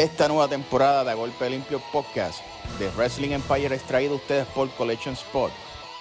Esta 0.00 0.28
nueva 0.28 0.48
temporada 0.48 1.04
de 1.04 1.10
A 1.10 1.14
Golpe 1.14 1.50
Limpio 1.50 1.78
Podcast 1.92 2.40
de 2.78 2.88
Wrestling 2.92 3.32
Empire 3.32 3.74
es 3.74 3.82
traído 3.82 4.14
a 4.14 4.16
ustedes 4.16 4.46
por 4.46 4.70
Collection 4.70 5.12
Spot, 5.12 5.52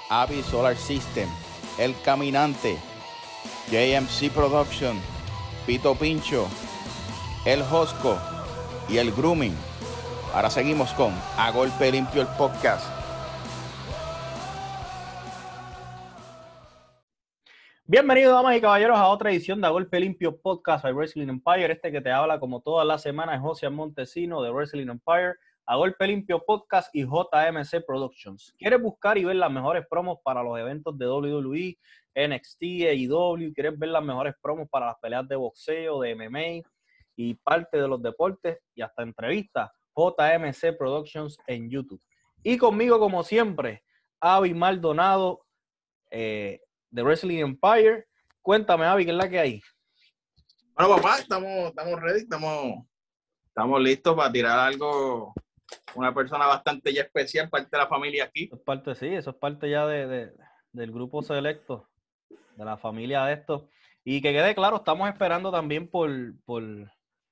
Avi 0.07 0.41
Solar 0.41 0.77
System, 0.77 1.27
El 1.77 1.93
Caminante, 2.01 2.77
JMC 3.69 4.31
Production, 4.31 4.97
Pito 5.65 5.95
Pincho, 5.95 6.47
El 7.43 7.61
Josco 7.61 8.17
y 8.87 8.99
El 8.99 9.11
Grooming. 9.11 9.57
Ahora 10.33 10.49
seguimos 10.49 10.91
con 10.93 11.13
A 11.35 11.51
Golpe 11.51 11.91
Limpio 11.91 12.21
el 12.21 12.27
Podcast. 12.29 12.98
Bienvenidos, 17.91 18.33
damas 18.33 18.55
y 18.55 18.61
caballeros, 18.61 18.99
a 18.99 19.07
otra 19.07 19.31
edición 19.31 19.59
de 19.59 19.65
A 19.65 19.71
Golpe 19.71 19.99
Limpio 19.99 20.39
Podcast 20.39 20.83
by 20.83 20.93
Wrestling 20.93 21.27
Empire. 21.27 21.73
Este 21.73 21.91
que 21.91 22.01
te 22.01 22.11
habla 22.11 22.39
como 22.39 22.61
todas 22.61 22.85
las 22.85 23.01
semanas 23.01 23.37
es 23.37 23.41
José 23.41 23.67
Montesino 23.67 24.43
de 24.43 24.51
Wrestling 24.51 24.89
Empire, 24.89 25.33
A 25.65 25.75
Golpe 25.75 26.05
Limpio 26.05 26.45
Podcast 26.45 26.93
y 26.93 27.01
JMC 27.01 27.83
Productions. 27.87 28.53
¿Quieres 28.59 28.79
buscar 28.79 29.17
y 29.17 29.23
ver 29.25 29.37
las 29.37 29.51
mejores 29.51 29.87
promos 29.89 30.19
para 30.23 30.43
los 30.43 30.59
eventos 30.59 30.99
de 30.99 31.07
WWE, 31.07 31.79
NXT, 32.13 32.61
AEW? 32.61 33.53
¿Quieres 33.55 33.79
ver 33.79 33.89
las 33.89 34.03
mejores 34.03 34.35
promos 34.39 34.69
para 34.69 34.85
las 34.85 34.97
peleas 35.01 35.27
de 35.27 35.35
boxeo, 35.35 36.01
de 36.01 36.13
MMA 36.13 36.69
y 37.15 37.33
parte 37.43 37.81
de 37.81 37.87
los 37.87 38.03
deportes 38.03 38.59
y 38.75 38.83
hasta 38.83 39.01
entrevistas? 39.01 39.71
JMC 39.95 40.77
Productions 40.77 41.39
en 41.47 41.71
YouTube. 41.71 42.03
Y 42.43 42.55
conmigo, 42.59 42.99
como 42.99 43.23
siempre, 43.23 43.81
Avi 44.21 44.53
Maldonado, 44.53 45.41
eh, 46.11 46.59
de 46.89 47.03
Wrestling 47.03 47.39
Empire. 47.39 48.05
Cuéntame, 48.41 48.85
Avi, 48.85 49.05
¿qué 49.05 49.11
es 49.11 49.17
la 49.17 49.29
que 49.29 49.39
hay? 49.39 49.61
Bueno, 50.75 50.95
papá, 50.95 51.17
estamos, 51.19 51.49
estamos 51.69 51.99
ready, 52.01 52.19
estamos, 52.21 52.85
estamos 53.47 53.81
listos 53.81 54.15
para 54.15 54.31
tirar 54.31 54.57
algo. 54.59 55.33
Una 55.95 56.13
persona 56.13 56.47
bastante 56.47 56.93
ya 56.93 57.03
especial, 57.03 57.49
parte 57.49 57.69
de 57.71 57.77
la 57.77 57.87
familia 57.87 58.23
aquí. 58.25 58.45
Eso 58.45 58.55
es 58.55 58.61
parte, 58.61 58.95
sí, 58.95 59.07
eso 59.07 59.29
es 59.31 59.35
parte 59.35 59.69
ya 59.69 59.85
de, 59.85 60.07
de- 60.07 60.31
del 60.71 60.91
grupo 60.91 61.21
selecto, 61.21 61.87
de 62.55 62.65
la 62.65 62.77
familia 62.77 63.25
de 63.25 63.33
estos. 63.33 63.63
Y 64.03 64.21
que 64.21 64.31
quede 64.31 64.55
claro, 64.55 64.77
estamos 64.77 65.09
esperando 65.09 65.51
también 65.51 65.89
por, 65.89 66.09
por 66.45 66.63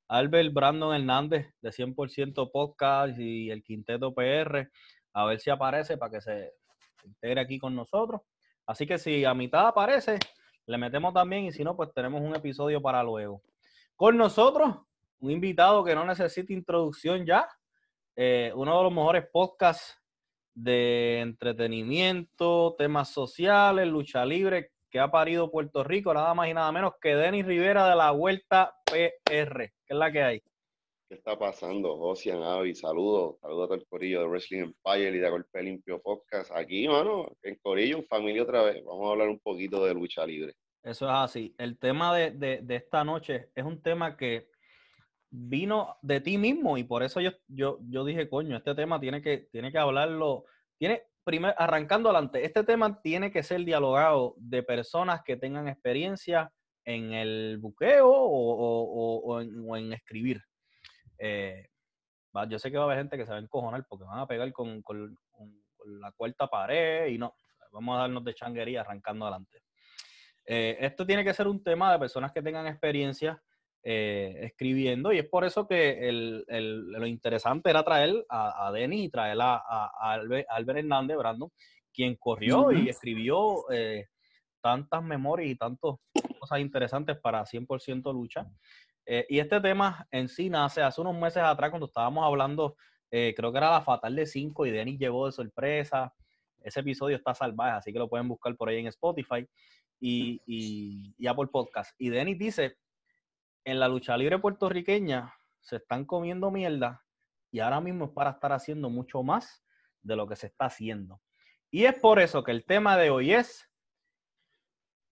Albert 0.09 0.53
Brandon 0.53 0.93
Hernández 0.95 1.47
de 1.61 1.69
100% 1.71 2.51
Podcast 2.51 3.17
y 3.17 3.49
el 3.49 3.63
Quinteto 3.63 4.13
PR, 4.13 4.69
a 5.13 5.25
ver 5.25 5.39
si 5.39 5.49
aparece 5.49 5.97
para 5.97 6.11
que 6.11 6.21
se 6.21 6.53
integre 7.03 7.41
aquí 7.41 7.57
con 7.59 7.75
nosotros. 7.75 8.21
Así 8.67 8.85
que 8.85 8.97
si 8.97 9.23
a 9.25 9.33
mitad 9.33 9.67
aparece, 9.67 10.19
le 10.65 10.77
metemos 10.77 11.13
también 11.13 11.45
y 11.45 11.51
si 11.51 11.63
no, 11.63 11.75
pues 11.75 11.93
tenemos 11.93 12.21
un 12.21 12.35
episodio 12.35 12.81
para 12.81 13.01
luego. 13.01 13.41
Con 13.95 14.17
nosotros, 14.17 14.75
un 15.19 15.31
invitado 15.31 15.83
que 15.83 15.95
no 15.95 16.05
necesita 16.05 16.53
introducción 16.53 17.25
ya, 17.25 17.47
eh, 18.15 18.51
uno 18.53 18.77
de 18.77 18.83
los 18.83 18.93
mejores 18.93 19.25
podcasts 19.31 19.97
de 20.53 21.21
entretenimiento, 21.21 22.75
temas 22.77 23.09
sociales, 23.09 23.87
lucha 23.87 24.25
libre 24.25 24.71
que 24.89 24.99
ha 24.99 25.11
parido 25.11 25.51
Puerto 25.51 25.83
Rico, 25.83 26.13
nada 26.13 26.33
más 26.33 26.47
y 26.49 26.53
nada 26.53 26.71
menos 26.71 26.93
que 27.01 27.15
Denis 27.15 27.45
Rivera 27.45 27.87
de 27.87 27.95
la 27.95 28.11
Vuelta 28.11 28.75
PR, 28.85 29.73
que 29.85 29.93
es 29.93 29.95
la 29.95 30.11
que 30.11 30.23
hay. 30.23 30.43
¿Qué 31.09 31.15
está 31.15 31.39
pasando, 31.39 31.95
Josian, 31.97 32.43
Avi? 32.43 32.75
Saludos, 32.75 33.37
saludos 33.39 33.63
a 33.63 33.67
todo 33.67 33.75
el 33.75 33.87
corillo 33.87 34.19
de 34.21 34.27
Wrestling 34.27 34.59
Empire 34.63 35.15
y 35.15 35.19
de 35.19 35.29
Golpe 35.29 35.63
Limpio 35.63 36.01
Podcast. 36.01 36.51
Aquí, 36.53 36.85
mano, 36.87 37.31
en 37.43 37.55
corillo, 37.63 37.97
en 37.97 38.05
familia 38.07 38.43
otra 38.43 38.63
vez. 38.63 38.83
Vamos 38.83 39.07
a 39.07 39.11
hablar 39.11 39.29
un 39.29 39.39
poquito 39.39 39.85
de 39.85 39.93
lucha 39.93 40.25
libre. 40.25 40.53
Eso 40.83 41.05
es 41.05 41.11
así. 41.13 41.55
El 41.57 41.77
tema 41.79 42.15
de, 42.15 42.31
de- 42.31 42.59
de 42.61 42.75
esta 42.75 43.05
noche 43.05 43.49
es 43.55 43.63
un 43.63 43.81
tema 43.81 44.17
que 44.17 44.49
vino 45.29 45.95
de 46.01 46.19
ti 46.19 46.37
mismo 46.37 46.77
y 46.77 46.83
por 46.83 47.03
eso 47.03 47.21
yo, 47.21 47.31
yo, 47.47 47.79
yo 47.89 48.03
dije, 48.03 48.27
coño, 48.29 48.57
este 48.57 48.75
tema 48.75 48.99
tiene 48.99 49.21
que, 49.21 49.47
tiene 49.51 49.71
que 49.71 49.77
hablarlo, 49.77 50.43
tiene, 50.77 51.03
primer, 51.23 51.53
arrancando 51.57 52.09
adelante, 52.09 52.43
este 52.45 52.63
tema 52.65 53.01
tiene 53.01 53.31
que 53.31 53.43
ser 53.43 53.63
dialogado 53.63 54.35
de 54.37 54.61
personas 54.63 55.21
que 55.23 55.37
tengan 55.37 55.67
experiencia 55.69 56.51
en 56.85 57.13
el 57.13 57.59
buqueo 57.59 58.09
o, 58.09 58.19
o- 58.19 59.37
o- 59.37 59.41
o 59.41 59.77
en 59.77 59.93
escribir. 59.93 60.41
Eh, 61.17 61.67
va- 62.35 62.47
yo 62.47 62.59
sé 62.59 62.69
que 62.71 62.77
va 62.77 62.83
a 62.83 62.85
haber 62.87 62.97
gente 62.99 63.17
que 63.17 63.25
se 63.25 63.31
va 63.31 63.37
a 63.37 63.41
encojonar 63.41 63.85
porque 63.87 64.05
van 64.05 64.19
a 64.19 64.27
pegar 64.27 64.51
con, 64.51 64.81
con- 64.81 65.15
con- 65.31 65.61
con 65.75 65.99
la 66.01 66.11
cuarta 66.11 66.47
pared 66.47 67.07
y 67.07 67.17
no, 67.17 67.33
vamos 67.71 67.95
a 67.97 68.01
darnos 68.01 68.23
de 68.23 68.33
changuería 68.33 68.81
arrancando 68.81 69.25
adelante. 69.25 69.61
Eh, 70.45 70.77
esto 70.79 71.05
tiene 71.05 71.23
que 71.23 71.33
ser 71.33 71.47
un 71.47 71.61
tema 71.63 71.91
de 71.91 71.99
personas 71.99 72.31
que 72.31 72.41
tengan 72.41 72.67
experiencia 72.67 73.41
eh, 73.83 74.39
escribiendo 74.41 75.13
y 75.13 75.19
es 75.19 75.25
por 75.29 75.45
eso 75.45 75.65
que 75.67 76.09
el- 76.09 76.43
el- 76.47 76.91
lo 76.91 77.05
interesante 77.05 77.69
era 77.69 77.83
traer 77.83 78.25
a, 78.27 78.67
a 78.67 78.71
Denis 78.71 79.05
y 79.05 79.09
traer 79.09 79.39
a, 79.39 79.55
a- 79.55 79.91
a 79.99 80.11
Albert, 80.13 80.47
Albert 80.49 80.79
Hernández, 80.79 81.15
Brandon, 81.17 81.49
quien 81.93 82.15
corrió 82.15 82.71
y 82.71 82.89
escribió 82.89 83.69
eh, 83.71 84.07
tantas 84.61 85.03
memorias 85.03 85.51
y 85.51 85.55
tantas 85.55 85.95
cosas 86.39 86.59
interesantes 86.59 87.17
para 87.17 87.45
100% 87.45 88.11
lucha. 88.11 88.45
Eh, 89.09 89.25
y 89.29 89.39
este 89.39 89.61
tema 89.61 90.05
en 90.11 90.27
sí 90.27 90.49
nace 90.49 90.81
hace 90.81 90.99
unos 90.99 91.15
meses 91.15 91.41
atrás 91.41 91.69
cuando 91.69 91.87
estábamos 91.87 92.25
hablando, 92.25 92.75
eh, 93.09 93.33
creo 93.37 93.53
que 93.53 93.57
era 93.57 93.71
la 93.71 93.81
Fatal 93.81 94.13
de 94.13 94.25
5 94.25 94.65
y 94.65 94.71
Denis 94.71 94.99
llegó 94.99 95.25
de 95.25 95.31
sorpresa. 95.31 96.13
Ese 96.59 96.81
episodio 96.81 97.15
está 97.15 97.33
salvaje, 97.33 97.77
así 97.77 97.93
que 97.93 97.99
lo 97.99 98.09
pueden 98.09 98.27
buscar 98.27 98.53
por 98.57 98.67
ahí 98.67 98.79
en 98.79 98.87
Spotify 98.87 99.47
y, 100.01 100.41
y, 100.45 101.15
y 101.17 101.27
Apple 101.27 101.47
Podcast. 101.47 101.95
Y 101.97 102.09
Denis 102.09 102.37
dice, 102.37 102.77
en 103.63 103.79
la 103.79 103.87
lucha 103.87 104.17
libre 104.17 104.39
puertorriqueña 104.39 105.33
se 105.61 105.77
están 105.77 106.03
comiendo 106.03 106.51
mierda 106.51 107.05
y 107.49 107.59
ahora 107.61 107.79
mismo 107.79 108.05
es 108.05 108.11
para 108.11 108.31
estar 108.31 108.51
haciendo 108.51 108.89
mucho 108.89 109.23
más 109.23 109.63
de 110.01 110.17
lo 110.17 110.27
que 110.27 110.35
se 110.35 110.47
está 110.47 110.65
haciendo. 110.65 111.21
Y 111.71 111.85
es 111.85 111.97
por 111.97 112.19
eso 112.19 112.43
que 112.43 112.51
el 112.51 112.65
tema 112.65 112.97
de 112.97 113.09
hoy 113.09 113.33
es 113.33 113.69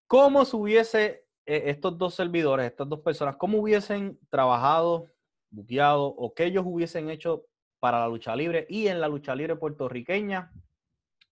cómo 0.07 0.43
se 0.43 0.55
hubiese 0.57 1.24
estos 1.45 1.97
dos 1.97 2.15
servidores, 2.15 2.65
estas 2.65 2.89
dos 2.89 3.01
personas, 3.01 3.35
cómo 3.37 3.59
hubiesen 3.59 4.19
trabajado, 4.29 5.07
buqueado 5.49 6.07
o 6.07 6.33
qué 6.33 6.45
ellos 6.45 6.63
hubiesen 6.65 7.09
hecho 7.09 7.45
para 7.79 7.99
la 7.99 8.07
lucha 8.07 8.35
libre 8.35 8.65
y 8.69 8.87
en 8.87 8.99
la 8.99 9.07
lucha 9.07 9.35
libre 9.35 9.55
puertorriqueña 9.55 10.51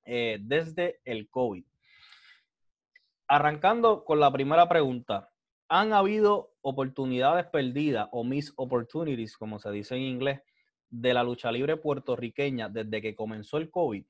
eh, 0.06 0.38
desde 0.42 1.02
el 1.04 1.30
COVID. 1.30 1.66
Arrancando 3.28 4.04
con 4.06 4.20
la 4.20 4.32
primera 4.32 4.70
pregunta, 4.70 5.32
¿han 5.68 5.94
habido 5.94 6.54
oportunidades 6.62 7.48
perdidas 7.48 8.08
o 8.12 8.24
miss 8.24 8.54
opportunities, 8.56 9.38
como 9.38 9.60
se 9.60 9.72
dice 9.72 9.96
en 9.96 10.04
inglés, 10.04 10.42
de 10.90 11.14
la 11.14 11.24
lucha 11.24 11.52
libre 11.52 11.78
puertorriqueña 11.78 12.70
desde 12.70 13.02
que 13.02 13.16
comenzó 13.16 13.58
el 13.58 13.72
COVID? 13.72 14.06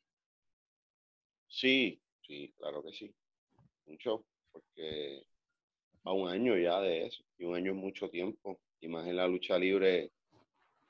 Sí, 1.47 2.01
sí, 2.21 2.53
claro 2.57 2.83
que 2.83 2.91
sí. 2.91 3.15
Mucho, 3.85 4.25
porque 4.51 5.27
va 6.05 6.13
un 6.13 6.29
año 6.29 6.57
ya 6.57 6.79
de 6.81 7.07
eso. 7.07 7.23
Y 7.37 7.45
un 7.45 7.55
año 7.55 7.71
es 7.71 7.77
mucho 7.77 8.09
tiempo. 8.09 8.59
Y 8.79 8.87
más 8.87 9.07
en 9.07 9.15
la 9.15 9.27
lucha 9.27 9.57
libre, 9.57 10.11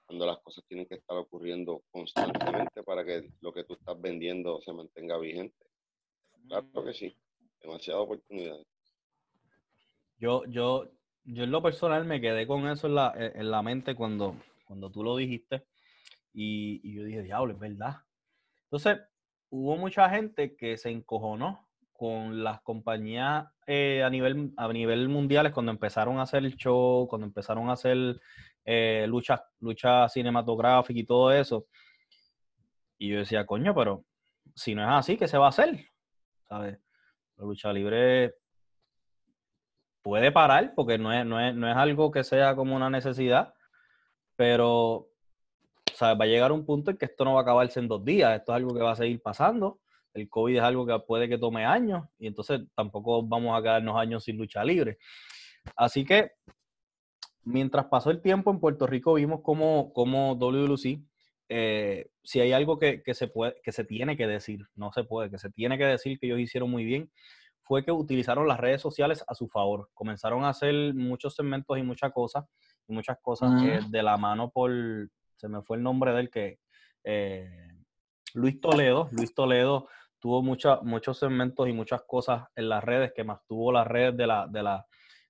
cuando 0.05 0.25
las 0.25 0.39
cosas 0.39 0.63
tienen 0.67 0.85
que 0.85 0.95
estar 0.95 1.17
ocurriendo 1.17 1.83
constantemente 1.91 2.83
para 2.83 3.05
que 3.05 3.29
lo 3.41 3.53
que 3.53 3.63
tú 3.63 3.73
estás 3.73 3.99
vendiendo 4.01 4.59
se 4.61 4.73
mantenga 4.73 5.17
vigente. 5.17 5.65
Claro 6.47 6.85
que 6.85 6.93
sí. 6.93 7.15
Demasiadas 7.61 8.03
oportunidades. 8.03 8.65
Yo, 10.17 10.43
yo, 10.45 10.89
yo 11.23 11.43
en 11.43 11.51
lo 11.51 11.61
personal 11.61 12.05
me 12.05 12.19
quedé 12.19 12.47
con 12.47 12.67
eso 12.67 12.87
en 12.87 12.95
la, 12.95 13.13
en 13.15 13.51
la 13.51 13.61
mente 13.61 13.95
cuando, 13.95 14.35
cuando 14.65 14.91
tú 14.91 15.03
lo 15.03 15.15
dijiste 15.15 15.63
y, 16.33 16.81
y 16.83 16.95
yo 16.95 17.03
dije, 17.03 17.23
diablo, 17.23 17.53
es 17.53 17.59
verdad. 17.59 17.97
Entonces, 18.63 18.99
hubo 19.49 19.77
mucha 19.77 20.09
gente 20.09 20.55
que 20.55 20.77
se 20.77 20.89
encojonó 20.89 21.69
con 21.91 22.43
las 22.43 22.61
compañías 22.61 23.52
eh, 23.67 24.03
a, 24.03 24.09
nivel, 24.09 24.53
a 24.57 24.67
nivel 24.71 25.09
mundiales 25.09 25.53
cuando 25.53 25.71
empezaron 25.71 26.19
a 26.19 26.23
hacer 26.23 26.43
el 26.43 26.55
show, 26.55 27.07
cuando 27.07 27.27
empezaron 27.27 27.69
a 27.69 27.73
hacer 27.73 28.19
eh, 28.65 29.05
lucha, 29.07 29.43
lucha 29.59 30.07
cinematográfica 30.09 30.99
y 30.99 31.05
todo 31.05 31.31
eso. 31.31 31.67
Y 32.97 33.09
yo 33.09 33.19
decía, 33.19 33.45
coño, 33.45 33.73
pero 33.75 34.05
si 34.55 34.75
no 34.75 34.83
es 34.83 34.89
así, 34.89 35.17
¿qué 35.17 35.27
se 35.27 35.37
va 35.37 35.47
a 35.47 35.49
hacer? 35.49 35.87
¿Sabes? 36.47 36.79
La 37.37 37.45
lucha 37.45 37.73
libre 37.73 38.35
puede 40.01 40.31
parar 40.31 40.73
porque 40.75 40.97
no 40.97 41.11
es, 41.11 41.25
no 41.25 41.39
es, 41.39 41.55
no 41.55 41.69
es 41.69 41.75
algo 41.75 42.11
que 42.11 42.23
sea 42.23 42.55
como 42.55 42.75
una 42.75 42.89
necesidad, 42.89 43.53
pero 44.35 45.07
¿sabes? 45.93 46.19
va 46.19 46.25
a 46.25 46.27
llegar 46.27 46.51
un 46.51 46.65
punto 46.65 46.91
en 46.91 46.97
que 46.97 47.05
esto 47.05 47.25
no 47.25 47.33
va 47.33 47.39
a 47.39 47.43
acabarse 47.43 47.79
en 47.79 47.87
dos 47.87 48.03
días, 48.03 48.37
esto 48.37 48.51
es 48.51 48.57
algo 48.57 48.73
que 48.75 48.83
va 48.83 48.91
a 48.91 48.95
seguir 48.95 49.21
pasando, 49.21 49.79
el 50.13 50.29
COVID 50.29 50.57
es 50.57 50.63
algo 50.63 50.85
que 50.85 50.97
puede 50.99 51.27
que 51.27 51.37
tome 51.37 51.65
años 51.65 52.05
y 52.17 52.27
entonces 52.27 52.61
tampoco 52.75 53.23
vamos 53.23 53.57
a 53.57 53.61
quedarnos 53.61 53.97
años 53.97 54.23
sin 54.23 54.37
lucha 54.37 54.63
libre. 54.63 54.97
Así 55.75 56.05
que 56.05 56.31
mientras 57.43 57.85
pasó 57.85 58.11
el 58.11 58.21
tiempo 58.21 58.51
en 58.51 58.59
Puerto 58.59 58.87
Rico 58.87 59.13
vimos 59.13 59.41
como, 59.41 59.93
como 59.93 60.35
WLC, 60.35 60.99
eh, 61.49 62.09
si 62.23 62.39
hay 62.39 62.53
algo 62.53 62.79
que, 62.79 63.03
que, 63.03 63.13
se 63.13 63.27
puede, 63.27 63.55
que 63.63 63.71
se 63.71 63.83
tiene 63.83 64.15
que 64.17 64.27
decir, 64.27 64.67
no 64.75 64.91
se 64.91 65.03
puede, 65.03 65.29
que 65.29 65.39
se 65.39 65.49
tiene 65.49 65.77
que 65.77 65.85
decir 65.85 66.19
que 66.19 66.27
ellos 66.27 66.39
hicieron 66.39 66.69
muy 66.69 66.83
bien, 66.83 67.11
fue 67.61 67.83
que 67.83 67.91
utilizaron 67.91 68.47
las 68.47 68.59
redes 68.59 68.81
sociales 68.81 69.23
a 69.27 69.35
su 69.35 69.47
favor. 69.47 69.89
Comenzaron 69.93 70.43
a 70.43 70.49
hacer 70.49 70.93
muchos 70.93 71.35
segmentos 71.35 71.77
y 71.77 71.83
muchas 71.83 72.11
cosas 72.11 72.45
muchas 72.87 73.17
cosas 73.21 73.61
eh, 73.63 73.79
de 73.87 74.03
la 74.03 74.17
mano 74.17 74.49
por, 74.49 74.71
se 75.37 75.47
me 75.47 75.61
fue 75.61 75.77
el 75.77 75.83
nombre 75.83 76.13
del 76.13 76.29
que, 76.29 76.59
eh, 77.03 77.49
Luis 78.33 78.59
Toledo, 78.59 79.09
Luis 79.11 79.33
Toledo 79.33 79.87
tuvo 80.23 80.41
muchos 80.41 81.19
segmentos 81.19 81.67
y 81.67 81.73
muchas 81.73 82.01
cosas 82.07 82.45
en 82.55 82.69
las 82.69 82.81
redes 82.81 83.11
que 83.13 83.25
más 83.25 83.41
tuvo 83.45 83.73
las 83.73 83.85
redes 83.85 84.15
de 84.15 84.25
la, 84.25 84.47
de 84.47 84.63
la, 84.63 84.87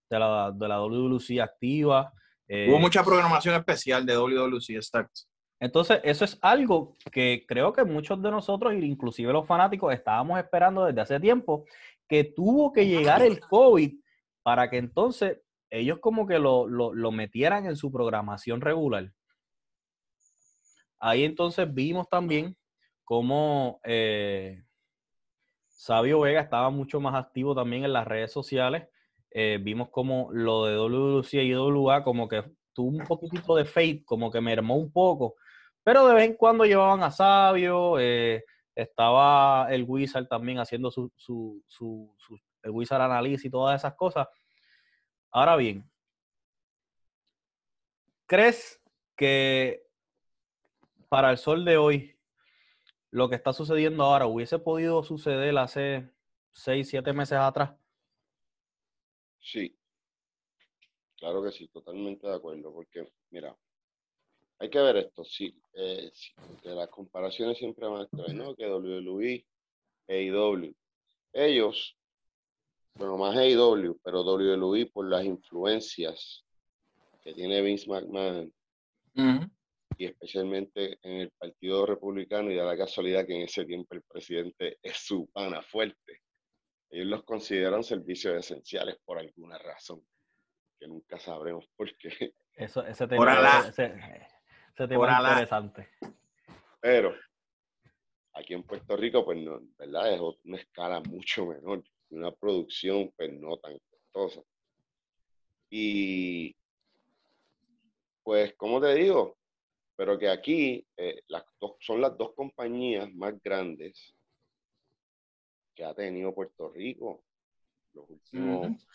de 0.08 0.20
la, 0.20 0.52
de 0.54 0.68
la 0.68 0.80
WWC 0.82 1.40
activa. 1.42 2.14
Hubo 2.48 2.78
mucha 2.78 3.04
programación 3.04 3.56
especial 3.56 4.06
de 4.06 4.16
WWC, 4.16 4.70
exacto. 4.76 5.22
Entonces, 5.60 6.00
eso 6.04 6.26
es 6.26 6.38
algo 6.44 6.96
que 7.12 7.44
creo 7.48 7.74
que 7.74 7.84
muchos 7.84 8.22
de 8.22 8.30
nosotros, 8.30 8.76
inclusive 8.76 9.34
los 9.34 9.48
fanáticos, 9.48 9.92
estábamos 9.92 10.38
esperando 10.38 10.86
desde 10.86 11.02
hace 11.02 11.20
tiempo, 11.20 11.66
que 12.08 12.26
tuvo 12.26 12.72
que 12.72 12.86
llegar 12.86 13.24
el 13.24 13.40
COVID 13.40 13.96
para 14.44 14.70
que 14.70 14.78
entonces 14.78 15.40
ellos 15.72 15.98
como 16.00 16.28
que 16.28 16.38
lo, 16.38 16.68
metieran 17.12 17.66
en 17.66 17.76
su 17.76 17.92
programación 17.92 18.62
regular. 18.62 19.12
Ahí 21.00 21.24
entonces 21.24 21.74
vimos 21.74 22.08
también 22.10 22.56
cómo 23.04 23.80
eh, 23.84 24.62
Sabio 25.84 26.22
Vega 26.22 26.40
estaba 26.40 26.70
mucho 26.70 27.02
más 27.02 27.14
activo 27.14 27.54
también 27.54 27.84
en 27.84 27.92
las 27.92 28.08
redes 28.08 28.32
sociales. 28.32 28.88
Eh, 29.32 29.60
vimos 29.62 29.90
como 29.90 30.30
lo 30.32 30.64
de 30.64 30.76
WC 30.76 31.44
y 31.44 31.54
WA 31.54 32.06
como 32.06 32.30
que 32.30 32.42
tuvo 32.72 32.88
un 32.88 33.04
poquitito 33.04 33.54
de 33.54 33.66
fate, 33.66 34.02
como 34.06 34.32
que 34.32 34.40
mermó 34.40 34.78
un 34.78 34.94
poco, 34.94 35.36
pero 35.84 36.08
de 36.08 36.14
vez 36.14 36.24
en 36.30 36.38
cuando 36.38 36.64
llevaban 36.64 37.04
a 37.04 37.12
Sabio, 37.12 38.00
eh, 38.00 38.46
estaba 38.74 39.68
el 39.72 39.84
Wizard 39.86 40.30
también 40.30 40.58
haciendo 40.60 40.90
su, 40.90 41.12
su, 41.18 41.62
su, 41.68 42.16
el 42.62 42.72
Wizard 42.72 43.02
análisis 43.02 43.44
y 43.44 43.50
todas 43.50 43.82
esas 43.82 43.94
cosas. 43.96 44.30
Ahora 45.32 45.58
bien, 45.58 45.84
¿crees 48.26 48.82
que 49.18 49.84
para 51.10 51.30
el 51.30 51.38
sol 51.38 51.66
de 51.66 51.76
hoy, 51.76 52.13
lo 53.14 53.30
que 53.30 53.36
está 53.36 53.54
sucediendo 53.54 54.04
ahora 54.04 54.26
hubiese 54.26 54.58
podido 54.58 55.04
suceder 55.04 55.56
hace 55.60 56.10
seis, 56.52 56.90
siete 56.90 57.14
meses 57.14 57.38
atrás? 57.38 57.72
Sí, 59.40 59.78
claro 61.18 61.44
que 61.44 61.52
sí, 61.52 61.68
totalmente 61.68 62.26
de 62.26 62.34
acuerdo, 62.34 62.74
porque 62.74 63.08
mira, 63.30 63.56
hay 64.58 64.68
que 64.68 64.80
ver 64.80 64.98
esto, 64.98 65.24
sí, 65.24 65.56
eh, 65.74 66.12
las 66.64 66.90
comparaciones 66.90 67.60
siempre 67.60 67.88
van 67.88 68.02
a 68.02 68.06
estar, 68.06 68.34
¿no? 68.34 68.56
Que 68.56 68.68
WWE, 68.68 69.46
AEW, 70.08 70.74
ellos, 71.34 71.96
bueno, 72.96 73.16
más 73.18 73.38
AEW, 73.38 74.00
pero 74.04 74.24
WWE 74.24 74.88
por 74.88 75.08
las 75.08 75.24
influencias 75.24 76.44
que 77.22 77.32
tiene 77.36 77.62
Vince 77.62 77.88
McMahon, 77.88 78.52
y 79.98 80.06
especialmente 80.06 80.98
en 81.02 81.22
el 81.22 81.32
Partido 81.32 81.86
Republicano, 81.86 82.52
y 82.52 82.56
da 82.56 82.66
la 82.66 82.78
casualidad 82.78 83.26
que 83.26 83.36
en 83.36 83.42
ese 83.44 83.66
tiempo 83.66 83.96
el 83.96 84.04
presidente 84.04 84.78
es 84.82 84.98
su 84.98 85.28
pana 85.28 85.62
fuerte. 85.62 86.22
Ellos 86.90 87.08
los 87.08 87.24
consideran 87.24 87.84
servicios 87.84 88.36
esenciales 88.36 88.98
por 89.04 89.18
alguna 89.18 89.58
razón, 89.58 90.06
que 90.80 90.88
nunca 90.88 91.20
sabremos 91.20 91.66
por 91.76 91.96
qué. 91.98 92.34
Eso, 92.56 92.86
ese 92.86 93.08
tema, 93.08 93.66
ese 93.68 94.88
tema 94.88 95.22
interesante. 95.22 95.90
Pero 96.80 97.16
aquí 98.34 98.54
en 98.54 98.64
Puerto 98.64 98.96
Rico, 98.96 99.26
pues 99.26 99.38
no, 99.40 99.60
¿verdad? 99.78 100.14
Es 100.14 100.22
una 100.44 100.58
escala 100.58 101.00
mucho 101.02 101.48
menor, 101.48 101.84
una 102.10 102.32
producción 102.32 103.12
pues 103.16 103.32
no 103.34 103.58
tan 103.58 103.78
costosa. 103.90 104.42
Y 105.70 106.56
pues, 108.24 108.54
¿cómo 108.56 108.80
te 108.80 108.94
digo? 108.94 109.38
Pero 110.04 110.20
que 110.20 110.28
aquí 110.28 110.86
eh, 110.98 111.22
las 111.30 111.46
dos, 111.62 111.78
son 111.80 112.02
las 112.02 112.18
dos 112.18 112.34
compañías 112.36 113.10
más 113.14 113.42
grandes 113.42 114.14
que 115.74 115.86
ha 115.86 115.96
tenido 115.96 116.36
Puerto 116.36 116.74
Rico 116.74 117.24
los 117.94 118.10
últimos, 118.10 118.86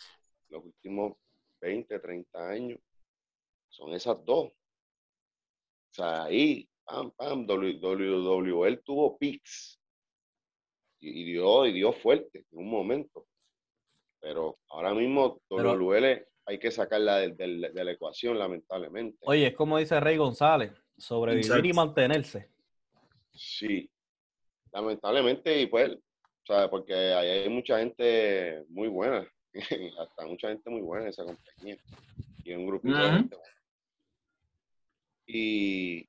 los 0.50 0.64
últimos 0.66 1.16
20, 1.62 1.98
30 1.98 2.48
años. 2.50 2.78
Son 3.70 3.94
esas 3.94 4.22
dos. 4.22 4.48
O 4.48 5.92
sea, 5.92 6.24
ahí, 6.24 6.68
pam, 6.84 7.10
pam, 7.12 7.46
WWL 7.46 8.82
tuvo 8.84 9.16
pics 9.16 9.80
y, 11.00 11.24
dio, 11.24 11.64
y 11.64 11.72
dio 11.72 11.94
fuerte 11.94 12.44
en 12.50 12.58
un 12.58 12.68
momento. 12.68 13.26
Pero 14.20 14.58
ahora 14.68 14.92
mismo 14.92 15.40
WWL 15.48 16.26
hay 16.44 16.58
que 16.58 16.70
sacarla 16.70 17.16
de, 17.20 17.46
la 17.72 17.92
ecuación, 17.92 18.38
lamentablemente. 18.38 19.16
Oye, 19.22 19.46
es 19.46 19.54
como 19.54 19.78
dice 19.78 20.00
Rey 20.00 20.18
González, 20.18 20.72
sobrevivir 20.98 21.66
y 21.66 21.72
mantenerse. 21.72 22.48
Sí, 23.32 23.90
lamentablemente, 24.72 25.60
y 25.60 25.66
pues, 25.66 25.96
o 26.48 26.70
porque 26.70 26.94
hay 26.94 27.48
mucha 27.48 27.78
gente 27.78 28.64
muy 28.68 28.88
buena, 28.88 29.26
hasta 30.00 30.26
mucha 30.26 30.48
gente 30.48 30.68
muy 30.70 30.80
buena 30.80 31.04
en 31.04 31.10
esa 31.10 31.24
compañía. 31.24 31.78
Y 32.44 32.52
un 32.54 32.66
grupito 32.66 32.96
de 32.96 33.10
gente 33.10 33.36
y, 35.28 36.08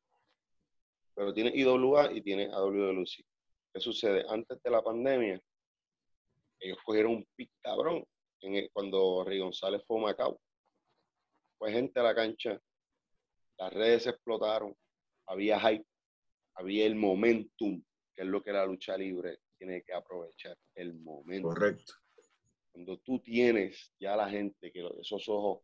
pero 1.13 1.33
tiene 1.33 1.51
IWA 1.53 2.13
y 2.13 2.21
tiene 2.21 2.49
AWLC. 2.51 3.25
¿Qué 3.73 3.79
sucede? 3.79 4.25
Antes 4.29 4.63
de 4.63 4.71
la 4.71 4.81
pandemia, 4.81 5.39
ellos 6.59 6.77
cogieron 6.83 7.17
un 7.17 7.27
pic 7.35 7.51
cabrón 7.61 8.03
en 8.41 8.69
cuando 8.73 9.23
Rey 9.25 9.39
González 9.39 9.83
fue 9.85 9.99
a 9.99 10.03
Macao. 10.03 10.39
Fue 11.57 11.71
gente 11.71 11.99
a 11.99 12.03
la 12.03 12.15
cancha, 12.15 12.59
las 13.59 13.73
redes 13.73 14.07
explotaron, 14.07 14.75
había 15.27 15.59
hype, 15.59 15.85
había 16.55 16.85
el 16.85 16.95
momentum, 16.95 17.83
que 18.15 18.21
es 18.21 18.27
lo 18.27 18.41
que 18.41 18.53
la 18.53 18.65
lucha 18.65 18.97
libre 18.97 19.39
tiene 19.57 19.83
que 19.83 19.93
aprovechar, 19.93 20.57
el 20.75 20.93
momento. 20.93 21.49
Correcto. 21.49 21.93
Cuando 22.71 22.97
tú 22.99 23.19
tienes 23.19 23.93
ya 23.99 24.15
la 24.15 24.29
gente, 24.29 24.71
que 24.71 24.89
esos 25.01 25.27
ojos 25.27 25.63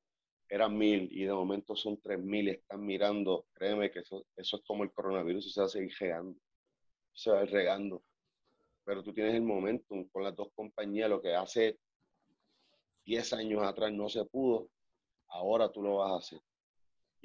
eran 0.50 0.78
mil 0.78 1.08
y 1.12 1.24
de 1.24 1.34
momento 1.34 1.76
son 1.76 2.00
tres 2.02 2.20
mil 2.20 2.50
y 2.50 2.52
están 2.52 2.86
mirando, 2.86 3.48
créeme 3.54 3.90
que 3.90 4.00
eso, 4.00 4.26
eso 4.36 4.58
es 4.58 4.64
como 4.68 4.84
el 4.84 4.92
coronavirus, 4.92 5.54
se 5.54 5.62
va 5.62 5.68
a 5.68 5.70
seguir 5.70 5.94
regando, 5.98 6.38
se 7.14 7.32
va 7.32 7.40
a 7.40 7.44
ir 7.44 7.52
regando. 7.52 8.04
Pero 8.84 9.04
tú 9.04 9.14
tienes 9.14 9.34
el 9.36 9.42
momento 9.42 9.96
con 10.12 10.24
las 10.24 10.36
dos 10.36 10.50
compañías, 10.54 11.10
lo 11.10 11.22
que 11.22 11.34
hace 11.34 11.80
10 13.06 13.34
años 13.34 13.64
atrás 13.64 13.94
no 13.94 14.10
se 14.10 14.26
pudo, 14.26 14.70
ahora 15.30 15.72
tú 15.72 15.82
lo 15.82 15.98
vas 15.98 16.12
a 16.12 16.18
hacer. 16.18 16.40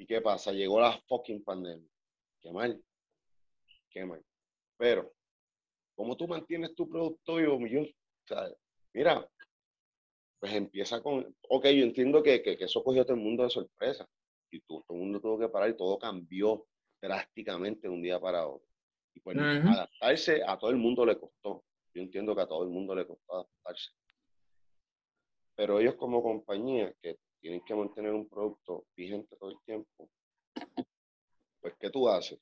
¿Y 0.01 0.07
qué 0.07 0.19
pasa? 0.19 0.51
Llegó 0.51 0.81
la 0.81 0.99
fucking 1.07 1.43
pandemia. 1.43 1.87
Qué 2.41 2.51
mal. 2.51 2.83
Qué 3.87 4.03
mal. 4.03 4.25
Pero, 4.75 5.13
¿cómo 5.93 6.17
tú 6.17 6.27
mantienes 6.27 6.73
tu 6.73 6.89
producto 6.89 7.35
vivo, 7.35 7.59
millón? 7.59 7.87
Mira, 8.93 9.29
pues 10.39 10.53
empieza 10.53 11.03
con, 11.03 11.35
ok, 11.49 11.65
yo 11.65 11.83
entiendo 11.83 12.23
que, 12.23 12.41
que, 12.41 12.57
eso 12.59 12.83
cogió 12.83 13.03
a 13.03 13.05
todo 13.05 13.13
el 13.13 13.21
mundo 13.21 13.43
de 13.43 13.51
sorpresa 13.51 14.09
y 14.49 14.59
todo 14.61 14.83
el 14.89 14.97
mundo 14.97 15.21
tuvo 15.21 15.37
que 15.37 15.49
parar 15.49 15.69
y 15.69 15.77
todo 15.77 15.99
cambió 15.99 16.65
drásticamente 16.99 17.87
de 17.87 17.93
un 17.93 18.01
día 18.01 18.19
para 18.19 18.47
otro. 18.47 18.67
Y 19.13 19.19
pues 19.19 19.37
adaptarse 19.37 20.41
a 20.43 20.57
todo 20.57 20.71
el 20.71 20.77
mundo 20.77 21.05
le 21.05 21.19
costó. 21.19 21.63
Yo 21.93 22.01
entiendo 22.01 22.35
que 22.35 22.41
a 22.41 22.47
todo 22.47 22.63
el 22.63 22.69
mundo 22.69 22.95
le 22.95 23.05
costó 23.05 23.33
adaptarse. 23.35 23.91
Pero 25.53 25.79
ellos 25.79 25.93
como 25.93 26.23
compañía 26.23 26.91
que 27.03 27.19
tienen 27.41 27.61
que 27.65 27.75
mantener 27.75 28.13
un 28.13 28.29
producto 28.29 28.85
vigente 28.95 29.35
todo 29.37 29.51
el 29.51 29.57
tiempo, 29.65 30.09
pues 31.59 31.73
¿qué 31.79 31.89
tú 31.89 32.07
haces? 32.07 32.39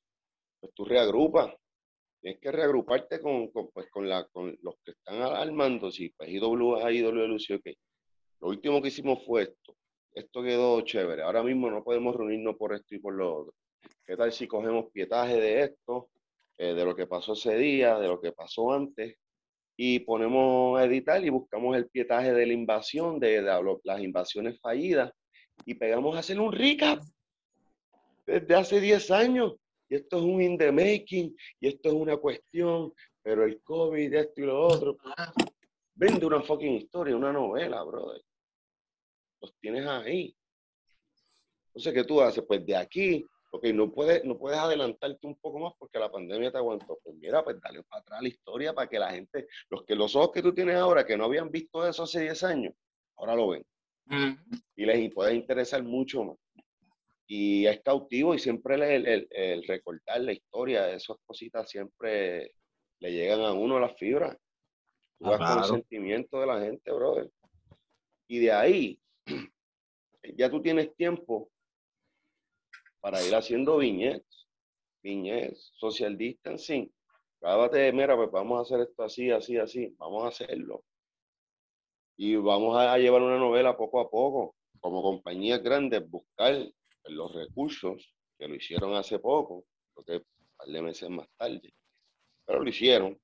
Pues 0.60 0.74
tú 0.74 0.86
reagrupas. 0.86 1.56
Tienes 2.22 2.42
que 2.42 2.52
reagruparte 2.52 3.22
con, 3.22 3.50
pues, 3.50 3.90
con, 3.90 4.10
la, 4.10 4.26
con 4.26 4.54
los 4.62 4.76
que 4.84 4.92
están 4.92 5.22
al 5.22 5.54
mando, 5.54 5.90
si 5.90 6.10
pues 6.10 6.30
IWA, 6.30 6.92
IWLC, 6.92 7.56
ok 7.56 7.68
lo 8.42 8.50
último 8.50 8.82
que 8.82 8.88
hicimos 8.88 9.24
fue 9.26 9.44
esto. 9.44 9.76
Esto 10.14 10.42
quedó 10.42 10.82
chévere. 10.82 11.24
Ahora 11.24 11.44
mismo 11.44 11.70
no 11.70 11.84
podemos 11.84 12.16
reunirnos 12.16 12.56
por 12.56 12.74
esto 12.74 12.96
y 12.96 13.00
por 13.00 13.14
lo 13.14 13.36
otro. 13.36 13.54
¿Qué 14.06 14.16
tal 14.16 14.32
si 14.32 14.48
cogemos 14.48 14.92
pietaje 14.92 15.36
de 15.36 15.64
esto, 15.64 16.10
eh, 16.58 16.74
de 16.74 16.86
lo 16.86 16.96
que 16.96 17.06
pasó 17.06 17.34
ese 17.34 17.56
día, 17.58 18.00
de 18.00 18.08
lo 18.08 18.20
que 18.20 18.32
pasó 18.32 18.72
antes, 18.72 19.18
y 19.82 20.00
ponemos 20.00 20.78
a 20.78 20.84
editar 20.84 21.24
y 21.24 21.30
buscamos 21.30 21.78
el 21.78 21.88
pietaje 21.88 22.34
de 22.34 22.46
la 22.46 22.52
invasión, 22.52 23.18
de, 23.18 23.42
las 23.42 24.02
invasiones 24.02 24.60
fallidas, 24.60 25.10
y 25.66 25.74
pegamos 25.74 26.18
a 26.18 26.20
hacer 26.20 26.38
un 26.38 26.52
recap 26.52 27.02
desde 28.26 28.56
hace 28.56 28.82
10 28.82 29.12
años. 29.12 29.56
Y 29.88 29.96
esto 29.96 30.18
es 30.18 30.24
un 30.24 30.42
in 30.42 30.58
the 30.58 30.70
making, 30.70 31.34
y 31.62 31.70
esto 31.70 31.88
es 31.88 31.96
una 31.96 32.18
cuestión, 32.18 32.92
pero 33.22 33.46
el 33.46 33.62
COVID, 33.62 34.14
esto 34.16 34.42
y 34.42 34.46
lo 34.48 34.68
otro. 34.68 34.98
Vende 35.96 36.26
una 36.26 36.42
fucking 36.42 36.74
historia, 36.74 37.16
una 37.16 37.32
novela, 37.32 37.82
brother 37.82 38.22
los 39.40 39.56
tienes 39.62 39.88
ahí. 39.88 40.36
Entonces, 41.68 41.94
¿qué 41.94 42.04
tú 42.04 42.20
haces? 42.20 42.44
Pues 42.46 42.66
de 42.66 42.76
aquí, 42.76 43.26
ok, 43.52 43.66
no 43.74 43.92
puedes, 43.92 44.24
no 44.26 44.38
puedes 44.38 44.60
adelantarte 44.60 45.28
un 45.28 45.36
poco 45.40 45.60
más 45.60 45.74
porque 45.78 46.00
la 46.00 46.12
pandemia 46.12 46.52
te 46.52 46.58
aguantó. 46.58 47.00
Pues 47.04 47.16
mira, 47.18 47.44
pues 47.44 47.58
dale 47.62 47.84
para 47.84 48.02
atrás 48.02 48.22
la 48.22 48.28
historia 48.30 48.74
para 48.74 48.90
que 48.90 49.00
la 49.00 49.12
gente, 49.12 49.48
los 49.70 49.84
que 49.86 49.96
los 49.96 50.16
ojos 50.16 50.32
que 50.34 50.42
tú 50.42 50.54
tienes 50.54 50.76
ahora, 50.78 51.06
que 51.06 51.18
no 51.18 51.26
habían 51.26 51.50
visto 51.52 51.88
eso 51.88 52.04
hace 52.04 52.22
10 52.22 52.44
años, 52.44 52.74
ahora 53.18 53.36
lo 53.36 53.50
ven. 53.50 53.66
Y 54.76 54.86
les 54.86 55.14
puede 55.14 55.36
interesar 55.36 55.84
mucho 55.84 56.24
más. 56.24 56.38
y 57.28 57.68
es 57.68 57.82
cautivo 57.82 58.34
y 58.36 58.40
siempre 58.40 58.76
el, 58.76 59.08
el, 59.08 59.28
el 59.32 59.64
recordar 59.68 60.22
la 60.22 60.34
historia, 60.34 60.92
esas 60.94 61.18
cositas 61.26 61.70
siempre 61.70 62.54
le 63.00 63.12
llegan 63.12 63.42
a 63.42 63.54
uno 63.54 63.80
las 63.80 63.98
fibras. 63.98 64.36
Tú 65.20 65.26
Ah, 65.28 65.32
vas 65.32 65.40
con 65.40 65.48
el 65.58 65.64
sentimiento 65.64 66.40
de 66.40 66.48
la 66.48 66.60
gente, 66.62 66.92
brother. 66.92 67.30
Y 68.28 68.40
de 68.40 68.52
ahí, 68.52 69.00
ya 70.38 70.50
tú 70.50 70.62
tienes 70.62 70.96
tiempo 70.96 71.52
para 73.00 73.24
ir 73.24 73.34
haciendo 73.36 73.78
viñetes, 73.78 74.48
viñetes, 75.02 75.72
social 75.76 76.18
distancing. 76.18 76.92
Grábate, 77.42 77.92
mira, 77.94 78.16
pues 78.16 78.32
vamos 78.32 78.60
a 78.60 78.62
hacer 78.62 78.88
esto 78.88 79.04
así, 79.04 79.32
así, 79.32 79.58
así, 79.58 79.96
vamos 79.98 80.26
a 80.26 80.28
hacerlo. 80.28 80.84
Y 82.18 82.36
vamos 82.36 82.76
a 82.78 82.98
llevar 82.98 83.22
una 83.22 83.38
novela 83.38 83.78
poco 83.78 84.02
a 84.02 84.10
poco, 84.10 84.56
como 84.82 85.02
compañías 85.02 85.64
grandes, 85.64 86.10
buscar 86.10 86.54
los 87.06 87.34
recursos 87.34 88.14
que 88.38 88.48
lo 88.48 88.56
hicieron 88.56 88.94
hace 88.96 89.20
poco, 89.20 89.64
porque 89.94 90.18
un 90.18 90.48
par 90.58 90.68
de 90.68 90.82
meses 90.82 91.10
más 91.10 91.28
tarde, 91.38 91.74
pero 92.46 92.62
lo 92.62 92.70
hicieron. 92.70 93.18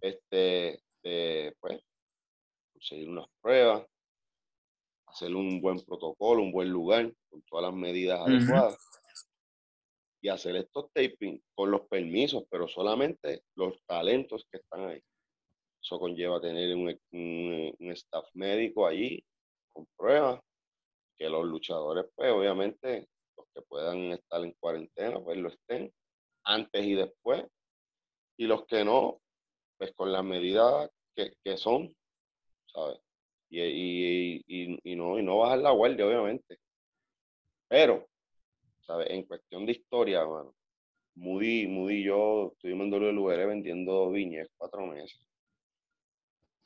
Este, 0.00 0.82
de, 1.02 1.54
pues, 1.60 1.80
conseguir 2.72 3.08
unas 3.08 3.26
pruebas, 3.40 3.86
hacer 5.06 5.34
un 5.34 5.60
buen 5.60 5.80
protocolo, 5.80 6.42
un 6.42 6.52
buen 6.52 6.70
lugar, 6.70 7.12
con 7.36 7.42
todas 7.42 7.64
las 7.70 7.74
medidas 7.74 8.20
adecuadas. 8.20 8.78
Y 10.22 10.28
hacer 10.28 10.56
estos 10.56 10.90
taping 10.92 11.40
con 11.54 11.70
los 11.70 11.82
permisos, 11.88 12.44
pero 12.50 12.66
solamente 12.66 13.42
los 13.54 13.78
talentos 13.86 14.46
que 14.50 14.58
están 14.58 14.86
ahí. 14.88 15.00
Eso 15.82 16.00
conlleva 16.00 16.40
tener 16.40 16.74
un, 16.74 16.88
un- 17.12 17.76
un 17.78 17.92
staff 17.92 18.26
médico 18.34 18.86
allí 18.86 19.22
con 19.72 19.86
pruebas, 19.96 20.40
que 21.18 21.28
los 21.28 21.44
luchadores, 21.46 22.06
pues 22.14 22.32
obviamente, 22.32 23.06
los 23.36 23.46
que 23.54 23.62
puedan 23.62 24.12
estar 24.12 24.42
en 24.42 24.52
cuarentena, 24.58 25.20
pues 25.20 25.38
lo 25.38 25.48
estén 25.48 25.92
antes 26.44 26.84
y 26.84 26.94
después. 26.94 27.44
Y 28.38 28.46
los 28.46 28.66
que 28.66 28.84
no, 28.84 29.20
pues 29.78 29.92
con 29.94 30.12
las 30.12 30.24
medidas 30.24 30.90
que, 31.14 31.34
que 31.44 31.56
son, 31.56 31.94
¿sabes? 32.66 32.98
Y, 33.48 33.60
y, 33.62 34.44
y, 34.46 34.78
y 34.92 34.96
no, 34.96 35.18
y 35.18 35.22
no 35.22 35.38
bajar 35.38 35.58
la 35.58 35.70
guardia, 35.70 36.06
obviamente. 36.06 36.58
Pero, 37.68 38.08
¿sabes? 38.80 39.08
En 39.10 39.24
cuestión 39.24 39.66
de 39.66 39.72
historia, 39.72 40.24
mano, 40.24 40.54
Moody, 41.16 41.66
Moody 41.66 41.94
y 41.96 42.04
yo 42.04 42.52
estuvimos 42.52 42.86
en 42.86 42.90
WLR 42.90 43.46
vendiendo 43.46 44.10
viñes 44.10 44.48
cuatro 44.56 44.86
meses. 44.86 45.20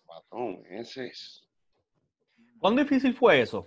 Cuatro 0.05 0.59
meses. 0.69 1.49
¿Cuán 2.59 2.77
difícil 2.77 3.15
fue 3.15 3.41
eso? 3.41 3.67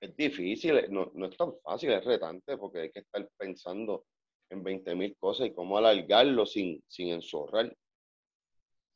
Es 0.00 0.16
difícil, 0.16 0.86
no, 0.90 1.10
no 1.14 1.26
es 1.26 1.36
tan 1.36 1.52
fácil, 1.62 1.90
es 1.92 2.04
retante 2.04 2.56
porque 2.56 2.80
hay 2.80 2.90
que 2.90 3.00
estar 3.00 3.28
pensando 3.36 4.04
en 4.50 4.62
20 4.62 4.94
mil 4.94 5.16
cosas 5.16 5.48
y 5.48 5.52
cómo 5.52 5.76
alargarlo 5.76 6.46
sin, 6.46 6.82
sin 6.86 7.08
enzorrar. 7.08 7.74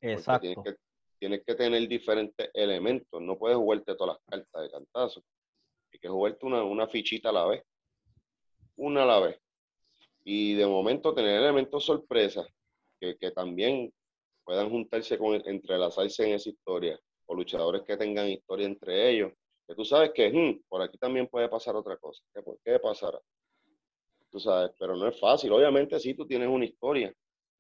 Exacto. 0.01 0.41
Tienes 0.41 0.65
que, 0.65 0.75
tienes 1.19 1.45
que 1.45 1.55
tener 1.55 1.89
diferentes 1.89 2.51
elementos, 2.55 3.21
no 3.21 3.37
puedes 3.39 3.57
jugarte 3.57 3.95
todas 3.97 4.17
las 4.17 4.25
cartas 4.29 4.63
de 4.63 4.71
cantazo. 4.71 5.25
Hay 5.97 6.01
que 6.01 6.09
jugarte 6.09 6.45
una, 6.45 6.63
una 6.63 6.87
fichita 6.87 7.31
a 7.31 7.33
la 7.33 7.47
vez, 7.47 7.65
una 8.77 9.05
a 9.05 9.07
la 9.07 9.19
vez. 9.21 9.41
Y 10.25 10.53
de 10.53 10.67
momento 10.67 11.15
tener 11.15 11.41
elementos 11.41 11.87
sorpresa 11.87 12.47
que, 13.01 13.17
que 13.17 13.31
también 13.31 13.91
puedan 14.45 14.69
juntarse 14.69 15.17
con, 15.17 15.37
entrelazarse 15.49 16.27
en 16.29 16.35
esa 16.35 16.51
historia, 16.51 17.01
o 17.25 17.35
luchadores 17.35 17.81
que 17.87 17.97
tengan 17.97 18.29
historia 18.29 18.67
entre 18.67 19.09
ellos, 19.09 19.33
que 19.67 19.75
tú 19.75 19.87
sabes 19.87 20.11
que 20.13 20.29
"Hmm, 20.31 20.61
por 20.69 20.83
aquí 20.83 20.99
también 20.99 21.29
puede 21.29 21.49
pasar 21.49 21.75
otra 21.75 21.97
cosa. 21.97 22.23
¿Qué, 22.35 22.43
qué 22.63 22.79
pasará? 22.79 23.19
Tú 24.31 24.39
sabes, 24.39 24.73
pero 24.79 24.97
no 24.97 25.09
es 25.09 25.19
fácil. 25.19 25.51
Obviamente 25.51 25.99
sí, 25.99 26.13
tú 26.13 26.27
tienes 26.27 26.49
una 26.49 26.67
historia. 26.67 27.11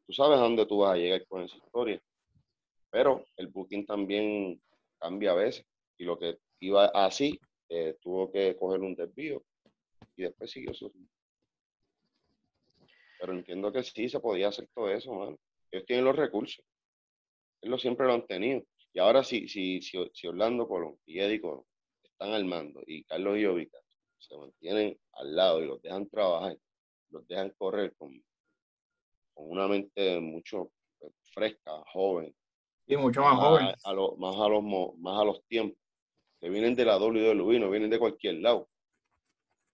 Tú 0.07 0.13
sabes 0.13 0.37
a 0.37 0.43
dónde 0.43 0.67
tú 0.67 0.81
vas 0.81 0.93
a 0.93 0.97
llegar 0.99 1.27
con 1.27 1.43
esa 1.43 1.57
historia. 1.57 2.03
Pero 2.91 3.25
el 3.39 3.47
booking 3.47 3.87
también 3.87 4.61
cambia 4.99 5.31
a 5.31 5.37
veces. 5.37 5.65
Y 5.97 6.05
lo 6.05 6.19
que 6.19 6.37
iba 6.61 6.85
así, 6.87 7.41
eh, 7.69 7.97
tuvo 8.01 8.31
que 8.31 8.57
coger 8.57 8.81
un 8.81 8.95
desvío. 8.95 9.43
Y 10.17 10.23
después 10.23 10.51
siguió 10.51 10.73
su. 10.75 10.93
Pero 13.19 13.33
entiendo 13.33 13.73
que 13.73 13.83
sí 13.83 14.09
se 14.09 14.21
podía 14.21 14.49
hacer 14.49 14.69
todo 14.75 14.91
eso, 14.91 15.13
mano. 15.15 15.37
Ellos 15.71 15.87
tienen 15.87 16.05
los 16.05 16.17
recursos. 16.17 16.65
Ellos 17.63 17.81
siempre 17.81 18.07
lo 18.07 18.15
han 18.15 18.27
tenido. 18.27 18.63
Y 18.93 18.99
ahora 18.99 19.25
si, 19.25 19.49
si, 19.49 19.81
si, 19.83 19.99
si 20.13 20.27
Orlando 20.27 20.67
Colón 20.69 20.99
y 21.07 21.19
Eddie 21.21 21.41
Colón 21.41 21.65
están 22.03 22.33
al 22.33 22.45
mando 22.45 22.83
y 22.87 23.05
Carlos 23.05 23.39
Iovica 23.39 23.79
se 24.19 24.37
mantienen 24.37 24.99
al 25.13 25.37
lado 25.37 25.63
y 25.63 25.67
los 25.67 25.83
dejan 25.83 26.09
trabajar, 26.09 26.57
los 27.11 27.27
dejan 27.29 27.51
correr 27.59 27.95
con, 27.97 28.13
con 29.35 29.51
una 29.51 29.69
mente 29.69 30.19
mucho 30.21 30.71
eh, 31.01 31.11
fresca, 31.35 31.73
joven, 31.93 32.35
Y 32.87 32.97
mucho 32.97 33.21
más 33.23 33.37
joven. 33.39 33.67
a, 33.67 33.77
a 33.85 33.93
lo- 33.93 34.17
más, 34.17 34.35
a 34.37 34.49
los, 34.49 34.65
más 34.99 35.21
a 35.21 35.25
los 35.25 35.45
tiempos, 35.47 35.79
que 36.41 36.49
vienen 36.49 36.75
de 36.75 36.85
la 36.85 36.99
WWE, 36.99 37.59
no 37.59 37.71
vienen 37.71 37.91
de 37.91 37.99
cualquier 37.99 38.37
lado. 38.37 38.69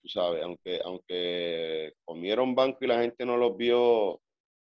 Tú 0.02 0.08
sabes, 0.08 0.42
aunque, 0.42 0.80
aunque 0.84 1.94
comieron 2.04 2.54
banco 2.54 2.78
y 2.82 2.88
la 2.88 3.00
gente 3.00 3.24
no 3.24 3.36
los 3.36 3.56
vio 3.56 4.20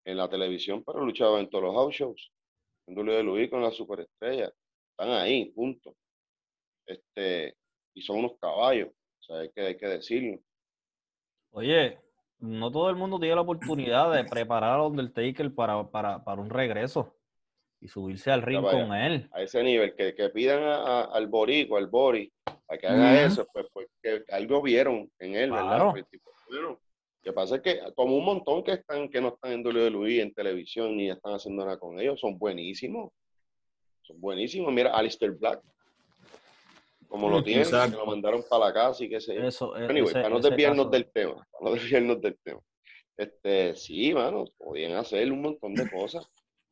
en 0.05 0.17
la 0.17 0.29
televisión, 0.29 0.83
pero 0.83 1.05
luchaban 1.05 1.41
en 1.41 1.49
todos 1.49 1.63
los 1.65 1.73
house 1.73 1.95
shows, 1.95 2.31
en 2.87 2.97
WWE 2.97 3.49
con 3.49 3.61
la 3.61 3.71
superestrella. 3.71 4.51
Están 4.91 5.11
ahí, 5.11 5.45
punto. 5.51 5.95
Este, 6.85 7.55
y 7.93 8.01
son 8.01 8.19
unos 8.19 8.33
caballos, 8.39 8.89
o 8.89 9.23
sea, 9.23 9.37
hay 9.37 9.49
que, 9.51 9.61
hay 9.61 9.77
que 9.77 9.87
decirlo. 9.87 10.39
Oye, 11.51 11.99
no 12.39 12.71
todo 12.71 12.89
el 12.89 12.95
mundo 12.95 13.19
tiene 13.19 13.35
la 13.35 13.41
oportunidad 13.41 14.11
de 14.11 14.25
preparar 14.25 14.79
a 14.79 14.87
Undertaker 14.87 15.53
para, 15.53 15.89
para, 15.89 16.23
para 16.23 16.41
un 16.41 16.49
regreso 16.49 17.15
y 17.81 17.87
subirse 17.87 18.31
al 18.31 18.41
ring 18.43 18.61
con 18.61 18.93
él. 18.93 19.27
a 19.33 19.41
ese 19.41 19.63
nivel, 19.63 19.95
que, 19.95 20.13
que 20.13 20.29
pidan 20.29 20.61
a- 20.63 20.75
a- 20.83 21.03
al 21.05 21.27
Borico, 21.27 21.77
al 21.77 21.87
Bori, 21.87 22.31
a 22.67 22.77
que 22.77 22.87
haga 22.87 23.25
eso, 23.25 23.45
pues, 23.51 23.65
pues 23.73 23.87
que 24.01 24.23
algo 24.29 24.61
vieron 24.61 25.11
en 25.19 25.35
él, 25.35 25.51
¿verdad? 25.51 25.67
Claro. 25.91 25.93
Bueno, 26.47 26.79
que 27.23 27.33
pasa 27.33 27.55
es 27.55 27.61
que 27.61 27.79
como 27.95 28.15
un 28.17 28.25
montón 28.25 28.63
que 28.63 28.73
están, 28.73 29.09
que 29.09 29.19
no 29.19 29.29
están 29.29 29.51
en 29.53 29.63
WWE, 29.65 30.21
en 30.21 30.33
televisión, 30.33 30.95
ni 30.95 31.09
están 31.09 31.33
haciendo 31.33 31.65
nada 31.65 31.77
con 31.79 31.99
ellos, 31.99 32.19
son 32.19 32.37
buenísimos. 32.37 33.11
Son 34.03 34.19
buenísimos. 34.21 34.71
Mira, 34.73 34.91
Alistair 34.95 35.31
Black, 35.31 35.61
como 37.07 37.29
lo 37.29 37.43
tienen, 37.43 37.63
que 37.63 37.69
exacto. 37.69 37.97
lo 37.97 38.05
mandaron 38.05 38.43
para 38.49 38.65
la 38.67 38.73
casa 38.73 39.03
y 39.03 39.09
qué 39.09 39.19
sé 39.19 39.35
yo. 39.35 39.43
Eso, 39.43 39.75
e- 39.77 39.85
Anyway, 39.85 40.03
ese- 40.03 40.13
para 40.13 40.29
no 40.29 40.39
desviarnos 40.39 40.85
caso- 40.85 40.89
del 40.91 41.11
tema, 41.11 41.47
para 41.51 41.63
no 41.65 41.71
desviarnos 41.75 42.21
del 42.21 42.37
tema. 42.43 42.59
Este, 43.17 43.75
sí, 43.75 44.13
mano, 44.13 44.45
podían 44.57 44.93
hacer 44.93 45.31
un 45.31 45.41
montón 45.41 45.73
de 45.75 45.89
cosas 45.89 46.25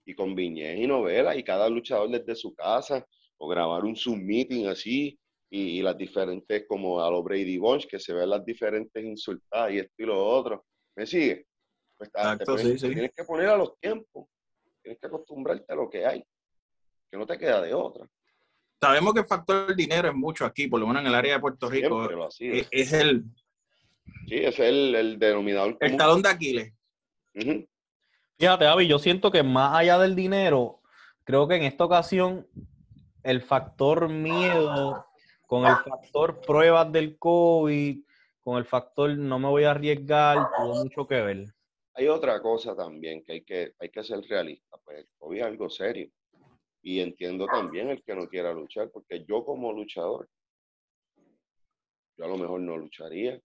y 0.10 0.16
con 0.16 0.34
viñez 0.34 0.80
y 0.80 0.88
novelas 0.88 1.38
y 1.38 1.44
cada 1.44 1.70
luchador 1.70 2.10
desde 2.10 2.36
su 2.36 2.56
casa 2.56 3.06
o 3.38 3.48
grabar 3.48 3.86
un 3.86 3.96
Zoom 3.96 4.26
meeting 4.26 4.66
así 4.66 5.20
y, 5.52 5.80
y 5.80 5.82
las 5.82 5.98
diferentes, 5.98 6.66
como 6.68 7.02
a 7.02 7.12
los 7.12 7.24
Brady 7.24 7.58
Bunch, 7.58 7.86
que 7.88 8.00
se 8.00 8.14
ven 8.14 8.30
las 8.30 8.44
diferentes 8.44 9.04
insultadas 9.04 9.72
y 9.72 9.78
esto 9.78 9.94
y 9.98 10.06
lo 10.06 10.26
otro. 10.26 10.66
¿Me 10.96 11.06
sigue? 11.06 11.46
Pues, 11.96 12.10
ah, 12.16 12.38
te 12.38 12.46
sí, 12.58 12.78
tienes 12.78 13.12
que 13.16 13.24
poner 13.24 13.50
a 13.50 13.58
los 13.58 13.80
tiempos, 13.80 14.28
tienes 14.82 15.00
que 15.00 15.08
acostumbrarte 15.08 15.72
a 15.72 15.76
lo 15.76 15.90
que 15.90 16.06
hay, 16.06 16.24
que 17.12 17.18
no 17.18 17.28
te 17.28 17.38
queda 17.38 17.62
de 17.62 17.74
otra. 17.74 18.08
Sabemos 18.82 19.14
que 19.14 19.20
el 19.20 19.26
factor 19.28 19.76
dinero 19.76 20.08
es 20.08 20.16
mucho 20.16 20.46
aquí, 20.46 20.68
por 20.68 20.80
lo 20.80 20.88
menos 20.88 21.02
en 21.02 21.08
el 21.10 21.16
área 21.16 21.34
de 21.34 21.40
Puerto 21.40 21.70
Rico. 21.70 22.32
Sido. 22.32 22.56
Es, 22.56 22.68
es 22.72 22.94
el, 22.94 23.26
Sí, 24.28 24.36
es 24.36 24.60
el, 24.60 24.96
el 24.96 25.20
denominador 25.20 25.78
el 25.82 25.98
talón 25.98 26.22
de 26.22 26.30
Aquiles. 26.30 26.74
Ujú. 27.36 27.68
Fíjate, 28.40 28.68
Avi, 28.68 28.88
yo 28.88 29.00
siento 29.00 29.32
que 29.32 29.44
más 29.44 29.76
allá 29.76 30.00
del 30.00 30.16
dinero, 30.16 30.80
creo 31.26 31.46
que 31.50 31.56
en 31.58 31.64
esta 31.64 31.84
ocasión 31.84 32.48
el 33.22 33.42
factor 33.42 34.08
miedo, 34.08 35.06
con 35.46 35.66
el 35.66 35.76
factor 35.76 36.40
pruebas 36.40 36.90
del 36.90 37.18
COVID, 37.18 38.02
con 38.40 38.58
el 38.58 38.64
factor 38.64 39.10
no 39.18 39.40
me 39.40 39.50
voy 39.50 39.66
a 39.66 39.72
arriesgar, 39.72 40.38
tuvo 40.56 40.76
mucho 40.76 41.06
que 41.06 41.22
ver. 41.22 41.54
Hay 41.96 42.08
otra 42.08 42.42
cosa 42.42 42.74
también 42.78 43.26
que 43.26 43.34
hay 43.34 43.42
que, 43.44 43.74
hay 43.78 43.90
que 43.90 44.06
ser 44.06 44.22
realista, 44.22 44.78
pues 44.86 45.00
el 45.00 45.10
COVID 45.18 45.38
es 45.38 45.46
algo 45.46 45.70
serio. 45.70 46.10
Y 46.82 47.02
entiendo 47.02 47.46
también 47.46 47.90
el 47.90 48.02
que 48.04 48.16
no 48.16 48.30
quiera 48.30 48.54
luchar, 48.54 48.90
porque 48.90 49.26
yo 49.28 49.44
como 49.44 49.74
luchador, 49.74 50.30
yo 52.16 52.24
a 52.24 52.30
lo 52.30 52.38
mejor 52.38 52.62
no 52.62 52.78
lucharía 52.78 53.38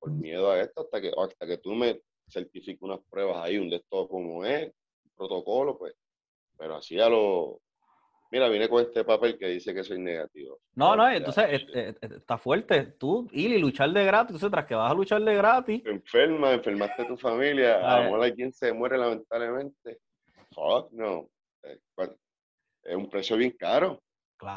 por 0.00 0.10
miedo 0.10 0.50
a 0.50 0.60
esto 0.60 0.80
hasta 0.80 1.00
que, 1.00 1.12
hasta 1.16 1.46
que 1.46 1.58
tú 1.58 1.72
me 1.72 2.00
certifiques 2.28 2.82
unas 2.82 3.00
pruebas 3.08 3.36
ahí, 3.44 3.58
un 3.58 3.70
de 3.70 3.76
esto 3.76 4.08
como 4.08 4.44
es, 4.44 4.66
un 4.66 5.10
protocolo, 5.16 5.78
pues. 5.78 5.94
Pero 6.56 6.76
así 6.76 7.00
a 7.00 7.08
lo... 7.08 7.60
Mira, 8.30 8.48
vine 8.48 8.68
con 8.68 8.82
este 8.82 9.04
papel 9.04 9.38
que 9.38 9.46
dice 9.46 9.72
que 9.72 9.84
soy 9.84 10.00
negativo. 10.00 10.58
No, 10.74 10.96
no, 10.96 11.08
entonces 11.08 11.44
eh, 11.48 11.66
eh, 11.72 11.94
eh, 12.00 12.08
está 12.16 12.36
fuerte. 12.36 12.94
Tú 12.98 13.28
ir 13.30 13.52
y 13.52 13.58
luchar 13.58 13.90
de 13.92 14.04
gratis, 14.04 14.30
entonces 14.30 14.50
tras 14.50 14.66
que 14.66 14.74
vas 14.74 14.90
a 14.90 14.94
luchar 14.94 15.22
de 15.22 15.34
gratis, 15.36 15.84
te 15.84 15.90
enfermas, 15.90 16.54
enfermaste 16.54 17.02
a 17.02 17.06
tu 17.06 17.16
familia, 17.16 17.76
a 17.76 17.98
lo 17.98 18.04
mejor 18.04 18.24
alguien 18.24 18.52
se 18.52 18.72
muere 18.72 18.98
lamentablemente. 18.98 20.00
Fuck, 20.50 20.90
no. 20.92 21.28
Es 21.62 22.96
un 22.96 23.08
precio 23.08 23.36
bien 23.36 23.52
caro. 23.52 24.02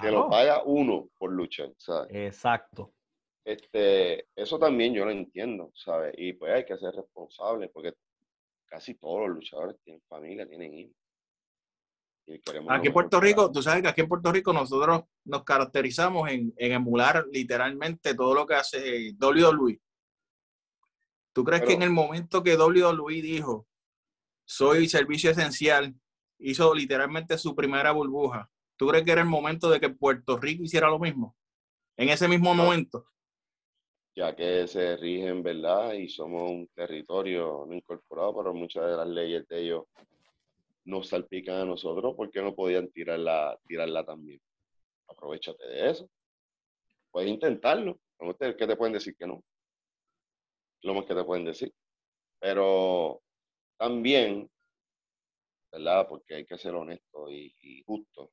Que 0.01 0.11
lo 0.11 0.27
paga 0.27 0.63
uno 0.63 1.09
por 1.17 1.31
luchar, 1.31 1.69
¿sabes? 1.77 2.09
Exacto. 2.11 2.93
Este, 3.47 4.27
eso 4.35 4.59
también 4.59 4.93
yo 4.93 5.05
lo 5.05 5.11
entiendo, 5.11 5.71
¿sabes? 5.73 6.13
Y 6.17 6.33
pues 6.33 6.51
hay 6.53 6.65
que 6.65 6.77
ser 6.77 6.93
responsable 6.93 7.69
porque 7.69 7.93
casi 8.65 8.95
todos 8.95 9.21
los 9.21 9.37
luchadores 9.37 9.77
tienen 9.85 10.01
familia, 10.09 10.45
tienen 10.45 10.73
hijos. 10.73 10.95
Aquí 12.67 12.87
en 12.87 12.93
Puerto 12.93 13.21
Rico, 13.21 13.49
tú 13.49 13.63
sabes 13.63 13.81
que 13.81 13.87
aquí 13.87 14.01
en 14.01 14.09
Puerto 14.09 14.33
Rico 14.33 14.51
nosotros 14.51 15.03
nos 15.23 15.45
caracterizamos 15.45 16.29
en, 16.29 16.53
emular 16.57 17.25
literalmente 17.31 18.13
todo 18.15 18.33
lo 18.33 18.45
que 18.45 18.55
hace 18.55 19.15
WWE. 19.17 19.79
¿Tú 21.31 21.45
crees 21.45 21.63
que 21.63 21.71
en 21.71 21.83
el 21.83 21.91
momento 21.91 22.43
que 22.43 22.57
WWE 22.57 23.21
dijo, 23.21 23.65
soy 24.43 24.89
servicio 24.89 25.31
esencial, 25.31 25.95
hizo 26.37 26.75
literalmente 26.75 27.37
su 27.37 27.55
primera 27.55 27.93
burbuja, 27.93 28.51
¿tú 28.75 28.87
crees 28.87 29.05
que 29.05 29.11
era 29.13 29.21
el 29.21 29.29
momento 29.29 29.69
de 29.69 29.79
que 29.79 29.87
Puerto 29.87 30.37
Rico 30.37 30.63
hiciera 30.63 30.89
lo 30.89 30.99
mismo? 30.99 31.37
En 31.95 32.09
ese 32.09 32.27
mismo 32.27 32.53
momento. 32.53 33.07
Ya 34.17 34.35
que 34.35 34.67
se 34.67 34.97
rigen, 34.97 35.43
¿verdad? 35.43 35.93
Y 35.93 36.09
somos 36.09 36.49
un 36.49 36.67
territorio 36.69 37.67
no 37.67 37.75
incorporado, 37.75 38.35
pero 38.35 38.51
muchas 38.51 38.89
de 38.89 38.97
las 38.97 39.07
leyes 39.07 39.47
de 39.47 39.61
ellos 39.61 39.83
nos 40.85 41.09
salpican 41.09 41.57
a 41.57 41.65
nosotros 41.65 42.15
porque 42.17 42.41
no 42.41 42.55
podían 42.55 42.89
tirarla, 42.89 43.55
tirarla 43.67 44.03
también. 44.03 44.41
Aprovechate 45.07 45.67
de 45.67 45.91
eso. 45.91 46.09
Puedes 47.11 47.29
intentarlo. 47.29 47.99
¿Qué 48.39 48.65
te 48.65 48.75
pueden 48.75 48.93
decir 48.93 49.15
que 49.15 49.27
no? 49.27 49.43
Lo 50.81 50.95
más 50.95 51.05
que 51.05 51.13
te 51.13 51.23
pueden 51.23 51.45
decir. 51.45 51.71
Pero 52.39 53.21
también, 53.77 54.49
¿verdad? 55.71 56.07
Porque 56.09 56.33
hay 56.33 56.45
que 56.47 56.57
ser 56.57 56.73
honesto 56.73 57.29
y, 57.29 57.83
justo. 57.85 58.31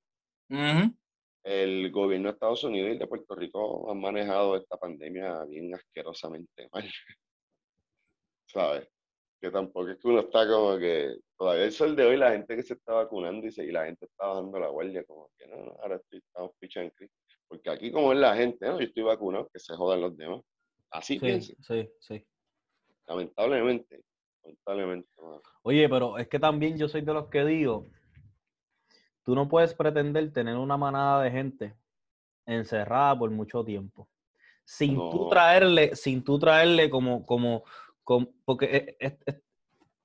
El 1.44 1.90
gobierno 1.92 2.28
de 2.28 2.32
Estados 2.32 2.64
Unidos 2.64 2.94
y 2.94 2.98
de 2.98 3.06
Puerto 3.06 3.34
Rico 3.34 3.90
han 3.90 4.00
manejado 4.00 4.56
esta 4.56 4.76
pandemia 4.76 5.44
bien 5.44 5.74
asquerosamente 5.74 6.68
mal. 6.72 6.84
¿Sabes? 8.46 8.88
que 9.44 9.50
tampoco 9.50 9.90
es 9.90 9.98
que 9.98 10.08
uno 10.08 10.20
está 10.20 10.48
como 10.48 10.78
que 10.78 11.18
todavía 11.36 11.64
el 11.64 11.72
sol 11.72 11.94
de 11.94 12.06
hoy 12.06 12.16
la 12.16 12.32
gente 12.32 12.56
que 12.56 12.62
se 12.62 12.72
está 12.72 12.94
vacunando 12.94 13.46
y, 13.46 13.50
y 13.60 13.72
la 13.72 13.84
gente 13.84 14.06
está 14.06 14.28
bajando 14.28 14.58
la 14.58 14.68
guardia 14.68 15.04
como 15.04 15.28
que 15.36 15.46
no, 15.46 15.56
no 15.56 15.76
ahora 15.82 15.96
estoy, 15.96 16.20
estamos 16.20 16.52
pichando 16.58 16.94
porque 17.46 17.70
aquí 17.70 17.92
como 17.92 18.14
es 18.14 18.18
la 18.18 18.34
gente, 18.34 18.66
¿no? 18.66 18.80
yo 18.80 18.86
estoy 18.86 19.02
vacunado, 19.02 19.48
que 19.52 19.58
se 19.58 19.76
jodan 19.76 20.00
los 20.00 20.16
demás. 20.16 20.40
Así 20.90 21.18
sí, 21.18 21.54
Sí, 21.60 21.90
sí. 22.00 22.26
Lamentablemente, 23.06 24.02
lamentablemente. 24.42 25.08
Oye, 25.62 25.88
pero 25.90 26.16
es 26.16 26.26
que 26.26 26.38
también 26.38 26.78
yo 26.78 26.88
soy 26.88 27.02
de 27.02 27.12
los 27.12 27.28
que 27.28 27.44
digo, 27.44 27.86
tú 29.24 29.34
no 29.34 29.48
puedes 29.48 29.74
pretender 29.74 30.32
tener 30.32 30.56
una 30.56 30.76
manada 30.76 31.22
de 31.22 31.30
gente 31.30 31.74
encerrada 32.46 33.18
por 33.18 33.30
mucho 33.30 33.64
tiempo. 33.64 34.08
Sin 34.64 34.96
tú 34.96 35.28
traerle, 35.28 35.94
sin 35.96 36.22
tú 36.22 36.38
traerle 36.38 36.88
como, 36.88 37.24
como, 37.26 37.64
porque 38.44 38.96
e, 38.98 39.06
e, 39.06 39.42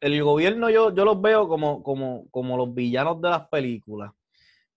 el 0.02 0.24
gobierno 0.24 0.70
yo, 0.70 0.94
yo 0.94 1.06
los 1.06 1.22
veo 1.22 1.48
como, 1.48 1.84
como, 1.84 2.30
como 2.30 2.58
los 2.58 2.74
villanos 2.74 3.22
de 3.22 3.30
las 3.30 3.48
películas. 3.50 4.12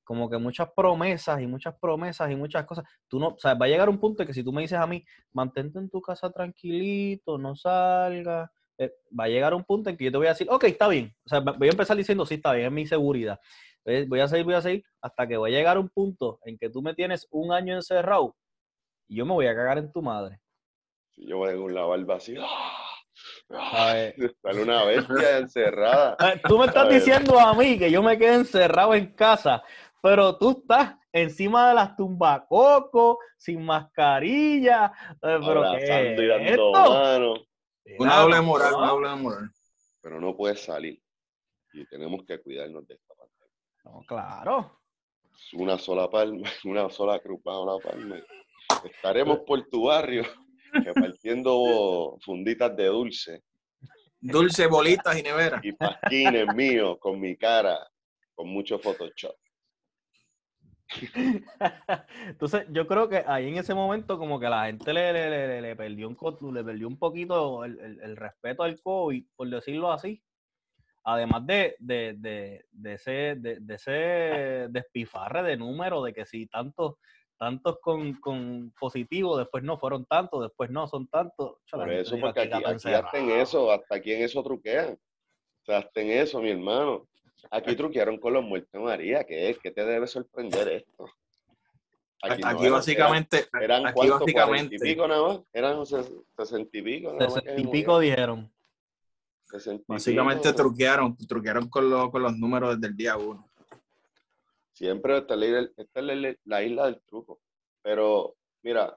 Como 0.04 0.28
que 0.28 0.36
muchas 0.36 0.68
promesas 0.74 1.40
y 1.40 1.46
muchas 1.46 1.74
promesas 1.80 2.30
y 2.30 2.36
muchas 2.36 2.64
cosas. 2.64 2.84
Tú 3.08 3.18
no, 3.18 3.28
o 3.28 3.38
sea, 3.38 3.54
va 3.54 3.66
a 3.66 3.68
llegar 3.68 3.88
un 3.88 3.98
punto 3.98 4.26
que 4.26 4.34
si 4.34 4.42
tú 4.42 4.52
me 4.52 4.62
dices 4.62 4.78
a 4.78 4.86
mí, 4.86 5.04
mantente 5.32 5.78
en 5.78 5.88
tu 5.88 6.00
casa 6.00 6.30
tranquilito, 6.30 7.38
no 7.38 7.54
salgas, 7.54 8.50
eh, 8.78 8.92
va 9.18 9.24
a 9.24 9.28
llegar 9.28 9.54
un 9.54 9.64
punto 9.64 9.90
en 9.90 9.96
que 9.96 10.04
yo 10.04 10.10
te 10.10 10.16
voy 10.18 10.26
a 10.26 10.30
decir, 10.30 10.48
ok, 10.50 10.64
está 10.64 10.88
bien. 10.88 11.14
O 11.24 11.28
sea, 11.28 11.40
voy 11.40 11.68
a 11.68 11.70
empezar 11.70 11.96
diciendo, 11.96 12.26
sí, 12.26 12.34
está 12.34 12.52
bien, 12.52 12.66
es 12.66 12.72
mi 12.72 12.86
seguridad. 12.86 13.38
Voy 13.84 14.20
a 14.20 14.28
seguir, 14.28 14.44
voy 14.44 14.54
a 14.54 14.62
seguir, 14.62 14.84
hasta 15.00 15.26
que 15.26 15.36
va 15.36 15.48
a 15.48 15.50
llegar 15.50 15.78
un 15.78 15.88
punto 15.88 16.38
en 16.44 16.56
que 16.56 16.70
tú 16.70 16.82
me 16.82 16.94
tienes 16.94 17.26
un 17.30 17.52
año 17.52 17.74
encerrado 17.74 18.36
y 19.08 19.16
yo 19.16 19.26
me 19.26 19.32
voy 19.32 19.46
a 19.46 19.54
cagar 19.54 19.78
en 19.78 19.92
tu 19.92 20.02
madre. 20.02 20.40
Si 21.10 21.26
yo 21.26 21.38
voy 21.38 21.52
a 21.52 21.58
un 21.58 21.74
lado 21.74 21.92
al 21.92 22.04
vacío. 22.04 22.42
Sale 23.48 24.62
una 24.62 24.84
bestia 24.84 25.38
encerrada. 25.38 26.16
Tú 26.48 26.58
me 26.58 26.66
estás 26.66 26.88
diciendo 26.88 27.38
a 27.38 27.54
mí 27.54 27.78
que 27.78 27.90
yo 27.90 28.02
me 28.02 28.16
quedé 28.16 28.34
encerrado 28.34 28.94
en 28.94 29.12
casa, 29.12 29.62
pero 30.00 30.38
tú 30.38 30.62
estás 30.62 30.96
encima 31.12 31.68
de 31.68 31.74
las 31.74 31.94
tumbacocos, 31.94 33.18
sin 33.36 33.62
mascarilla. 33.62 34.92
Eh, 35.10 35.38
pero 35.44 35.78
y 35.78 36.26
dando 36.26 36.72
mano. 36.72 37.34
Una 37.98 38.16
doble 38.20 38.40
moral, 38.40 38.74
una 38.74 38.88
doble 38.88 39.16
moral. 39.16 39.50
Pero 40.00 40.20
no 40.20 40.34
puedes 40.34 40.60
salir. 40.60 41.00
Y 41.74 41.86
tenemos 41.86 42.24
que 42.24 42.40
cuidarnos 42.40 42.86
de 42.88 42.96
parte. 43.06 43.11
No, 43.84 44.02
claro. 44.06 44.80
Una 45.54 45.78
sola 45.78 46.08
palma, 46.08 46.48
una 46.64 46.88
sola 46.90 47.20
cruz 47.20 47.42
bajo 47.42 47.66
la 47.66 47.90
palma. 47.90 48.16
Estaremos 48.84 49.40
por 49.40 49.68
tu 49.68 49.84
barrio 49.84 50.24
repartiendo 50.72 52.16
funditas 52.24 52.76
de 52.76 52.86
dulce. 52.86 53.42
Dulce, 54.20 54.66
bolitas 54.68 55.18
y 55.18 55.22
nevera. 55.22 55.60
Y 55.62 55.72
pasquines 55.72 56.46
míos 56.54 56.96
con 57.00 57.18
mi 57.20 57.36
cara, 57.36 57.76
con 58.34 58.48
mucho 58.48 58.78
Photoshop. 58.78 59.34
Entonces, 62.26 62.66
yo 62.70 62.86
creo 62.86 63.08
que 63.08 63.24
ahí 63.26 63.48
en 63.48 63.56
ese 63.56 63.74
momento, 63.74 64.18
como 64.18 64.38
que 64.38 64.48
la 64.48 64.66
gente 64.66 64.92
le, 64.92 65.12
le, 65.12 65.60
le, 65.60 65.76
perdió, 65.76 66.08
un, 66.08 66.54
le 66.54 66.64
perdió 66.64 66.86
un 66.86 66.98
poquito 66.98 67.64
el, 67.64 67.78
el, 68.00 68.16
respeto 68.16 68.62
al 68.62 68.80
COVID, 68.80 69.24
por 69.34 69.48
decirlo 69.48 69.92
así. 69.92 70.22
Además 71.04 71.46
de, 71.46 71.76
de, 71.78 72.14
de, 72.16 72.64
de 72.70 72.92
ese, 72.92 73.34
de, 73.36 73.58
de, 73.60 73.74
ese 73.74 74.68
despifarre 74.70 75.42
de 75.42 75.56
número, 75.56 76.02
de 76.02 76.12
que 76.12 76.24
si 76.24 76.46
tantos 76.46 76.94
tantos 77.42 77.80
con, 77.80 78.14
con 78.20 78.72
positivo, 78.78 79.36
después 79.36 79.64
no 79.64 79.76
fueron 79.76 80.04
tantos, 80.04 80.42
después 80.42 80.70
no 80.70 80.86
son 80.86 81.08
tantos. 81.08 81.56
Por 81.68 81.92
eso, 81.92 82.16
porque 82.20 82.42
aquí, 82.42 82.62
hasta 82.64 83.18
en 83.18 83.30
eso, 83.30 83.72
hasta 83.72 83.96
aquí 83.96 84.12
en 84.12 84.22
eso 84.22 84.44
truquean. 84.44 84.92
O 84.92 85.64
sea, 85.64 85.78
hasta 85.78 86.00
en 86.02 86.10
eso, 86.10 86.40
mi 86.40 86.50
hermano. 86.50 87.08
Aquí 87.50 87.74
truquearon 87.74 88.18
con 88.18 88.34
los 88.34 88.44
muertos 88.44 88.80
María, 88.80 89.24
¿qué 89.24 89.50
es? 89.50 89.58
¿Qué 89.58 89.72
te 89.72 89.84
debe 89.84 90.06
sorprender 90.06 90.68
esto? 90.68 91.06
Aquí, 92.22 92.68
básicamente. 92.68 93.46
Eran, 93.60 93.86
aquí 93.86 94.08
básicamente. 94.08 94.76
y 94.76 94.78
pico 94.78 95.08
nada 95.08 95.26
más? 95.26 95.40
Eran 95.52 95.84
sesenta 95.84 96.78
y 96.78 96.82
pico. 96.82 97.18
Sesenta 97.18 97.60
y 97.60 97.66
pico 97.66 97.98
dijeron. 97.98 98.52
Básicamente 99.86 100.52
truquearon, 100.52 101.16
truquearon 101.16 101.68
con, 101.68 101.90
los, 101.90 102.10
con 102.10 102.22
los 102.22 102.36
números 102.38 102.76
desde 102.76 102.90
el 102.90 102.96
día 102.96 103.16
uno. 103.16 103.48
Siempre 104.72 105.18
esta, 105.18 105.34
es 105.34 106.36
la, 106.44 106.62
isla 106.62 106.86
del 106.86 107.00
truco. 107.02 107.40
Pero, 107.82 108.34
mira, 108.62 108.96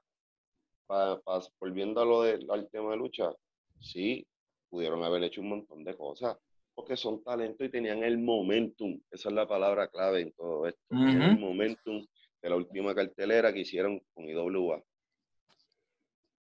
volviendo 1.59 2.01
a 2.01 2.05
lo 2.05 2.21
al 2.21 2.69
tema 2.69 2.91
de 2.91 2.97
lucha, 2.97 3.31
sí, 3.79 4.25
pudieron 4.69 5.03
haber 5.03 5.23
hecho 5.23 5.41
un 5.41 5.49
montón 5.49 5.83
de 5.83 5.95
cosas, 5.95 6.37
porque 6.73 6.95
son 6.97 7.23
talentos 7.23 7.67
y 7.67 7.69
tenían 7.69 8.03
el 8.03 8.17
momentum. 8.17 8.99
Esa 9.11 9.29
es 9.29 9.35
la 9.35 9.47
palabra 9.47 9.87
clave 9.87 10.21
en 10.21 10.31
todo 10.33 10.67
esto. 10.67 10.81
El 10.91 11.39
momentum 11.39 12.05
de 12.41 12.49
la 12.49 12.55
última 12.55 12.93
cartelera 12.93 13.53
que 13.53 13.61
hicieron 13.61 14.01
con 14.13 14.29
IWA. 14.29 14.81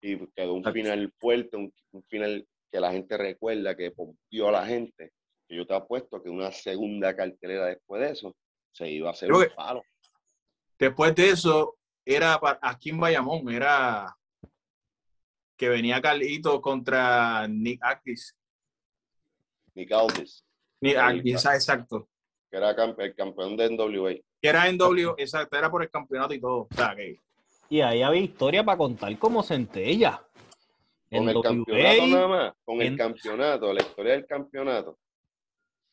Y 0.01 0.17
quedó 0.27 0.53
un 0.53 0.63
final 0.63 1.13
fuerte, 1.19 1.57
un, 1.57 1.73
final 2.07 2.47
que 2.71 2.79
la 2.79 2.91
gente 2.91 3.17
recuerda, 3.17 3.75
que 3.75 3.91
pompió 3.91 4.49
a 4.49 4.51
la 4.51 4.65
gente. 4.65 5.11
Y 5.47 5.57
yo 5.57 5.65
te 5.65 5.73
apuesto 5.73 6.21
que 6.21 6.29
una 6.29 6.51
segunda 6.51 7.15
cartelera 7.15 7.65
después 7.65 8.01
de 8.01 8.11
eso 8.11 8.35
se 8.71 8.89
iba 8.89 9.09
a 9.09 9.13
hacer 9.13 9.31
un 9.31 9.47
palo. 9.55 9.83
Después 10.77 11.15
de 11.15 11.29
eso, 11.29 11.77
era 12.05 12.39
aquí 12.61 12.91
en 12.91 12.99
Bayamón, 12.99 13.49
era 13.49 14.15
que 15.57 15.67
venía 15.67 16.01
Carlito 16.01 16.61
contra 16.61 17.47
Nick 17.47 17.83
Akis. 17.83 18.35
Nick 19.73 19.91
Aldis. 19.91 20.45
Nick 20.79 20.95
Aldis, 20.95 21.45
exacto. 21.45 22.07
Que 22.49 22.57
era 22.57 22.71
el 22.71 23.15
campeón 23.15 23.57
de 23.57 23.69
NWA. 23.69 24.13
Que 24.41 24.47
era 24.47 24.71
NWA, 24.71 25.15
exacto, 25.17 25.57
era 25.57 25.69
por 25.69 25.83
el 25.83 25.89
campeonato 25.89 26.33
y 26.33 26.39
todo. 26.39 26.67
Y 27.69 27.81
ahí 27.81 28.01
había 28.01 28.21
historia 28.21 28.63
para 28.63 28.77
contar 28.77 29.17
como 29.19 29.43
centella. 29.43 30.23
Con 31.11 31.29
el 31.29 31.41
campeonato 31.41 32.07
nada 32.07 32.27
más, 32.27 32.53
con 32.63 32.81
el 32.81 32.97
campeonato, 32.97 33.73
la 33.73 33.81
historia 33.81 34.13
del 34.13 34.25
campeonato 34.25 34.99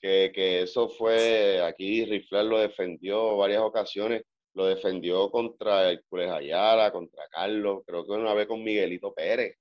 que, 0.00 0.62
eso 0.62 0.88
fue, 0.88 1.62
aquí 1.62 2.04
Rifler 2.04 2.44
lo 2.44 2.58
defendió 2.58 3.36
varias 3.36 3.62
ocasiones, 3.62 4.22
lo 4.54 4.66
defendió 4.66 5.30
contra 5.30 5.90
Hércules 5.90 6.30
Ayala, 6.30 6.90
contra 6.92 7.24
Carlos, 7.28 7.82
creo 7.86 8.04
que 8.04 8.12
una 8.12 8.34
vez 8.34 8.46
con 8.46 8.62
Miguelito 8.62 9.12
Pérez. 9.12 9.56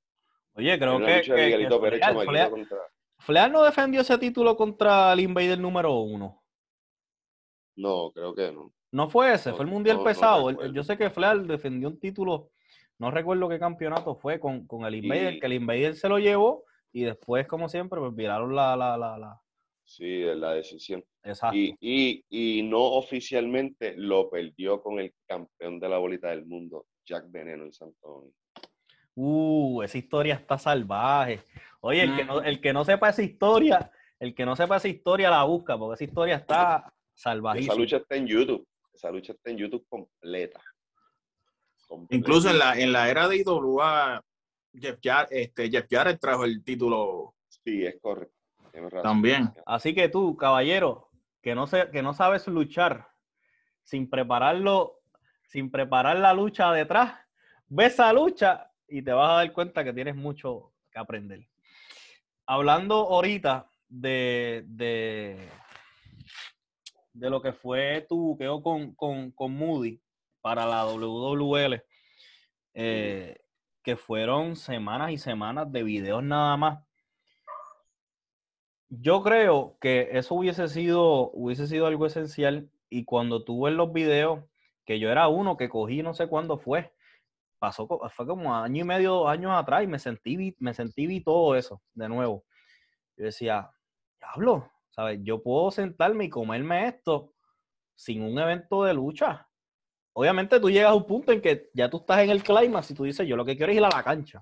Oye, 0.54 0.78
creo 0.80 1.00
que, 1.00 1.34
Miguelito 1.34 1.82
Pérez 1.82 2.02
Fleal, 3.20 3.52
no 3.52 3.64
defendió 3.64 4.02
ese 4.02 4.18
título 4.18 4.56
contra 4.56 5.14
el 5.14 5.22
Invader 5.22 5.58
número 5.58 5.94
uno. 5.94 6.44
No, 7.78 8.12
creo 8.12 8.36
que 8.36 8.52
no. 8.52 8.72
No 8.92 9.10
fue 9.10 9.34
ese, 9.34 9.52
fue 9.52 9.66
el 9.66 9.72
Mundial 9.72 10.04
pesado. 10.04 10.52
yo 10.72 10.84
sé 10.84 10.98
que 10.98 11.10
Fleal 11.10 11.48
defendió 11.48 11.90
un 11.90 12.00
título, 12.00 12.52
no 12.98 13.12
recuerdo 13.12 13.50
qué 13.50 13.60
campeonato 13.60 14.16
fue 14.16 14.40
con, 14.40 14.68
el 14.86 14.96
Invader, 14.96 15.40
que 15.40 15.46
el 15.46 15.54
Invader 15.54 15.96
se 15.96 16.08
lo 16.08 16.20
llevó 16.20 16.66
y 16.92 17.04
después, 17.04 17.46
como 17.48 17.68
siempre, 17.68 18.00
pues 18.00 18.16
viraron 18.16 18.56
la, 18.56 18.76
la, 18.76 18.98
la, 18.98 19.42
Sí, 19.84 20.24
es 20.24 20.38
la 20.38 20.54
decisión. 20.54 21.04
Exacto. 21.24 21.58
Y, 21.58 22.64
no 22.64 22.82
oficialmente 22.82 23.96
lo 23.98 24.30
perdió 24.30 24.82
con 24.82 25.00
el 25.00 25.14
campeón 25.28 25.80
de 25.80 25.90
la 25.90 25.98
bolita 25.98 26.30
del 26.30 26.46
mundo, 26.46 26.86
Jack 27.06 27.30
Veneno 27.30 27.66
en 27.66 27.74
Santo 27.74 28.08
Domingo. 28.08 28.36
Uh, 29.16 29.82
esa 29.84 29.98
historia 29.98 30.36
está 30.36 30.58
salvaje. 30.58 31.42
Oye, 31.82 32.04
el, 32.04 32.16
que 32.16 32.26
no, 32.26 32.42
el 32.42 32.62
que 32.62 32.74
no 32.74 32.84
sepa 32.84 33.10
esa 33.10 33.22
historia, 33.22 33.92
el 34.20 34.34
que 34.34 34.46
no 34.46 34.56
sepa 34.56 34.78
esa 34.78 34.88
historia 34.88 35.30
la 35.30 35.44
busca, 35.44 35.78
porque 35.78 35.96
esa 35.96 36.04
historia 36.06 36.36
está 36.36 36.94
salvajísima. 37.14 37.74
Esa 37.74 37.82
lucha 37.82 37.98
está 37.98 38.16
en 38.16 38.28
YouTube. 38.28 38.68
Esa 38.94 39.12
lucha 39.12 39.34
está 39.34 39.52
en 39.52 39.58
YouTube 39.58 39.86
completa. 39.88 40.62
Incluso 42.10 42.50
en 42.50 42.60
la, 42.60 42.80
en 42.80 42.92
la 42.92 43.10
era 43.10 43.28
de 43.28 43.38
IWA, 43.38 44.24
Jeff 44.74 45.00
Jarrett, 45.02 45.32
este, 45.32 45.70
Jeff 45.70 45.86
Jarrett 45.90 46.20
trajo 46.20 46.46
el 46.46 46.64
título. 46.64 47.36
Sí, 47.48 47.86
es 47.86 47.98
correcto. 48.02 48.34
También. 49.02 49.54
Así 49.66 49.96
que 49.96 50.10
tú, 50.10 50.36
caballero, 50.36 51.10
que 51.42 51.56
no, 51.56 51.66
que 51.68 52.02
no 52.02 52.14
sabes 52.14 52.46
luchar 52.48 53.08
sin 53.84 54.10
prepararlo, 54.10 55.00
sin 55.44 55.72
preparar 55.72 56.18
la 56.18 56.34
lucha 56.34 56.72
detrás, 56.74 57.14
ves 57.68 57.94
esa 57.94 58.12
lucha 58.12 58.72
y 58.88 59.02
te 59.02 59.14
vas 59.14 59.30
a 59.30 59.36
dar 59.36 59.54
cuenta 59.54 59.84
que 59.84 59.94
tienes 59.94 60.16
mucho 60.16 60.74
que 60.92 61.00
aprender. 61.00 61.48
Hablando 62.46 62.96
ahorita 62.96 63.70
de, 63.88 64.64
de, 64.68 65.50
de 67.14 67.30
lo 67.30 67.42
que 67.42 67.54
fue 67.54 68.06
tu 68.10 68.36
quedó 68.38 68.62
con, 68.62 68.94
con, 68.96 69.32
con 69.32 69.54
Moody 69.54 70.02
para 70.46 70.68
la 70.68 70.86
WWL, 70.86 71.82
eh, 72.76 73.36
que 73.82 73.96
fueron 73.96 74.56
semanas 74.56 75.10
y 75.10 75.18
semanas 75.18 75.72
de 75.72 75.82
videos 75.82 76.22
nada 76.22 76.56
más. 76.56 76.86
Yo 78.90 79.24
creo 79.24 79.76
que 79.82 80.10
eso 80.12 80.36
hubiese 80.36 80.68
sido, 80.68 81.32
hubiese 81.32 81.66
sido 81.66 81.88
algo 81.88 82.06
esencial 82.06 82.70
y 82.92 83.06
cuando 83.06 83.44
tú 83.44 83.64
ves 83.64 83.74
los 83.74 83.92
videos, 83.92 84.44
que 84.86 85.00
yo 85.00 85.10
era 85.10 85.30
uno 85.30 85.58
que 85.58 85.68
cogí 85.68 86.04
no 86.04 86.14
sé 86.14 86.28
cuándo 86.28 86.60
fue, 86.60 86.94
pasó, 87.58 87.88
fue 88.14 88.28
como 88.28 88.56
año 88.56 88.84
y 88.84 88.88
medio, 88.88 89.14
dos 89.14 89.30
años 89.30 89.52
atrás 89.52 89.84
y 89.84 89.88
me 89.88 89.98
sentí, 89.98 90.56
me 90.60 90.76
sentí 90.76 91.08
vi 91.08 91.24
todo 91.24 91.56
eso 91.56 91.82
de 91.96 92.08
nuevo. 92.08 92.46
Yo 93.18 93.26
decía, 93.26 93.72
diablo, 94.20 94.72
¿sabes? 94.92 95.22
Yo 95.24 95.42
puedo 95.42 95.72
sentarme 95.72 96.26
y 96.26 96.30
comerme 96.30 96.88
esto 96.88 97.34
sin 97.96 98.22
un 98.22 98.38
evento 98.38 98.84
de 98.84 98.94
lucha. 98.94 99.45
Obviamente 100.18 100.62
tú 100.62 100.70
llegas 100.70 100.92
a 100.92 100.96
un 100.96 101.06
punto 101.06 101.34
en 101.34 101.42
que 101.42 101.70
ya 101.74 101.90
tú 101.90 101.98
estás 101.98 102.20
en 102.20 102.30
el 102.30 102.42
climax 102.42 102.90
y 102.90 102.94
tú 102.94 103.04
dices, 103.04 103.28
yo 103.28 103.36
lo 103.36 103.44
que 103.44 103.58
quiero 103.58 103.74
es 103.74 103.78
ir 103.78 103.84
a 103.84 103.90
la 103.90 104.02
cancha. 104.02 104.42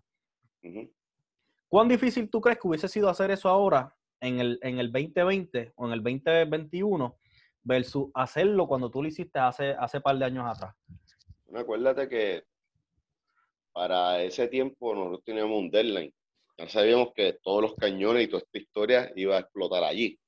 ¿Cuán 1.67 1.87
difícil 1.87 2.29
tú 2.29 2.39
crees 2.41 2.59
que 2.59 2.67
hubiese 2.67 2.87
sido 2.87 3.09
hacer 3.09 3.31
eso 3.31 3.49
ahora 3.49 3.95
en 4.19 4.39
el, 4.39 4.59
en 4.61 4.77
el 4.77 4.91
2020 4.91 5.73
o 5.75 5.87
en 5.87 5.93
el 5.93 6.03
2021 6.03 7.17
versus 7.63 8.11
hacerlo 8.13 8.67
cuando 8.67 8.91
tú 8.91 9.01
lo 9.01 9.07
hiciste 9.07 9.39
hace, 9.39 9.71
hace 9.71 9.99
par 9.99 10.15
de 10.19 10.25
años 10.25 10.45
atrás? 10.45 10.75
acuérdate 11.55 12.07
que 12.07 12.43
para 13.71 14.21
ese 14.21 14.47
tiempo 14.49 14.93
nosotros 14.93 15.23
teníamos 15.25 15.57
un 15.57 15.71
deadline. 15.71 16.13
Ya 16.55 16.69
sabíamos 16.69 17.13
que 17.15 17.39
todos 17.41 17.63
los 17.63 17.75
cañones 17.75 18.25
y 18.25 18.27
toda 18.27 18.43
esta 18.43 18.59
historia 18.59 19.11
iba 19.15 19.37
a 19.37 19.39
explotar 19.39 19.83
allí. 19.83 20.19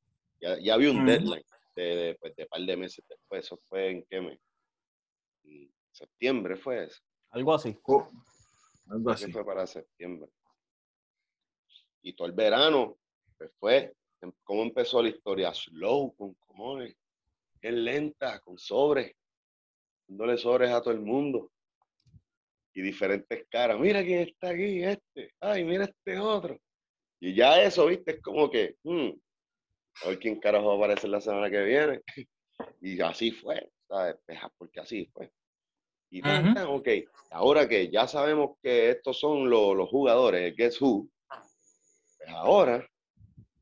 Ya, 0.42 0.74
había 0.74 0.90
un 0.90 1.06
deadline 1.06 1.46
de, 1.76 1.84
de, 1.84 2.16
pues, 2.16 2.36
de, 2.36 2.48
par 2.48 2.62
de 2.62 2.78
meses 2.78 3.06
después. 3.08 3.46
Eso 3.46 3.60
fue 3.70 3.92
en 3.92 4.06
qué 4.10 4.22
mes? 4.22 4.40
Septiembre 5.92 6.56
fue 6.56 6.86
eso. 6.86 7.02
Algo 7.32 7.54
así. 7.54 7.78
Oh, 7.84 8.08
algo 8.90 9.12
así. 9.12 9.32
fue 9.32 9.46
para 9.46 9.66
septiembre. 9.66 10.30
Y 12.02 12.14
todo 12.14 12.28
el 12.28 12.34
verano, 12.34 12.98
pues 13.38 13.52
fue, 13.60 13.96
em, 14.22 14.32
¿cómo 14.44 14.64
empezó 14.64 15.02
la 15.02 15.10
historia? 15.10 15.54
Slow, 15.54 16.16
con 16.16 16.34
cojones, 16.36 16.96
es 17.62 17.74
lenta, 17.74 18.40
con 18.42 18.58
sobres, 18.58 19.16
dándole 20.08 20.38
sobres 20.38 20.72
a 20.72 20.82
todo 20.82 20.94
el 20.94 21.02
mundo 21.02 21.52
y 22.76 22.82
diferentes 22.82 23.48
caras. 23.50 23.80
Mira 23.80 24.04
quién 24.04 24.28
está 24.28 24.50
aquí, 24.50 24.84
este. 24.84 25.34
Ay, 25.40 25.64
mira 25.64 25.86
este 25.86 26.20
otro. 26.20 26.60
Y 27.20 27.34
ya 27.34 27.62
eso, 27.62 27.88
viste, 27.88 28.12
es 28.12 28.22
como 28.22 28.52
que, 28.52 28.76
hmm, 28.84 29.10
a 30.04 30.10
ver 30.10 30.20
quién 30.20 30.40
carajo 30.40 30.68
va 30.68 30.74
a 30.74 30.78
aparecer 30.78 31.10
la 31.10 31.22
semana 31.22 31.50
que 31.50 31.64
viene. 31.64 32.02
Y 32.80 33.02
así 33.02 33.32
fue, 33.32 33.70
¿sabes? 33.96 34.18
Porque 34.58 34.80
así 34.80 35.06
fue. 35.14 35.32
Y 36.10 36.22
ok, 36.22 36.88
ahora 37.32 37.68
que 37.68 37.90
ya 37.90 38.08
sabemos 38.08 38.58
que 38.62 38.90
estos 38.92 39.20
son 39.20 39.50
los, 39.50 39.76
los 39.76 39.90
jugadores, 39.90 40.42
el 40.42 40.56
Guess 40.56 40.82
Who, 40.82 41.10
pues 42.18 42.30
ahora 42.30 42.88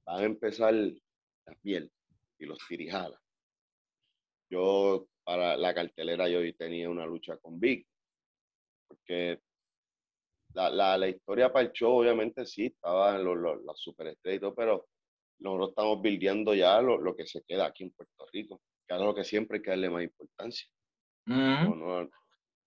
van 0.05 0.19
a 0.19 0.25
empezar 0.25 0.73
las 0.73 1.57
piel 1.61 1.91
y 2.37 2.45
los 2.45 2.59
tirijalas. 2.67 3.19
Yo, 4.49 5.07
para 5.23 5.57
la 5.57 5.73
cartelera, 5.73 6.27
yo 6.27 6.39
tenía 6.55 6.89
una 6.89 7.05
lucha 7.05 7.37
con 7.37 7.59
Vic, 7.59 7.87
porque 8.87 9.39
la, 10.53 10.69
la, 10.69 10.97
la, 10.97 11.07
historia 11.07 11.51
para 11.51 11.65
el 11.65 11.71
show, 11.71 12.01
obviamente, 12.01 12.45
sí, 12.45 12.65
estaba 12.65 13.15
en 13.15 13.23
los, 13.23 13.63
las 13.65 13.79
superestrellas 13.79 14.37
y 14.37 14.41
todo, 14.41 14.53
pero 14.53 14.87
nosotros 15.39 15.69
estamos 15.69 16.01
bildeando 16.01 16.53
ya 16.53 16.79
lo, 16.81 16.99
lo, 16.99 17.15
que 17.15 17.25
se 17.25 17.41
queda 17.43 17.65
aquí 17.65 17.83
en 17.83 17.91
Puerto 17.91 18.27
Rico, 18.31 18.61
que 18.87 18.95
es 18.95 19.01
lo 19.01 19.15
que 19.15 19.23
siempre 19.23 19.57
hay 19.57 19.63
que 19.63 19.69
darle 19.71 19.89
más 19.89 20.03
importancia. 20.03 20.67
no, 21.25 22.09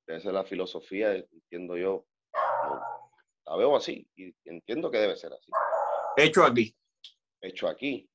esa 0.07 0.29
es 0.29 0.35
la 0.35 0.45
filosofía, 0.45 1.15
entiendo 1.15 1.77
yo. 1.77 2.07
La 3.45 3.57
veo 3.57 3.77
así 3.77 4.09
y 4.17 4.35
entiendo 4.45 4.91
que 4.91 4.99
debe 4.99 5.17
ser 5.17 5.33
así. 5.33 5.51
Hecho 6.17 6.45
aquí. 6.45 6.75
Hecho 7.41 7.69
aquí. 7.69 8.09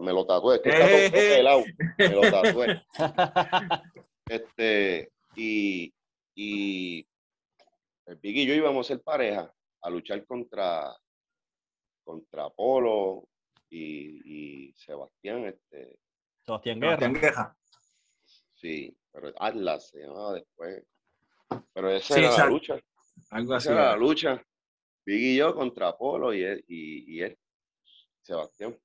me 0.00 0.12
lo 0.12 0.26
tatué. 0.26 0.60
Eh. 0.64 1.42
Me 1.98 2.08
lo 2.08 2.20
tatué. 2.22 2.82
este, 4.28 5.12
y, 5.36 5.92
y 6.34 7.06
el 8.06 8.16
Big 8.16 8.36
y 8.36 8.46
yo 8.46 8.54
íbamos 8.54 8.86
a 8.86 8.88
ser 8.88 9.02
pareja 9.02 9.52
a 9.82 9.90
luchar 9.90 10.24
contra, 10.26 10.94
contra 12.04 12.50
Polo 12.50 13.28
y, 13.70 14.72
Sebastián. 14.76 15.46
Este, 15.46 15.98
Sebastián 16.44 16.80
Guerra. 16.80 17.56
Sí, 18.54 18.96
pero 19.12 19.32
Atlas 19.38 19.88
se 19.88 20.00
llamaba 20.00 20.34
después. 20.34 20.84
Pero 21.72 21.90
esa 21.90 22.18
era 22.18 22.36
la 22.38 22.46
lucha. 22.46 22.80
Algo 23.30 23.54
así. 23.54 23.68
Esa 23.68 23.74
era 23.74 23.90
la 23.90 23.96
lucha. 23.96 24.46
Big 25.04 25.20
y 25.20 25.36
yo 25.36 25.54
contra 25.54 25.96
Polo 25.96 26.32
y 26.32 26.42
él, 26.42 26.64
y, 26.68 27.20
él, 27.20 27.36
Sebastián. 28.22 28.78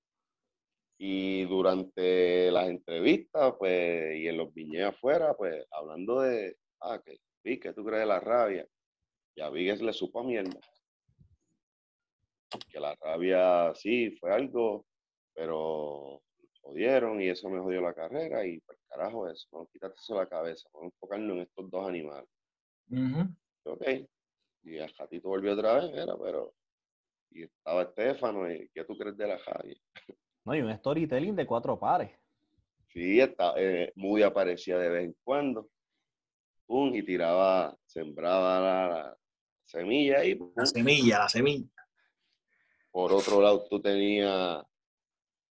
Y 0.98 1.46
durante 1.46 2.50
las 2.52 2.67
entrevistas, 2.67 3.54
pues, 3.60 4.17
y 4.17 4.28
en 4.28 4.38
los 4.38 4.52
viñedos 4.54 4.96
afuera, 4.96 5.36
pues, 5.36 5.63
hablando 5.72 6.22
de, 6.22 6.58
ah, 6.82 7.00
que, 7.04 7.20
Big, 7.43 7.62
¿qué 7.62 7.74
tú 7.74 7.86
crees 7.86 8.02
de 8.02 8.08
la 8.08 8.20
rabia? 8.20 8.67
Y 9.36 9.41
a 9.41 9.50
Big 9.52 9.80
le 9.82 9.93
supo 9.93 10.22
a 10.22 10.24
mierda. 10.24 10.60
Que 12.70 12.80
la 12.80 12.96
rabia, 12.96 13.74
sí, 13.76 14.10
fue 14.20 14.34
algo, 14.34 14.88
pero 15.36 16.24
jodieron 16.68 17.22
y 17.22 17.30
eso 17.30 17.50
me 17.50 17.60
jodió 17.60 17.82
la 17.82 17.94
carrera 17.94 18.46
y 18.46 18.60
pues 18.60 18.78
carajo 18.90 19.30
eso, 19.30 19.48
no 19.52 19.68
quítate 19.68 19.96
eso 19.96 20.14
de 20.14 20.20
la 20.20 20.28
cabeza, 20.28 20.70
vamos 20.74 20.92
a 20.92 20.96
enfocarnos 20.96 21.38
en 21.38 21.42
estos 21.44 21.70
dos 21.70 21.88
animales. 21.88 22.30
Ok. 23.64 23.84
Y 24.64 24.78
el 24.78 24.94
gatito 24.94 25.30
volvió 25.30 25.54
otra 25.54 25.76
vez, 25.76 25.94
era, 25.94 26.18
pero. 26.18 26.54
Y 27.32 27.44
estaba 27.44 27.84
Estefano, 27.84 28.52
y 28.52 28.70
¿qué 28.74 28.84
tú 28.84 28.98
crees 28.98 29.18
de 29.18 29.28
la 29.28 29.38
Javi? 29.40 29.80
No, 30.46 30.56
y 30.56 30.62
un 30.62 30.76
storytelling 30.78 31.36
de 31.36 31.46
cuatro 31.46 31.78
pares. 31.78 32.12
Sí, 32.88 33.20
está, 33.20 33.54
eh, 33.58 33.92
muy 33.96 34.24
aparecía 34.24 34.78
de 34.78 34.90
vez 34.90 35.06
en 35.06 35.16
cuando. 35.24 35.70
Pum, 36.66 36.94
y 36.96 37.04
tiraba, 37.04 37.78
sembraba 37.86 38.60
la, 38.60 39.18
semilla 39.66 40.20
ahí. 40.20 40.40
La 40.56 40.66
semilla, 40.66 41.20
la 41.20 41.30
semilla. 41.30 41.70
Por 42.92 43.14
otro 43.14 43.42
lado, 43.42 43.66
tú 43.70 43.82
tenías 43.82 44.64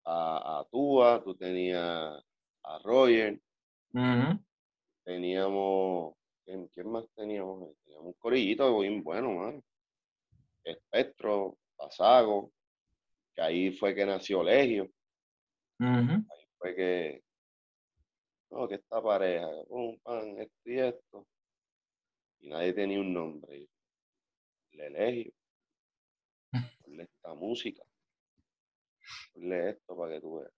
a, 0.07 0.61
a 0.61 0.65
Tua, 0.71 1.23
tú 1.23 1.35
tenías 1.35 2.25
a 2.63 2.79
Roger. 2.83 3.41
Teníamos 5.05 6.17
¿Quién, 6.47 6.91
más 6.91 7.09
teníamos? 7.17 7.77
Teníamos 7.85 8.07
un 8.07 8.13
corillito 8.15 8.79
bien 8.79 9.03
bueno, 9.03 9.33
mano. 9.33 9.65
Espectro, 10.63 11.59
Pasago, 11.77 12.53
que 13.35 13.43
ahí 13.43 13.73
fue 13.73 13.95
que 13.95 14.07
nació 14.07 14.45
Legio. 14.45 14.89
Ahí 16.31 16.47
fue 16.57 16.75
que, 16.77 17.25
no, 18.51 18.69
que 18.69 18.77
esta 18.77 19.03
pareja, 19.03 19.49
un 19.69 19.99
pan, 19.99 20.39
esto 20.39 20.71
y 20.71 20.79
esto. 20.79 21.27
Y 22.39 22.49
nadie 22.49 22.73
tenía 22.73 23.01
un 23.01 23.13
nombre. 23.13 23.69
Le 24.71 24.91
Legio. 24.91 25.33
Ponle 26.85 27.03
esta 27.03 27.35
música. 27.35 27.83
Ponle 29.33 29.71
esto 29.71 29.97
para 29.97 30.15
que 30.15 30.21
tú 30.21 30.39
veas. 30.39 30.53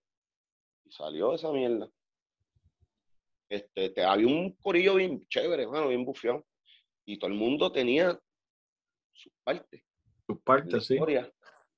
Y 0.84 0.92
salió 0.92 1.34
esa 1.34 1.52
mierda. 1.52 1.88
Este, 3.48 4.04
había 4.04 4.26
un 4.26 4.52
corillo 4.56 4.96
bien 4.96 5.26
chévere, 5.28 5.66
bueno, 5.66 5.88
bien 5.88 6.04
bufiado. 6.04 6.44
Y 7.04 7.18
todo 7.18 7.30
el 7.30 7.36
mundo 7.36 7.72
tenía 7.72 8.18
sus 9.12 9.32
partes. 9.42 9.82
Sus 10.26 10.40
partes, 10.42 10.86
sí. 10.86 10.98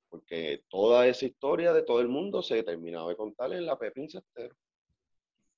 porque 0.09 0.65
toda 0.69 1.07
esa 1.07 1.27
historia 1.27 1.73
de 1.73 1.83
todo 1.83 2.01
el 2.01 2.09
mundo 2.09 2.43
se 2.43 2.63
terminaba 2.65 3.09
de 3.09 3.17
contar 3.17 3.53
en 3.53 3.65
la 3.65 3.79
Pepín 3.79 4.11
Cestero. 4.11 4.57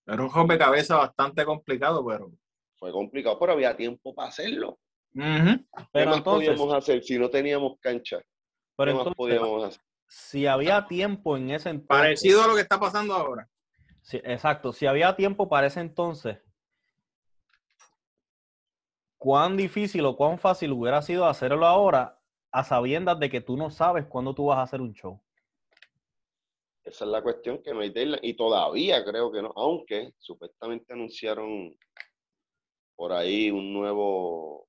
Era 0.06 0.22
un 0.22 0.58
cabeza 0.58 0.96
bastante 0.96 1.44
complicado, 1.44 2.04
pero. 2.04 2.30
Fue 2.76 2.92
complicado, 2.92 3.38
pero 3.38 3.52
había 3.52 3.76
tiempo 3.76 4.14
para 4.14 4.28
hacerlo. 4.28 4.78
¿Qué 5.14 6.06
más 6.06 6.22
podíamos 6.22 6.72
hacer 6.74 7.02
si 7.02 7.18
no 7.18 7.30
teníamos 7.30 7.78
cancha? 7.80 8.20
Pero 8.76 8.92
¿Qué 8.92 9.04
más 9.04 9.14
podíamos 9.14 9.64
hacer? 9.64 9.82
Si 10.14 10.46
había 10.46 10.86
tiempo 10.86 11.38
en 11.38 11.50
ese 11.52 11.70
entonces. 11.70 11.88
Parecido 11.88 12.42
a 12.42 12.46
lo 12.46 12.54
que 12.54 12.60
está 12.60 12.78
pasando 12.78 13.14
ahora. 13.14 13.48
Sí, 14.02 14.18
exacto. 14.24 14.74
Si 14.74 14.84
había 14.84 15.16
tiempo 15.16 15.48
para 15.48 15.68
ese 15.68 15.80
entonces, 15.80 16.38
cuán 19.16 19.56
difícil 19.56 20.04
o 20.04 20.14
cuán 20.14 20.38
fácil 20.38 20.72
hubiera 20.72 21.00
sido 21.00 21.24
hacerlo 21.24 21.64
ahora 21.64 22.20
a 22.50 22.62
sabiendas 22.62 23.18
de 23.20 23.30
que 23.30 23.40
tú 23.40 23.56
no 23.56 23.70
sabes 23.70 24.04
cuándo 24.04 24.34
tú 24.34 24.46
vas 24.46 24.58
a 24.58 24.62
hacer 24.62 24.82
un 24.82 24.92
show. 24.92 25.18
Esa 26.84 27.06
es 27.06 27.10
la 27.10 27.22
cuestión 27.22 27.62
que 27.62 27.72
no 27.72 27.80
hay 27.80 27.88
deadline. 27.88 28.20
Y 28.22 28.34
todavía 28.34 29.02
creo 29.06 29.32
que 29.32 29.40
no, 29.40 29.50
aunque 29.56 30.12
supuestamente 30.18 30.92
anunciaron 30.92 31.74
por 32.96 33.12
ahí 33.12 33.50
un 33.50 33.72
nuevo 33.72 34.68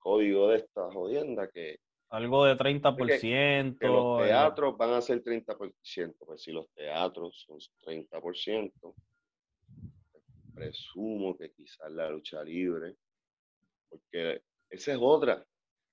código 0.00 0.48
de 0.48 0.56
esta 0.56 0.90
jodienda 0.90 1.48
que... 1.48 1.78
Algo 2.10 2.46
de 2.46 2.56
30%. 2.56 3.78
Que, 3.78 3.86
los 3.86 4.22
teatros 4.22 4.76
van 4.76 4.94
a 4.94 5.02
ser 5.02 5.22
30%. 5.22 6.14
Pues 6.18 6.42
si 6.42 6.52
los 6.52 6.70
teatros 6.70 7.46
son 7.46 7.58
30%, 7.84 8.94
presumo 10.54 11.36
que 11.36 11.52
quizás 11.52 11.90
la 11.92 12.10
lucha 12.10 12.42
libre, 12.42 12.96
porque 13.88 14.42
esa 14.70 14.92
es 14.92 14.98
otra. 15.00 15.44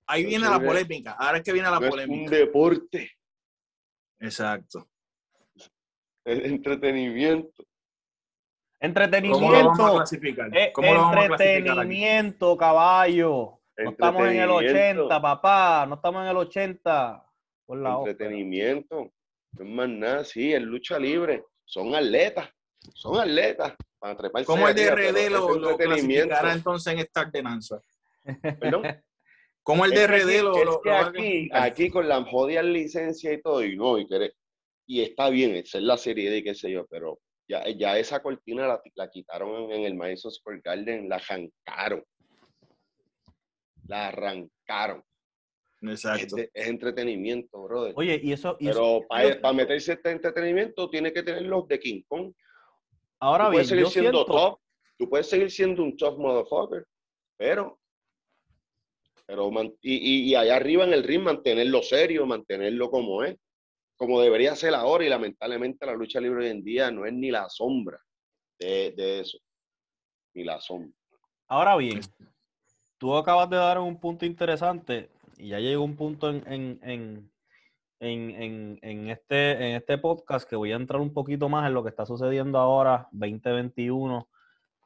Ahí 0.07 0.25
viene 0.25 0.47
la 0.49 0.59
polémica. 0.59 1.13
Ahora 1.13 1.39
es 1.39 1.43
que 1.43 1.53
viene 1.53 1.69
la 1.69 1.79
polémica. 1.79 2.23
un 2.23 2.29
deporte. 2.29 3.11
Exacto. 4.19 4.87
El 6.23 6.45
entretenimiento. 6.45 7.65
Entretenimiento. 8.79 9.95
¿Cómo 10.73 10.93
lo 10.93 11.23
entretenimiento, 11.23 12.55
caballo. 12.57 13.54
No 13.77 13.91
estamos 13.91 14.27
en 14.27 14.41
el 14.41 14.49
80, 14.49 15.21
papá. 15.21 15.85
No 15.87 15.95
estamos 15.95 16.23
en 16.23 16.29
el 16.29 16.37
80. 16.37 17.25
Por 17.65 17.77
la 17.79 17.97
entretenimiento. 17.97 19.11
No 19.53 19.63
es 19.63 19.69
más 19.69 19.89
nada, 19.89 20.23
sí, 20.23 20.53
es 20.53 20.61
lucha 20.61 20.99
libre. 20.99 21.43
Son 21.65 21.95
atletas. 21.95 22.49
Son 22.93 23.19
atletas. 23.19 23.73
Para 23.99 24.15
¿Cómo 24.45 24.67
el 24.67 24.75
DRD 24.75 25.29
lo, 25.31 25.55
lo 25.55 25.77
clasificará 25.77 26.53
entonces 26.53 26.93
en 26.93 26.99
esta 26.99 27.21
ordenanza? 27.21 27.81
¿Perdón? 28.59 28.83
¿Cómo 29.65 29.83
el 29.83 29.91
DRD 29.91 30.43
lo, 30.43 30.81
aquí, 30.93 31.49
aquí 31.51 31.89
con 31.89 32.07
la 32.07 32.23
jodida 32.23 32.61
licencia 32.61 33.33
y 33.33 33.41
todo, 33.41 33.63
y 33.63 33.75
no, 33.75 33.97
y, 33.97 34.07
y 34.85 35.01
está 35.01 35.31
bien, 35.31 35.55
esa 35.55 35.79
es 35.79 35.83
la 35.83 35.97
serie 35.97 36.29
de 36.29 36.43
qué 36.43 36.53
sé 36.53 36.69
yo, 36.69 36.85
pero 36.85 37.19
ya, 37.47 37.67
ya 37.69 37.97
esa 37.97 38.21
cortina 38.21 38.67
la, 38.67 38.79
la 38.93 39.09
quitaron 39.09 39.71
en, 39.71 39.85
el 39.85 39.95
Madison 39.95 40.31
Square 40.31 40.61
Garden, 40.63 41.09
la 41.09 41.15
arrancaron. 41.15 42.03
La 43.87 44.07
arrancaron. 44.07 45.03
Exacto. 45.81 46.37
Es, 46.37 46.67
entretenimiento, 46.67 47.63
brother. 47.63 47.93
Oye, 47.95 48.19
y 48.23 48.31
eso. 48.31 48.57
pero 48.59 49.01
para 49.07 49.53
meterse 49.53 49.93
este 49.93 50.11
entretenimiento, 50.11 50.89
tiene 50.89 51.13
que 51.13 51.23
tener 51.23 51.43
los 51.43 51.67
de 51.67 51.79
King 51.79 52.01
Kong. 52.07 52.33
Ahora 53.19 53.45
tú 53.45 53.51
bien, 53.51 53.57
puedes 53.57 53.69
seguir 53.69 53.87
siendo 53.87 54.25
top. 54.25 54.59
Tú 54.97 55.09
puedes 55.09 55.29
seguir 55.29 55.51
siendo 55.51 55.83
un 55.83 55.95
tough 55.97 56.17
motherfucker, 56.17 56.85
pero 57.37 57.79
pero 59.25 59.51
y, 59.81 60.29
y, 60.29 60.35
allá 60.35 60.55
arriba 60.55 60.83
en 60.83 60.93
el 60.93 61.03
ring 61.03 61.23
mantenerlo 61.23 61.81
serio, 61.81 62.25
mantenerlo 62.27 62.91
como 62.91 63.23
es, 63.23 63.35
como 63.95 64.21
debería 64.21 64.55
ser 64.55 64.75
ahora 64.75 65.05
y 65.05 65.09
lamentablemente 65.09 65.85
la 65.85 65.93
lucha 65.93 66.19
libre 66.19 66.45
hoy 66.45 66.51
en 66.51 66.63
día 66.63 66.91
no 66.91 67.05
es 67.05 67.13
ni 67.13 67.31
la 67.31 67.49
sombra 67.49 67.99
de, 68.59 68.93
eso, 69.21 69.39
ni 70.33 70.43
la 70.43 70.61
sombra. 70.61 70.93
Ahora 71.47 71.75
bien, 71.75 72.01
tú 72.97 73.15
acabas 73.15 73.49
de 73.49 73.57
dar 73.57 73.79
un 73.79 73.99
punto 73.99 74.25
interesante 74.25 75.09
y 75.37 75.49
ya 75.49 75.59
llegó 75.59 75.83
un 75.83 75.95
punto 75.95 76.29
en, 76.29 76.43
en, 76.47 77.31
en, 77.99 78.79
en, 78.81 79.09
este, 79.09 79.51
en 79.51 79.75
este 79.75 79.97
podcast 79.97 80.49
que 80.49 80.55
voy 80.55 80.71
a 80.71 80.75
entrar 80.75 81.01
un 81.01 81.13
poquito 81.13 81.49
más 81.49 81.67
en 81.67 81.73
lo 81.73 81.83
que 81.83 81.89
está 81.89 82.05
sucediendo 82.05 82.57
ahora, 82.59 83.07
2021. 83.11 84.27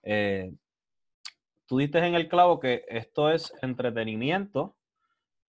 Eh, 0.03 0.53
tú 1.65 1.77
diste 1.77 1.99
en 1.99 2.15
el 2.15 2.27
clavo 2.27 2.59
que 2.59 2.85
esto 2.87 3.29
es 3.29 3.53
entretenimiento 3.61 4.75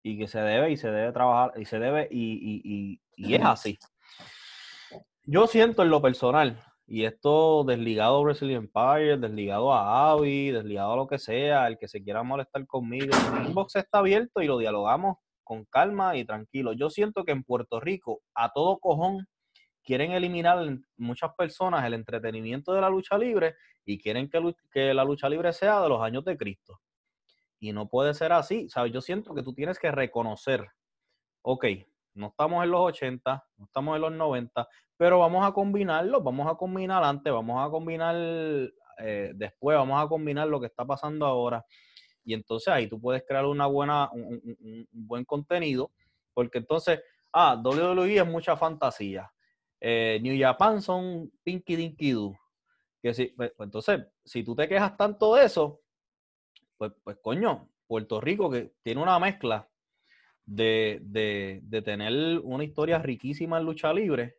y 0.03 0.19
que 0.19 0.29
se 0.29 0.41
debe 0.41 0.71
y 0.71 0.77
se 0.77 0.91
debe 0.91 1.13
trabajar 1.13 1.53
y 1.61 1.65
se 1.65 1.79
debe 1.79 2.09
y, 2.11 3.01
es 3.17 3.43
así. 3.43 3.79
Yo 5.25 5.47
siento 5.47 5.83
en 5.83 5.91
lo 5.91 6.01
personal, 6.01 6.63
y 6.93 7.05
esto 7.05 7.63
desligado 7.63 8.17
a 8.17 8.21
Wrestling 8.23 8.57
Empire, 8.57 9.17
desligado 9.17 9.73
a 9.73 10.11
Avi, 10.11 10.51
desligado 10.51 10.95
a 10.95 10.97
lo 10.97 11.07
que 11.07 11.21
sea, 11.21 11.69
el 11.69 11.79
que 11.79 11.87
se 11.87 12.03
quiera 12.03 12.25
molestar 12.25 12.67
conmigo, 12.67 13.17
el 13.39 13.47
inbox 13.47 13.77
está 13.77 13.99
abierto 13.99 14.43
y 14.43 14.49
lo 14.49 14.59
dialogamos 14.59 15.19
con 15.45 15.65
calma 15.67 16.17
y 16.17 16.25
tranquilo. 16.25 16.73
Yo 16.73 16.91
siento 16.91 17.25
que 17.25 17.31
en 17.31 17.45
Puerto 17.45 17.79
Rico, 17.79 18.23
a 18.35 18.53
todo 18.53 18.81
cojón, 18.81 19.29
quieren 19.85 20.11
eliminar 20.11 20.59
muchas 20.97 21.31
personas 21.39 21.85
el 21.85 21.95
entretenimiento 21.95 22.73
de 22.73 22.81
la 22.81 22.91
lucha 22.91 23.17
libre 23.17 23.55
y 23.85 23.97
quieren 24.01 24.29
que, 24.29 24.53
que, 24.73 24.93
la 24.93 25.05
lucha 25.05 25.29
libre 25.29 25.53
sea 25.53 25.81
de 25.83 25.89
los 25.89 26.03
años 26.03 26.25
de 26.25 26.37
Cristo. 26.37 26.81
Y 27.61 27.73
no 27.73 27.89
puede 27.89 28.15
ser 28.15 28.33
así. 28.33 28.69
¿sabes? 28.69 28.93
Yo 28.93 29.01
siento 29.01 29.33
que 29.33 29.45
tú 29.45 29.55
tienes 29.55 29.79
que 29.79 29.93
reconocer, 29.93 30.67
ok, 31.43 31.67
no 32.15 32.29
estamos 32.29 32.65
en 32.65 32.71
los 32.71 32.81
80, 32.81 33.45
no 33.57 33.65
estamos 33.65 33.97
en 33.97 34.03
los 34.03 34.13
90, 34.13 34.69
pero 34.97 35.19
vamos 35.19 35.47
a 35.47 35.53
combinarlo, 35.53 36.21
vamos 36.23 36.51
a 36.51 36.57
combinar 36.57 37.03
antes, 37.05 37.33
vamos 37.33 37.67
a 37.67 37.71
combinar 37.71 38.15
eh, 38.99 39.33
después, 39.35 39.77
vamos 39.77 40.03
a 40.03 40.09
combinar 40.09 40.49
lo 40.49 40.61
que 40.61 40.67
está 40.67 40.85
pasando 40.85 41.27
ahora. 41.27 41.65
Y 42.25 42.35
entonces 42.35 42.69
ahí 42.69 42.87
tú 42.87 43.01
puedes 43.01 43.25
crear 43.27 43.47
una 43.47 43.67
buena, 43.67 44.11
un, 44.13 44.87
buen 44.93 45.25
contenido, 45.25 45.91
porque 46.35 46.59
entonces, 46.59 47.01
ah, 47.33 47.61
WWE 47.63 48.17
es 48.17 48.27
mucha 48.27 48.57
fantasía 48.57 49.31
eh, 49.81 50.19
New 50.23 50.39
Japan 50.39 50.83
son 50.83 51.33
Pinky 51.43 51.75
Dinky 51.77 52.13
Doo. 52.13 52.39
Que 53.03 53.15
si, 53.15 53.27
pues, 53.29 53.53
pues, 53.57 53.67
entonces, 53.67 54.07
si 54.25 54.45
tú 54.45 54.55
te 54.55 54.69
quejas 54.69 54.97
tanto 54.97 55.35
de 55.35 55.47
eso, 55.47 55.81
pues, 56.77 56.93
pues 57.03 57.17
coño, 57.23 57.71
Puerto 57.87 58.21
Rico 58.21 58.51
que 58.51 58.75
tiene 58.83 59.03
una 59.03 59.19
mezcla 59.19 59.69
de, 60.51 61.61
de, 61.63 61.83
tener 61.83 62.41
una 62.41 62.65
historia 62.65 62.99
riquísima 62.99 63.59
en 63.59 63.65
lucha 63.65 63.93
libre, 63.93 64.37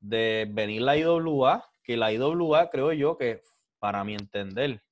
de 0.00 0.46
venir 0.50 0.82
la 0.82 0.96
IWA, 0.96 1.64
que 1.82 1.96
la 1.96 2.12
IWA 2.12 2.68
creo 2.70 2.92
yo 2.92 3.16
que, 3.16 3.40
para 3.78 4.04
mi 4.04 4.14
entender, 4.14 4.82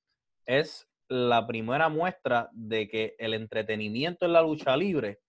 es 0.45 0.87
la 1.07 1.45
primera 1.45 1.89
muestra 1.89 2.49
de 2.53 2.87
que 2.87 3.15
el 3.19 3.33
entretenimiento 3.33 4.25
en 4.25 4.33
la 4.33 4.41
lucha 4.41 4.75
libre 4.75 5.19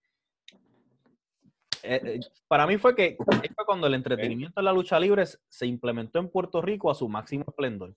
eh, 1.83 2.01
eh, 2.05 2.21
para 2.47 2.67
mí 2.67 2.79
fue 2.79 2.95
que 2.95 3.17
fue 3.17 3.67
cuando 3.67 3.89
el 3.89 3.95
entretenimiento 3.95 4.61
en 4.61 4.65
la 4.65 4.73
lucha 4.73 5.01
libre 5.01 5.25
se 5.27 5.67
implementó 5.67 6.21
en 6.21 6.29
Puerto 6.29 6.63
Rico 6.63 6.91
a 6.91 6.95
su 6.95 7.09
máximo 7.09 7.45
esplendor. 7.49 7.95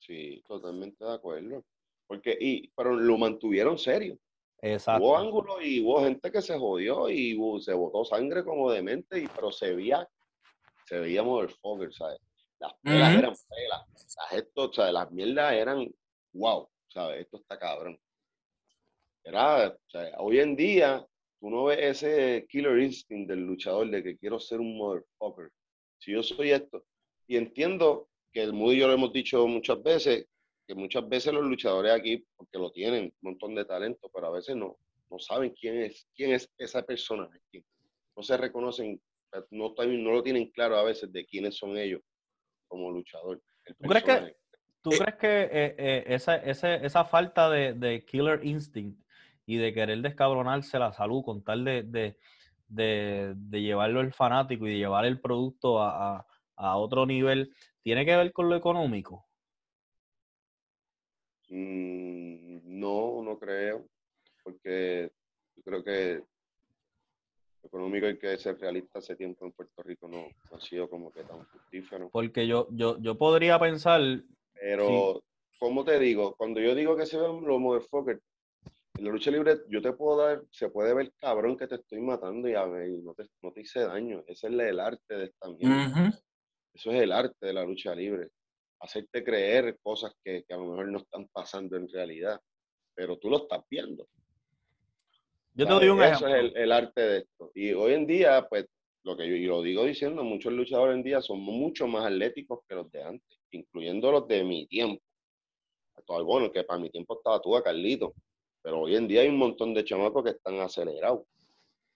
Sí, 0.00 0.42
totalmente 0.46 1.04
de 1.04 1.14
acuerdo. 1.14 1.64
Porque, 2.08 2.36
y, 2.38 2.68
pero 2.76 2.96
lo 2.96 3.16
mantuvieron 3.16 3.78
serio. 3.78 4.18
Exacto. 4.66 5.04
Hubo 5.04 5.18
ángulos 5.18 5.56
y 5.62 5.82
hubo 5.82 6.02
gente 6.02 6.32
que 6.32 6.40
se 6.40 6.58
jodió 6.58 7.10
y 7.10 7.38
se 7.60 7.74
botó 7.74 8.02
sangre 8.02 8.42
como 8.42 8.72
demente, 8.72 9.18
y, 9.18 9.28
pero 9.28 9.52
se 9.52 9.74
veía, 9.74 10.08
se 10.86 11.00
veía 11.00 11.22
motherfucker, 11.22 11.92
¿sabes? 11.92 12.18
Las 12.58 12.72
pelas 12.82 13.10
eran 13.10 13.34
pelas. 13.34 13.86
Las, 13.92 14.32
esto, 14.32 14.72
¿sabes? 14.72 14.94
las 14.94 15.10
mierdas 15.12 15.52
eran 15.52 15.86
wow, 16.32 16.66
¿sabes? 16.88 17.20
Esto 17.20 17.36
está 17.36 17.58
cabrón. 17.58 18.00
Era, 19.22 19.76
sea, 19.88 20.14
hoy 20.16 20.40
en 20.40 20.56
día 20.56 21.06
tú 21.38 21.50
no 21.50 21.64
ves 21.64 22.02
ese 22.02 22.46
killer 22.48 22.78
instinct 22.78 23.28
del 23.28 23.40
luchador 23.40 23.90
de 23.90 24.02
que 24.02 24.16
quiero 24.16 24.40
ser 24.40 24.60
un 24.60 24.78
motherfucker. 24.78 25.50
Si 25.98 26.12
yo 26.12 26.22
soy 26.22 26.52
esto, 26.52 26.86
y 27.26 27.36
entiendo 27.36 28.08
que 28.32 28.42
el 28.42 28.54
Moody 28.54 28.76
y 28.76 28.80
yo 28.80 28.86
lo 28.86 28.94
hemos 28.94 29.12
dicho 29.12 29.46
muchas 29.46 29.82
veces, 29.82 30.26
que 30.66 30.74
muchas 30.74 31.08
veces 31.08 31.32
los 31.32 31.44
luchadores 31.44 31.92
aquí, 31.92 32.24
porque 32.36 32.58
lo 32.58 32.70
tienen, 32.70 33.04
un 33.04 33.12
montón 33.20 33.54
de 33.54 33.64
talento, 33.64 34.10
pero 34.12 34.28
a 34.28 34.30
veces 34.30 34.56
no, 34.56 34.76
no 35.10 35.18
saben 35.18 35.50
quién 35.50 35.82
es, 35.82 36.08
quién 36.14 36.32
es 36.32 36.50
esa 36.58 36.82
persona, 36.82 37.28
no 38.16 38.22
se 38.22 38.36
reconocen, 38.36 39.00
no, 39.50 39.74
no 39.76 40.10
lo 40.10 40.22
tienen 40.22 40.50
claro 40.50 40.76
a 40.76 40.84
veces 40.84 41.12
de 41.12 41.26
quiénes 41.26 41.56
son 41.56 41.76
ellos 41.76 42.00
como 42.68 42.90
luchador. 42.90 43.42
¿Tú 43.66 43.88
crees 43.88 44.04
que, 44.04 44.36
¿tú 44.82 44.90
crees 44.90 45.16
que 45.16 45.42
eh, 45.42 45.74
eh, 45.78 46.04
esa, 46.08 46.36
esa, 46.36 47.04
falta 47.04 47.50
de, 47.50 47.72
de, 47.74 48.04
killer 48.04 48.44
instinct 48.44 49.00
y 49.46 49.56
de 49.56 49.72
querer 49.72 50.00
descabronarse 50.00 50.78
la 50.78 50.92
salud 50.92 51.22
con 51.24 51.42
tal 51.42 51.64
de, 51.64 52.16
llevarlo 53.50 54.00
el 54.00 54.12
fanático 54.12 54.66
y 54.66 54.72
de 54.72 54.78
llevar 54.78 55.04
el 55.04 55.20
producto 55.20 55.80
a, 55.80 56.26
otro 56.56 57.04
nivel, 57.04 57.52
¿tiene 57.82 58.06
que 58.06 58.16
ver 58.16 58.32
con 58.32 58.48
lo 58.48 58.56
económico? 58.56 59.26
Mm, 61.56 62.80
no, 62.80 63.22
no 63.22 63.38
creo, 63.38 63.86
porque 64.42 65.12
yo 65.54 65.62
creo 65.62 65.84
que 65.84 66.14
lo 67.62 67.68
económico 67.68 68.06
hay 68.06 68.18
que 68.18 68.36
ser 68.38 68.58
realista 68.58 68.98
hace 68.98 69.14
tiempo 69.14 69.46
en 69.46 69.52
Puerto 69.52 69.80
Rico 69.84 70.08
no, 70.08 70.26
ha 70.50 70.60
sido 70.60 70.90
como 70.90 71.12
que 71.12 71.22
tan 71.22 71.46
fructífero. 71.46 72.10
Porque 72.10 72.48
yo, 72.48 72.66
yo, 72.72 72.98
yo 72.98 73.16
podría 73.16 73.56
pensar... 73.60 74.00
Pero, 74.54 75.22
¿cómo 75.60 75.84
te 75.84 75.96
digo? 76.00 76.34
Cuando 76.34 76.58
yo 76.58 76.74
digo 76.74 76.96
que 76.96 77.06
se 77.06 77.18
ven 77.18 77.44
los 77.44 77.60
motherfuckers, 77.60 78.20
En 78.98 79.04
la 79.04 79.12
lucha 79.12 79.30
libre 79.30 79.58
yo 79.68 79.80
te 79.80 79.92
puedo 79.92 80.26
dar, 80.26 80.42
se 80.50 80.70
puede 80.70 80.92
ver 80.92 81.12
cabrón 81.20 81.56
que 81.56 81.68
te 81.68 81.76
estoy 81.76 82.00
matando 82.00 82.48
y, 82.48 82.54
a 82.54 82.66
no, 82.66 83.14
te, 83.14 83.28
no 83.42 83.52
te 83.52 83.60
hice 83.60 83.78
daño. 83.78 84.24
Ese 84.26 84.48
es 84.48 84.52
el 84.54 84.80
arte 84.80 85.14
de 85.14 85.24
esta 85.26 85.48
mierda. 85.50 86.20
Eso 86.72 86.90
es 86.90 87.00
el 87.00 87.12
arte 87.12 87.46
de 87.46 87.52
la 87.52 87.64
lucha 87.64 87.94
libre. 87.94 88.30
Hacerte 88.80 89.24
creer 89.24 89.78
cosas 89.82 90.12
que, 90.22 90.44
que, 90.46 90.54
a 90.54 90.56
lo 90.56 90.66
mejor 90.66 90.88
no 90.88 90.98
están 90.98 91.28
pasando 91.28 91.76
en 91.76 91.88
realidad, 91.88 92.40
pero 92.94 93.18
tú 93.18 93.30
lo 93.30 93.38
estás 93.38 93.62
viendo. 93.70 94.06
Yo 95.54 95.66
te 95.66 95.72
doy 95.72 95.88
un 95.88 96.02
Eso 96.02 96.26
es 96.26 96.34
el, 96.34 96.56
el, 96.56 96.72
arte 96.72 97.00
de 97.00 97.18
esto. 97.18 97.52
Y 97.54 97.72
hoy 97.72 97.94
en 97.94 98.06
día, 98.06 98.46
pues, 98.48 98.66
lo 99.04 99.16
que 99.16 99.28
yo 99.28 99.34
y 99.34 99.46
lo 99.46 99.62
digo 99.62 99.84
diciendo, 99.84 100.24
muchos 100.24 100.52
luchadores 100.52 100.94
hoy 100.94 100.98
en 100.98 101.04
día 101.04 101.20
son 101.22 101.40
mucho 101.40 101.86
más 101.86 102.06
atléticos 102.06 102.60
que 102.68 102.74
los 102.74 102.90
de 102.90 103.02
antes, 103.02 103.38
incluyendo 103.52 104.10
los 104.10 104.26
de 104.26 104.42
mi 104.42 104.66
tiempo. 104.66 105.02
Bueno, 106.06 106.50
que 106.50 106.64
para 106.64 106.80
mi 106.80 106.90
tiempo 106.90 107.16
estaba 107.16 107.40
tú 107.40 107.56
a 107.56 107.62
Carlito, 107.62 108.14
pero 108.62 108.80
hoy 108.80 108.96
en 108.96 109.08
día 109.08 109.22
hay 109.22 109.28
un 109.28 109.38
montón 109.38 109.72
de 109.74 109.84
chamacos 109.84 110.24
que 110.24 110.30
están 110.30 110.60
acelerados. 110.60 111.22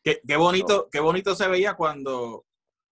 Qué, 0.03 0.37
bonito, 0.37 0.89
qué 0.91 1.01
bonito 1.01 1.35
se 1.35 1.49
veía 1.49 1.75
cuando 1.75 2.47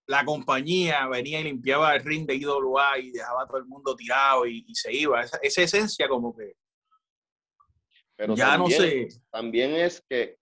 la 0.06 0.24
compañía 0.24 1.06
venía 1.08 1.40
y 1.40 1.44
limpiaba 1.44 1.94
el 1.94 2.04
ring 2.04 2.26
de 2.26 2.36
IWA 2.36 2.98
y 2.98 3.10
dejaba 3.10 3.42
a 3.42 3.46
todo 3.46 3.58
el 3.58 3.66
mundo 3.66 3.94
tirado 3.96 4.46
y, 4.46 4.64
se 4.74 4.92
iba. 4.92 5.22
Esa, 5.22 5.62
esencia 5.62 6.08
como 6.08 6.36
que... 6.36 6.54
Pero 8.14 8.34
ya 8.34 8.56
no 8.56 8.68
sé. 8.68 9.08
También 9.30 9.72
es 9.74 10.02
que 10.08 10.38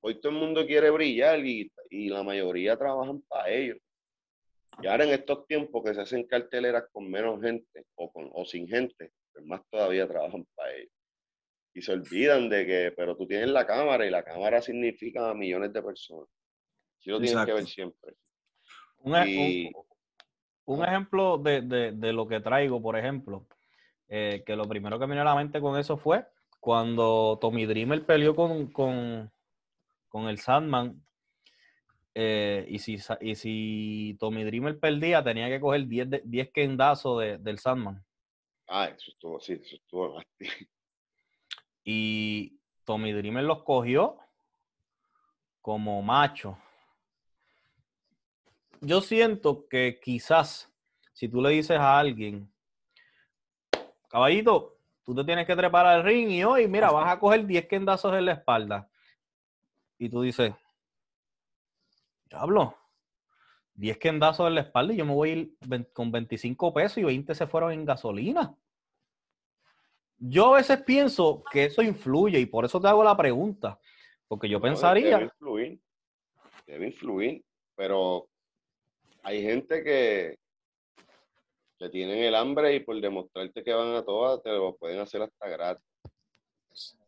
hoy 0.00 0.20
todo 0.20 0.32
el 0.32 0.38
mundo 0.38 0.66
quiere 0.66 0.90
brillar 0.90 1.44
y, 1.44 1.70
y 1.90 2.08
la 2.08 2.22
mayoría 2.22 2.76
trabajan 2.76 3.20
para 3.22 3.50
ellos. 3.50 3.78
Y 4.82 4.86
ahora 4.86 5.04
en 5.04 5.10
estos 5.10 5.46
tiempos 5.46 5.84
que 5.84 5.94
se 5.94 6.00
hacen 6.00 6.26
carteleras 6.26 6.84
con 6.92 7.08
menos 7.10 7.40
gente 7.40 7.84
o, 7.94 8.12
con, 8.12 8.28
o 8.32 8.44
sin 8.44 8.68
gente, 8.68 9.12
pues 9.32 9.44
más 9.46 9.62
todavía 9.70 10.08
trabajan 10.08 10.44
para 10.54 10.74
ellos 10.74 10.96
y 11.76 11.82
se 11.82 11.92
olvidan 11.92 12.48
de 12.48 12.64
que, 12.64 12.94
pero 12.96 13.14
tú 13.14 13.26
tienes 13.26 13.50
la 13.50 13.66
cámara 13.66 14.06
y 14.06 14.10
la 14.10 14.24
cámara 14.24 14.62
significa 14.62 15.28
a 15.28 15.34
millones 15.34 15.74
de 15.74 15.82
personas. 15.82 16.26
Sí 16.98 17.10
lo 17.10 17.20
tienes 17.20 17.44
que 17.44 17.52
ver 17.52 17.66
siempre. 17.66 18.14
Un, 19.06 19.14
e, 19.14 19.70
ejemplo 20.84 21.38
de, 21.38 22.12
lo 22.12 22.26
que 22.26 22.40
traigo, 22.40 22.82
por 22.82 22.98
ejemplo, 22.98 23.46
eh, 24.08 24.42
que 24.44 24.56
lo 24.56 24.64
primero 24.64 24.98
que 24.98 25.06
me 25.06 25.14
vino 25.14 25.22
a 25.22 25.24
la 25.24 25.36
mente 25.36 25.60
con 25.60 25.78
eso 25.78 25.96
fue 25.96 26.26
cuando 26.58 27.38
Tommy 27.40 27.66
Dreamer 27.66 28.04
peleó 28.04 28.34
con, 28.34 28.66
con, 28.72 29.30
el 30.28 30.38
Sandman. 30.38 31.00
Eh, 32.14 32.66
y, 32.68 32.80
si, 32.80 32.98
y 33.20 33.34
si 33.36 34.16
Tommy 34.18 34.42
Dreamer 34.42 34.78
perdía, 34.80 35.22
tenía 35.22 35.48
que 35.48 35.60
coger 35.60 35.86
10, 35.86 36.08
10 36.24 36.50
kendazos 36.50 37.22
del 37.38 37.58
Sandman. 37.60 38.04
Ah, 38.66 38.86
eso 38.86 39.12
estuvo, 39.12 39.38
sí, 39.38 39.52
eso 39.52 39.76
estuvo 39.76 40.20
y 41.84 42.58
Tommy 42.84 43.12
Dreamer 43.12 43.44
los 43.44 43.62
cogió 43.62 44.18
como 45.60 46.02
macho. 46.02 46.58
Yo 48.86 49.00
siento 49.00 49.66
que 49.66 49.98
quizás 50.00 50.72
si 51.12 51.28
tú 51.28 51.42
le 51.42 51.50
dices 51.50 51.76
a 51.76 51.98
alguien, 51.98 52.48
caballito, 54.08 54.78
tú 55.02 55.12
te 55.12 55.24
tienes 55.24 55.44
que 55.44 55.56
trepar 55.56 55.86
al 55.86 56.04
ring 56.04 56.30
y 56.30 56.44
hoy, 56.44 56.68
mira, 56.68 56.92
vas 56.92 57.10
a 57.10 57.18
coger 57.18 57.44
10 57.44 57.66
kendazos 57.66 58.14
en 58.14 58.26
la 58.26 58.34
espalda. 58.34 58.88
Y 59.98 60.08
tú 60.08 60.22
dices, 60.22 60.54
diablo, 62.30 62.76
10 63.74 63.98
kendazos 63.98 64.46
en 64.46 64.54
la 64.54 64.60
espalda 64.60 64.94
y 64.94 64.98
yo 64.98 65.04
me 65.04 65.14
voy 65.14 65.30
a 65.30 65.32
ir 65.32 65.56
con 65.92 66.12
25 66.12 66.72
pesos 66.72 66.98
y 66.98 67.02
20 67.02 67.34
se 67.34 67.48
fueron 67.48 67.72
en 67.72 67.84
gasolina. 67.84 68.54
Yo 70.16 70.54
a 70.54 70.58
veces 70.58 70.80
pienso 70.82 71.42
que 71.50 71.64
eso 71.64 71.82
influye 71.82 72.38
y 72.38 72.46
por 72.46 72.64
eso 72.64 72.80
te 72.80 72.86
hago 72.86 73.02
la 73.02 73.16
pregunta, 73.16 73.80
porque 74.28 74.48
yo 74.48 74.60
pensaría... 74.60 75.18
Debe 75.18 75.24
influir, 75.24 75.80
debe 76.68 76.86
influir, 76.86 77.44
pero 77.74 78.28
hay 79.26 79.42
gente 79.42 79.82
que, 79.82 80.38
que 81.78 81.88
tienen 81.88 82.18
el 82.18 82.34
hambre 82.36 82.76
y 82.76 82.80
por 82.80 83.00
demostrarte 83.00 83.64
que 83.64 83.72
van 83.72 83.94
a 83.96 84.04
todas 84.04 84.40
te 84.42 84.50
lo 84.50 84.76
pueden 84.76 85.00
hacer 85.00 85.22
hasta 85.22 85.48
gratis. 85.48 85.84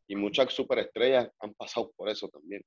Y 0.09 0.17
muchas 0.17 0.53
superestrellas 0.53 1.31
han 1.39 1.55
pasado 1.55 1.93
por 1.97 2.09
eso 2.09 2.29
también. 2.29 2.63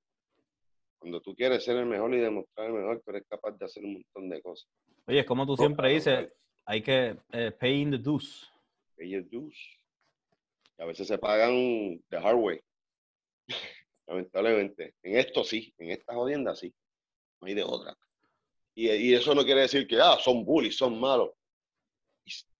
Cuando 0.99 1.19
tú 1.19 1.35
quieres 1.35 1.65
ser 1.65 1.75
el 1.75 1.85
mejor 1.85 2.13
y 2.13 2.19
demostrar 2.19 2.67
el 2.67 2.73
mejor, 2.73 3.01
tú 3.03 3.11
eres 3.11 3.23
capaz 3.27 3.57
de 3.57 3.65
hacer 3.65 3.83
un 3.83 3.93
montón 3.93 4.29
de 4.29 4.41
cosas. 4.41 4.69
Oye, 5.07 5.19
es 5.19 5.25
como 5.25 5.45
tú 5.45 5.57
siempre 5.57 5.91
dices, 5.91 6.29
hay 6.63 6.81
que 6.81 7.17
eh, 7.33 7.51
pay 7.51 7.81
in 7.81 7.91
the 7.91 7.97
dues. 7.97 8.47
Pay 8.95 9.09
the 9.09 9.21
dues 9.21 9.81
a 10.81 10.85
veces 10.85 11.07
se 11.07 11.17
pagan 11.19 12.01
de 12.09 12.17
hard 12.17 12.37
way. 12.37 12.59
Lamentablemente. 14.07 14.95
En 15.03 15.17
esto 15.17 15.43
sí, 15.43 15.73
en 15.77 15.91
esta 15.91 16.15
jodienda 16.15 16.55
sí. 16.55 16.73
No 17.39 17.47
hay 17.47 17.53
de 17.53 17.63
otra. 17.63 17.95
Y, 18.73 19.13
eso 19.13 19.36
no 19.36 19.43
quiere 19.43 19.62
decir 19.62 19.86
que 19.88 19.99
ah, 19.99 20.17
son 20.19 20.45
bullies, 20.45 20.77
son 20.77 20.99
malos. 20.99 21.31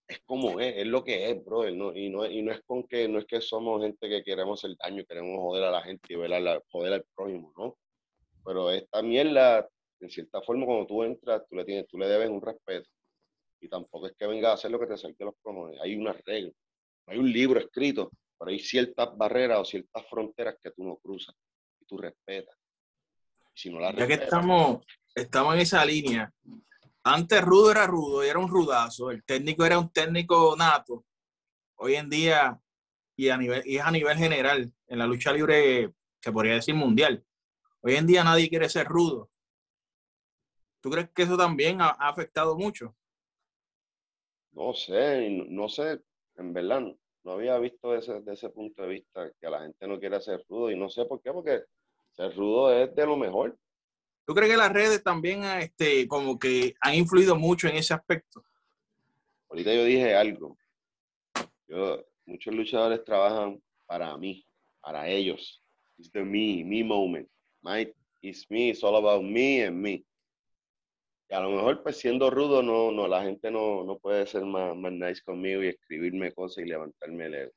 Es 0.08 0.20
como 0.26 0.60
es, 0.60 0.76
es 0.78 0.88
lo 0.88 1.04
que 1.04 1.30
es, 1.30 1.44
bro. 1.44 1.70
¿no? 1.72 1.96
Y, 1.96 2.10
no, 2.10 2.26
y 2.26 2.42
no 2.42 2.52
es 2.52 2.62
con 2.64 2.86
que 2.88 3.08
no 3.08 3.20
es 3.20 3.26
que 3.26 3.40
somos 3.40 3.82
gente 3.82 4.10
que 4.10 4.24
queremos 4.24 4.64
el 4.66 4.76
daño, 4.76 5.06
queremos 5.06 5.38
joder 5.38 5.64
a 5.64 5.72
la 5.72 5.82
gente 5.82 6.14
y 6.14 6.16
joder 6.16 6.94
al 6.94 7.06
prójimo, 7.16 7.54
¿no? 7.58 7.78
Pero 8.44 8.72
esta 8.72 9.02
mierda, 9.02 9.70
en 10.00 10.10
cierta 10.10 10.42
forma, 10.42 10.66
cuando 10.66 10.88
tú 10.88 11.04
entras, 11.04 11.44
tú 11.48 11.56
le 11.56 11.64
tienes, 11.64 11.88
tú 11.88 11.98
le 11.98 12.08
debes 12.08 12.30
un 12.30 12.42
respeto. 12.42 12.90
Y 13.62 13.70
tampoco 13.70 14.08
es 14.08 14.14
que 14.18 14.28
venga 14.28 14.50
a 14.50 14.54
hacer 14.56 14.72
lo 14.72 14.80
que 14.80 14.88
te 14.88 14.98
salte 14.98 15.24
los 15.24 15.36
cojones. 15.42 15.80
Hay 15.80 15.96
una 15.96 16.14
regla 16.14 16.52
hay 17.08 17.18
un 17.18 17.32
libro 17.32 17.60
escrito, 17.60 18.12
pero 18.38 18.52
hay 18.52 18.60
ciertas 18.60 19.16
barreras 19.18 19.60
o 19.60 19.66
ciertas 19.66 20.06
fronteras 20.10 20.56
que 20.62 20.72
tú 20.72 20.84
no 20.84 20.98
cruzas 20.98 21.36
y 21.80 21.86
tú 21.86 21.98
respetas. 21.98 22.56
Si 23.62 23.70
no 23.70 23.80
ya 23.94 24.08
que 24.08 24.16
estamos, 24.16 24.84
estamos 25.14 25.54
en 25.54 25.62
esa 25.62 25.86
línea, 25.86 26.34
antes 27.04 27.42
rudo 27.42 27.72
era 27.72 27.86
rudo 27.86 28.26
y 28.26 28.28
era 28.28 28.40
un 28.40 28.48
rudazo, 28.48 29.12
el 29.12 29.24
técnico 29.24 29.64
era 29.64 29.78
un 29.78 29.92
técnico 29.92 30.56
nato. 30.58 31.06
Hoy 31.76 31.96
en 31.96 32.10
día, 32.10 32.60
y, 33.16 33.30
a 33.30 33.38
nivel, 33.38 33.62
y 33.66 33.78
es 33.78 33.84
a 33.84 33.92
nivel 33.92 34.18
general, 34.18 34.74
en 34.88 34.98
la 34.98 35.06
lucha 35.06 35.32
libre, 35.32 35.94
se 36.20 36.32
podría 36.32 36.56
decir 36.56 36.74
mundial, 36.74 37.24
hoy 37.82 37.96
en 37.96 38.08
día 38.08 38.24
nadie 38.24 38.50
quiere 38.50 38.68
ser 38.68 38.88
rudo. 38.88 39.30
¿Tú 40.82 40.90
crees 40.90 41.12
que 41.12 41.24
eso 41.24 41.38
también 41.38 41.82
ha, 41.82 41.90
afectado 41.90 42.58
mucho? 42.58 42.96
No 44.54 44.74
sé, 44.74 45.30
no 45.50 45.70
sé, 45.70 46.02
en 46.36 46.54
verdad 46.54 46.82
no, 47.24 47.32
había 47.32 47.60
visto 47.60 47.92
desde 47.92 48.34
ese 48.34 48.50
punto 48.50 48.82
de 48.82 48.88
vista 48.88 49.32
que 49.40 49.50
la 49.50 49.62
gente 49.62 49.88
no 49.88 50.00
quiere 50.00 50.20
ser 50.20 50.44
rudo 50.50 50.72
y 50.72 50.76
no 50.76 50.90
sé 50.90 51.06
por 51.06 51.22
qué, 51.22 51.32
porque 51.32 51.62
ser 52.12 52.36
rudo 52.36 52.74
es 52.74 52.94
de 52.96 53.06
lo 53.06 53.18
mejor. 53.18 53.58
¿Tú 54.26 54.34
crees 54.34 54.52
que 54.52 54.58
las 54.58 54.72
redes 54.72 55.04
también 55.04 55.44
este, 55.44 56.08
como 56.08 56.38
que 56.38 56.74
han 56.80 56.96
influido 56.96 57.36
mucho 57.36 57.68
en 57.68 57.76
ese 57.76 57.94
aspecto? 57.94 58.44
Ahorita 59.50 59.74
yo 59.74 59.84
dije 59.84 60.16
algo. 60.16 60.58
Yo, 61.68 62.06
muchos 62.26 62.54
luchadores 62.54 63.04
trabajan 63.04 63.62
para 63.86 64.16
mí, 64.18 64.46
para 64.80 65.08
ellos. 65.08 65.62
It's 65.98 66.12
the 66.12 66.24
me, 66.24 66.64
me 66.64 66.84
moment. 66.84 67.28
My, 67.62 67.92
it's 68.22 68.50
me, 68.50 68.70
it's 68.70 68.84
all 68.84 68.96
about 68.96 69.24
me 69.24 69.66
and 69.66 69.78
me 69.78 70.06
a 71.32 71.40
lo 71.40 71.50
mejor 71.52 71.82
pues 71.82 71.98
siendo 71.98 72.30
rudo 72.30 72.62
no, 72.62 72.92
no, 72.92 73.08
la 73.08 73.24
gente 73.24 73.50
no, 73.50 73.84
no 73.84 73.98
puede 73.98 74.26
ser 74.28 74.44
más, 74.44 74.76
más 74.76 74.92
nice 74.92 75.22
conmigo 75.24 75.64
y 75.64 75.68
escribirme 75.68 76.34
cosas 76.34 76.66
y 76.66 76.68
levantarme 76.68 77.26
el 77.26 77.36
ego. 77.36 77.52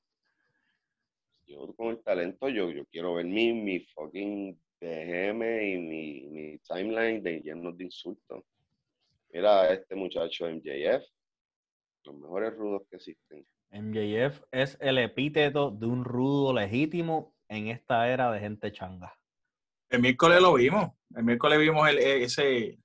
Yo 1.47 1.75
con 1.75 1.89
el 1.89 2.03
talento, 2.03 2.49
yo, 2.49 2.71
yo 2.71 2.85
quiero 2.87 3.15
ver 3.15 3.27
mi, 3.27 3.53
mi 3.53 3.81
fucking 3.81 4.59
DM 4.81 5.43
y 5.43 5.79
mi, 5.79 6.21
mi 6.29 6.59
timeline 6.59 7.23
de 7.23 7.41
llenos 7.41 7.77
de 7.77 7.85
insultos. 7.85 8.45
Mira 9.31 9.73
este 9.73 9.95
muchacho 9.95 10.49
MJF, 10.49 11.05
los 12.05 12.17
mejores 12.17 12.55
rudos 12.55 12.83
que 12.89 12.97
existen. 12.97 13.47
MJF 13.71 14.43
es 14.53 14.79
el 14.81 14.99
epíteto 14.99 15.71
de 15.71 15.87
un 15.87 16.05
rudo 16.05 16.53
legítimo 16.53 17.35
en 17.49 17.69
esta 17.69 18.09
era 18.09 18.31
de 18.31 18.41
gente 18.41 18.73
changa. 18.73 19.19
El 19.91 20.01
miércoles 20.01 20.41
lo 20.41 20.55
vimos. 20.55 20.93
El 21.15 21.25
miércoles 21.25 21.59
vimos 21.59 21.89
el, 21.89 21.99
ese, 21.99 22.79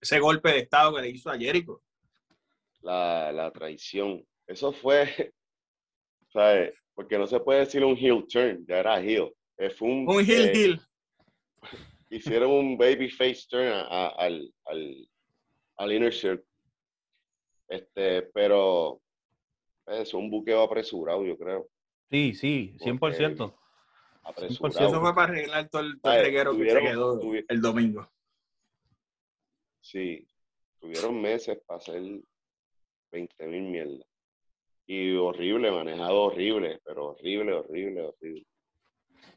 ese 0.00 0.18
golpe 0.18 0.50
de 0.50 0.58
estado 0.58 0.94
que 0.94 1.02
le 1.02 1.10
hizo 1.10 1.30
a 1.30 1.38
Jericho. 1.38 1.82
La, 2.80 3.30
la 3.32 3.50
traición. 3.52 4.26
Eso 4.46 4.72
fue, 4.72 5.32
¿sabes? 6.32 6.74
Porque 6.94 7.18
no 7.18 7.26
se 7.26 7.40
puede 7.40 7.60
decir 7.60 7.84
un 7.84 7.96
heel 7.96 8.26
turn, 8.26 8.64
ya 8.66 8.78
era 8.78 9.00
heel. 9.00 9.32
Fue 9.76 9.88
un, 9.88 10.08
un 10.08 10.20
heel 10.24 10.48
eh, 10.48 10.52
heel. 10.54 10.80
Hicieron 12.10 12.50
un 12.50 12.76
baby 12.76 13.08
face 13.08 13.46
turn 13.48 13.68
al, 13.68 14.52
al, 14.66 15.08
al 15.76 15.92
inner 15.92 16.12
circle. 16.12 16.46
Este, 17.68 18.22
pero 18.34 19.00
es 19.86 20.12
un 20.12 20.30
buqueo 20.30 20.62
apresurado, 20.62 21.24
yo 21.24 21.38
creo. 21.38 21.68
Sí, 22.10 22.34
sí, 22.34 22.76
100%. 22.78 23.54
apresurado. 24.22 24.88
Eso 24.88 25.00
fue 25.00 25.14
para 25.14 25.32
arreglar 25.32 25.68
todo 25.70 25.82
el, 25.82 26.00
todo 26.00 26.12
reguero 26.12 26.56
que 26.56 26.70
se 26.70 26.80
quedó 26.80 27.20
el 27.48 27.60
domingo. 27.60 28.10
Sí, 29.80 30.26
tuvieron 30.78 31.20
meses 31.20 31.58
para 31.66 31.78
hacer 31.78 32.02
20 33.10 33.46
mil 33.46 33.62
mierdas. 33.62 34.06
Y 34.86 35.14
horrible, 35.14 35.70
manejado 35.70 36.22
horrible, 36.22 36.80
pero 36.84 37.10
horrible, 37.10 37.52
horrible, 37.52 38.02
horrible. 38.02 38.46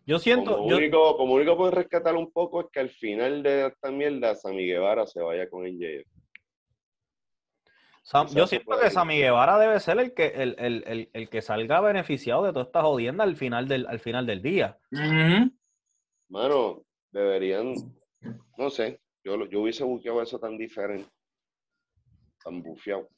Yo 0.05 0.19
siento. 0.19 0.57
Como, 0.57 0.75
Único, 0.75 1.17
como 1.17 1.33
único 1.33 1.57
pueden 1.57 1.73
rescatar 1.73 2.15
un 2.15 2.31
poco 2.31 2.61
es 2.61 2.67
que 2.71 2.79
al 2.79 2.89
final 2.89 3.41
de 3.41 3.67
esta 3.67 3.91
mierda, 3.91 4.35
Sammy 4.35 4.65
Guevara 4.65 5.05
se 5.07 5.21
vaya 5.21 5.49
con 5.49 5.65
el 5.65 5.77
JF. 5.77 6.07
yo 8.35 8.45
siento 8.45 8.79
que 8.79 8.91
Sammy 8.91 9.17
Guevara 9.17 9.57
debe 9.57 9.79
ser 9.79 9.99
el 9.99 10.13
que, 10.13 10.27
el, 10.27 11.29
que 11.29 11.41
salga 11.41 11.81
beneficiado 11.81 12.43
de 12.43 12.53
toda 12.53 12.65
esta 12.65 12.83
jodienda 12.83 13.23
al 13.23 13.35
final 13.35 13.67
del, 13.67 13.87
al 13.87 13.99
final 13.99 14.27
del 14.27 14.41
día. 14.43 14.77
Mano, 16.29 16.83
deberían, 17.11 17.73
no 18.57 18.69
sé, 18.69 18.99
yo, 19.23 19.45
yo 19.47 19.61
hubiese 19.61 19.83
buqueado 19.83 20.21
eso 20.21 20.39
tan 20.39 20.57
diferente, 20.57 21.09
tan 22.43 22.61
bufiado. 22.61 23.09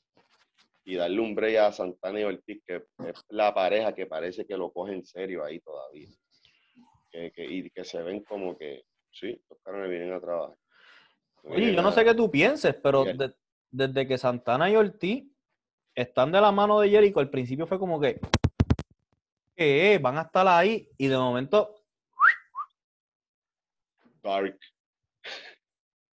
Y 0.88 0.96
darle 0.96 1.20
un 1.20 1.36
break 1.36 1.58
a 1.58 1.72
Santana 1.72 2.22
y 2.22 2.24
Ortiz, 2.24 2.64
que 2.66 2.86
es 3.06 3.26
la 3.30 3.54
pareja 3.54 3.94
que 3.94 4.06
parece 4.06 4.46
que 4.46 4.56
lo 4.56 4.72
coge 4.72 4.94
en 4.94 5.06
serio 5.06 5.44
ahí 5.44 5.60
todavía 5.60 6.08
y 7.38 7.70
que 7.70 7.84
se 7.84 8.02
ven 8.04 8.24
como 8.24 8.58
que, 8.58 8.86
sí, 9.12 9.42
los 9.50 9.60
caras 9.62 9.90
vienen 9.90 10.14
a 10.14 10.20
trabajar. 10.20 10.56
Oye, 11.44 11.74
yo 11.74 11.82
no 11.82 11.92
sé 11.92 12.04
qué 12.04 12.14
tú 12.14 12.30
pienses, 12.30 12.76
pero 12.76 13.06
desde 13.70 14.08
que 14.08 14.18
Santana 14.18 14.70
y 14.70 14.76
Ortiz 14.76 15.26
están 15.96 16.32
de 16.32 16.42
la 16.42 16.52
mano 16.52 16.80
de 16.80 16.90
Jericho, 16.90 17.20
al 17.20 17.30
principio 17.30 17.66
fue 17.66 17.80
como 17.80 18.00
que, 18.00 18.20
que 19.56 20.00
van 20.02 20.18
a 20.18 20.24
estar 20.24 20.48
ahí 20.48 20.90
y 20.98 21.08
de 21.08 21.18
momento... 21.18 21.74
Dark. 24.22 24.60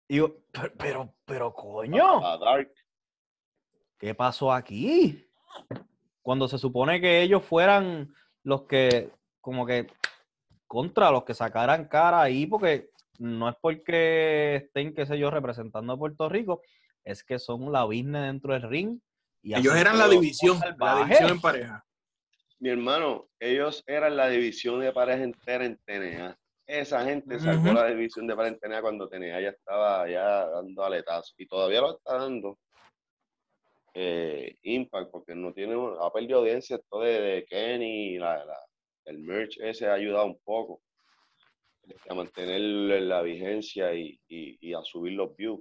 Yo, 0.09 0.37
pero, 0.79 1.15
pero, 1.25 1.53
coño. 1.53 2.21
dark. 2.39 2.73
¿Qué 4.05 4.15
pasó 4.15 4.53
aquí? 4.53 5.27
Cuando 6.21 6.47
se 6.47 6.59
supone 6.59 7.01
que 7.01 7.23
ellos 7.23 7.43
fueran 7.43 8.15
los 8.43 8.65
que, 8.65 9.11
como 9.41 9.65
que 9.65 9.87
contra 10.67 11.11
los 11.11 11.25
que 11.25 11.33
sacaran 11.33 11.89
cara 11.89 12.21
ahí, 12.21 12.45
porque 12.45 12.91
no 13.19 13.49
es 13.49 13.57
porque 13.63 14.57
estén, 14.57 14.95
qué 14.95 15.07
sé 15.07 15.19
yo, 15.19 15.31
representando 15.31 15.95
a 15.95 15.99
Puerto 15.99 16.29
Rico, 16.29 16.61
es 17.03 17.25
que 17.25 17.39
son 17.39 17.73
la 17.73 17.85
business 17.85 18.25
dentro 18.25 18.53
del 18.53 18.69
ring. 18.69 19.01
Y 19.41 19.55
ellos 19.55 19.75
eran 19.75 19.97
la 19.97 20.07
división, 20.07 20.61
la 20.77 20.99
división 20.99 21.31
en 21.31 21.41
pareja. 21.41 21.83
Mi 22.59 22.69
hermano, 22.69 23.31
ellos 23.41 23.83
eran 23.87 24.19
la 24.19 24.29
división 24.29 24.81
de 24.81 24.93
pareja 24.93 25.25
entera 25.25 25.65
en 25.65 25.79
TNA. 25.79 26.39
Esa 26.67 27.07
gente 27.07 27.41
sacó 27.41 27.73
la 27.73 27.87
división 27.87 28.27
de 28.27 28.37
pareja 28.37 28.55
en 28.57 28.61
TNA 28.61 28.83
cuando 28.83 29.09
TNA 29.09 29.41
ya 29.41 29.49
estaba 29.49 30.07
ya 30.11 30.45
dando 30.45 30.85
aletazos 30.85 31.35
y 31.39 31.47
todavía 31.47 31.81
lo 31.81 31.97
está 31.97 32.19
dando. 32.19 32.59
Eh, 33.97 34.57
Impact, 34.63 35.13
porque 35.13 35.37
no 35.37 35.53
tiene, 35.53 35.77
ha 36.01 36.13
perdido 36.13 36.41
audiencia 36.41 36.77
esto 36.77 37.01
de, 37.01 37.47
Kenny, 37.49 38.19
la, 38.19 38.45
la, 38.45 38.59
el 39.05 39.21
merch 39.21 39.59
ese 39.61 39.87
ha 39.87 39.95
ayudado 39.95 40.27
un 40.27 40.39
poco 40.41 40.81
este, 41.87 42.11
a 42.13 42.15
mantener 42.15 42.61
la 43.03 43.23
vigencia 43.23 43.95
y, 43.95 44.19
a 44.75 44.83
subir 44.83 45.13
los 45.13 45.37
views. 45.37 45.61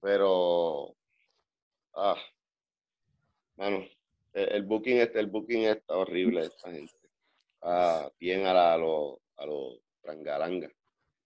Pero, 0.00 0.96
ah, 1.94 2.16
mano, 3.56 3.84
el, 4.32 4.62
booking, 4.64 4.96
este, 4.98 5.20
el 5.20 5.26
booking 5.28 5.66
está 5.66 5.96
horrible 5.96 6.40
esta 6.46 6.72
gente. 6.72 6.94
Ah, 7.62 8.10
bien 8.18 8.46
a, 8.46 8.76
los 8.76 9.18
a 9.36 9.46
los 9.46 9.78
trangaranga, 10.00 10.68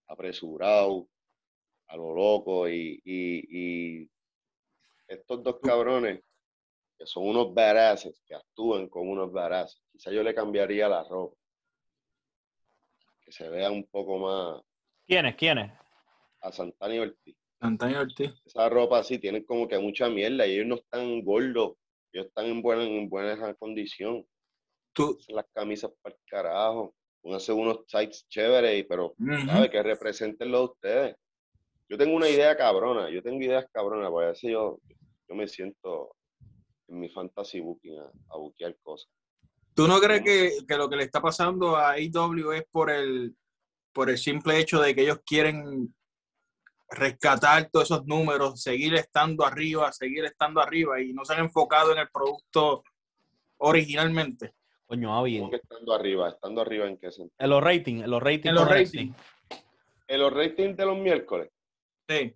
apresurado, 0.08 1.08
a 1.86 1.96
lo 1.96 2.14
loco 2.14 2.68
y, 2.68 3.00
y 3.04 4.10
estos 5.08 5.42
dos 5.42 5.56
cabrones 5.62 6.20
que 6.98 7.06
son 7.06 7.26
unos 7.26 7.52
badasses, 7.52 8.22
que 8.26 8.34
actúan 8.34 8.88
como 8.88 9.12
unos 9.12 9.32
badasses. 9.32 9.82
Quizá 9.92 10.10
yo 10.10 10.22
le 10.22 10.34
cambiaría 10.34 10.88
la 10.88 11.02
ropa. 11.04 11.36
Que 13.20 13.32
se 13.32 13.48
vea 13.48 13.70
un 13.70 13.84
poco 13.86 14.18
más. 14.18 14.62
¿Quiénes? 15.06 15.34
¿Quiénes? 15.36 15.72
A 16.40 16.52
Santana 16.52 16.94
y 16.94 16.98
Ortiz. 16.98 17.36
Santana 17.60 17.92
y 17.92 17.96
Ortiz. 17.96 18.32
Esa 18.44 18.68
ropa 18.68 18.98
así 18.98 19.18
tienen 19.18 19.44
como 19.44 19.66
que 19.66 19.78
mucha 19.78 20.08
mierda 20.08 20.46
y 20.46 20.54
ellos 20.54 20.66
no 20.66 20.74
están 20.76 21.22
gordos. 21.24 21.76
Ellos 22.12 22.26
están 22.26 22.46
en 22.46 22.62
buena, 22.62 22.84
en 22.84 23.08
buena 23.08 23.54
condición. 23.54 24.24
Tú. 24.92 25.18
Las 25.28 25.46
camisas 25.52 25.90
para 26.00 26.14
el 26.14 26.20
carajo. 26.26 26.94
Pónganse 27.22 27.52
unos 27.52 27.86
tights 27.86 28.28
chéveres, 28.28 28.84
pero 28.86 29.14
¿sabe? 29.46 29.70
que 29.70 29.82
representenlo 29.82 30.58
a 30.58 30.64
ustedes. 30.64 31.16
Yo 31.88 31.98
tengo 31.98 32.16
una 32.16 32.28
idea 32.28 32.56
cabrona. 32.56 33.10
Yo 33.10 33.22
tengo 33.22 33.42
ideas 33.42 33.66
cabronas. 33.72 34.10
Por 34.10 34.24
eso 34.24 34.48
yo, 34.48 34.78
yo 35.28 35.34
me 35.34 35.46
siento 35.48 36.16
en 36.88 37.00
mi 37.00 37.08
fantasy 37.08 37.60
booking 37.60 37.98
a, 37.98 38.10
a 38.30 38.36
buquear 38.38 38.76
cosas. 38.82 39.10
¿Tú 39.74 39.88
no 39.88 39.98
crees 39.98 40.22
que, 40.22 40.76
lo 40.76 40.88
que 40.88 40.96
le 40.96 41.02
está 41.02 41.20
pasando 41.20 41.76
a 41.76 41.92
AEW 41.92 42.52
es 42.52 42.64
por 42.70 42.90
el, 42.90 43.34
por 43.92 44.08
el 44.08 44.18
simple 44.18 44.58
hecho 44.58 44.80
de 44.80 44.94
que 44.94 45.02
ellos 45.02 45.20
quieren 45.26 45.92
rescatar 46.88 47.68
todos 47.70 47.90
esos 47.90 48.06
números, 48.06 48.62
seguir 48.62 48.94
estando 48.94 49.44
arriba, 49.44 49.90
seguir 49.92 50.24
estando 50.26 50.60
arriba 50.60 51.00
y 51.00 51.12
no 51.12 51.24
se 51.24 51.32
han 51.32 51.40
enfocado 51.40 51.90
en 51.90 51.98
el 51.98 52.08
producto 52.08 52.84
originalmente? 53.56 54.54
Coño, 54.86 55.20
bien. 55.24 55.50
estando 55.52 55.92
arriba? 55.92 56.28
¿Estando 56.28 56.60
arriba 56.60 56.86
en 56.86 56.96
qué 56.96 57.10
sentido? 57.10 57.34
En 57.36 57.50
los 57.50 57.64
ratings, 57.64 58.04
en 58.04 58.10
los 58.10 58.22
ratings. 58.22 58.46
En 58.46 58.54
los 58.54 58.68
ratings. 58.68 59.16
En 60.06 60.20
los 60.20 60.32
ratings 60.32 60.76
de 60.76 60.86
los 60.86 60.98
miércoles. 60.98 61.50
Sí 62.08 62.34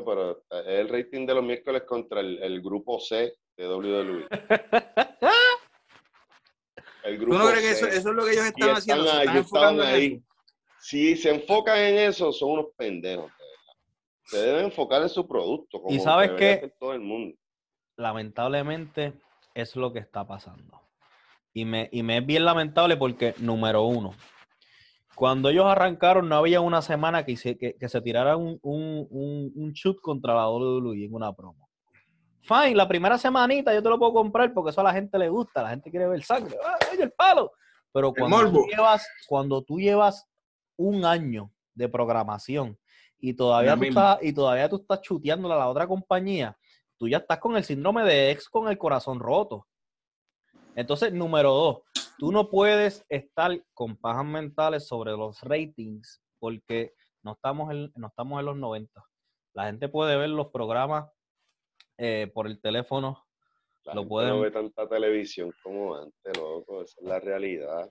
pero 0.00 0.38
eh, 0.50 0.62
es 0.66 0.80
el 0.80 0.88
rating 0.88 1.26
de 1.26 1.34
los 1.34 1.44
miércoles 1.44 1.82
contra 1.82 2.20
el, 2.20 2.62
grupo 2.62 2.98
C 2.98 3.34
de 3.56 3.68
WWE. 3.68 4.26
El 7.04 7.18
grupo 7.18 7.36
¿Tú 7.36 7.38
no 7.42 7.50
crees 7.50 7.64
que 7.64 7.70
eso, 7.72 7.86
es 7.88 8.04
lo 8.04 8.24
que 8.24 8.30
ellos 8.30 8.44
están, 8.44 8.76
haciendo? 8.76 9.10
están 9.10 9.80
ahí. 9.80 10.22
Si 10.78 11.16
se 11.16 11.30
enfocan 11.30 11.76
en 11.76 11.98
eso, 11.98 12.32
son 12.32 12.50
unos 12.52 12.66
pendejos. 12.76 13.32
Se 14.26 14.38
deben 14.38 14.66
enfocar 14.66 15.02
en 15.02 15.08
su 15.08 15.26
producto. 15.26 15.82
Como 15.82 15.92
y 15.92 15.98
sabes 15.98 16.30
que 16.30 16.72
todo 16.78 16.92
el 16.92 17.00
mundo. 17.00 17.36
Lamentablemente 17.96 19.14
es 19.52 19.74
lo 19.74 19.92
que 19.92 19.98
está 19.98 20.24
pasando. 20.24 20.80
Y 21.52 21.64
me, 21.64 21.88
y 21.90 22.04
me 22.04 22.18
es 22.18 22.26
bien 22.26 22.44
lamentable 22.44 22.96
porque, 22.96 23.34
número 23.38 23.82
uno, 23.82 24.14
cuando 25.22 25.50
ellos 25.50 25.66
arrancaron, 25.66 26.28
no 26.28 26.34
había 26.34 26.60
una 26.60 26.82
semana 26.82 27.24
que 27.24 27.36
se, 27.36 27.56
que, 27.56 27.88
se 27.88 28.00
tirara 28.00 28.36
un, 28.36 28.58
un, 28.60 29.72
shoot 29.72 30.00
contra 30.00 30.34
la 30.34 30.50
WWE 30.50 31.04
en 31.04 31.14
una 31.14 31.32
promo. 31.32 31.68
Fine, 32.40 32.74
la 32.74 32.88
primera 32.88 33.16
semanita 33.16 33.72
yo 33.72 33.80
te 33.80 33.88
lo 33.88 34.00
puedo 34.00 34.14
comprar 34.14 34.52
porque 34.52 34.70
eso 34.70 34.80
a 34.80 34.84
la 34.84 34.92
gente 34.92 35.16
le 35.20 35.28
gusta, 35.28 35.62
la 35.62 35.70
gente 35.70 35.92
quiere 35.92 36.08
ver 36.08 36.24
sangre. 36.24 36.56
¡Ah, 36.66 36.76
oye, 36.92 37.04
el 37.04 37.12
palo! 37.12 37.52
Pero 37.92 38.12
cuando 38.12 38.50
tú, 38.50 38.66
llevas, 38.68 39.08
cuando 39.28 39.62
tú 39.62 39.78
llevas 39.78 40.26
un 40.76 41.04
año 41.04 41.52
de 41.72 41.88
programación 41.88 42.76
y 43.20 43.34
todavía, 43.34 43.76
tú 43.76 43.84
estás, 43.84 44.18
y 44.22 44.32
todavía 44.32 44.68
tú 44.68 44.74
estás 44.74 45.02
chuteando 45.02 45.52
a 45.52 45.56
la 45.56 45.68
otra 45.68 45.86
compañía, 45.86 46.58
tú 46.98 47.06
ya 47.06 47.18
estás 47.18 47.38
con 47.38 47.56
el 47.56 47.62
síndrome 47.62 48.02
de 48.02 48.32
ex 48.32 48.48
con 48.48 48.66
el 48.66 48.76
corazón 48.76 49.20
roto. 49.20 49.68
Entonces, 50.74 51.12
número 51.12 51.52
dos, 51.52 51.78
tú 52.22 52.30
no 52.30 52.48
puedes 52.48 53.04
estar 53.08 53.50
con 53.74 53.96
pajas 53.96 54.24
mentales 54.24 54.86
sobre 54.86 55.10
los 55.10 55.40
ratings 55.40 56.22
porque 56.38 56.94
no 57.24 57.32
estamos 57.32 57.72
en, 57.72 57.92
no 57.96 58.06
estamos 58.06 58.38
en 58.38 58.46
los 58.46 58.56
90. 58.58 59.04
La 59.54 59.64
gente 59.64 59.88
puede 59.88 60.16
ver 60.16 60.30
los 60.30 60.52
programas 60.52 61.10
eh, 61.98 62.30
por 62.32 62.46
el 62.46 62.60
teléfono. 62.60 63.26
lo 63.92 64.06
pueden... 64.06 64.36
no 64.36 64.40
ve 64.42 64.52
tanta 64.52 64.88
televisión 64.88 65.52
como 65.64 65.96
antes, 65.96 66.38
loco. 66.38 66.82
Esa 66.82 67.00
es 67.00 67.06
la 67.08 67.18
realidad. 67.18 67.90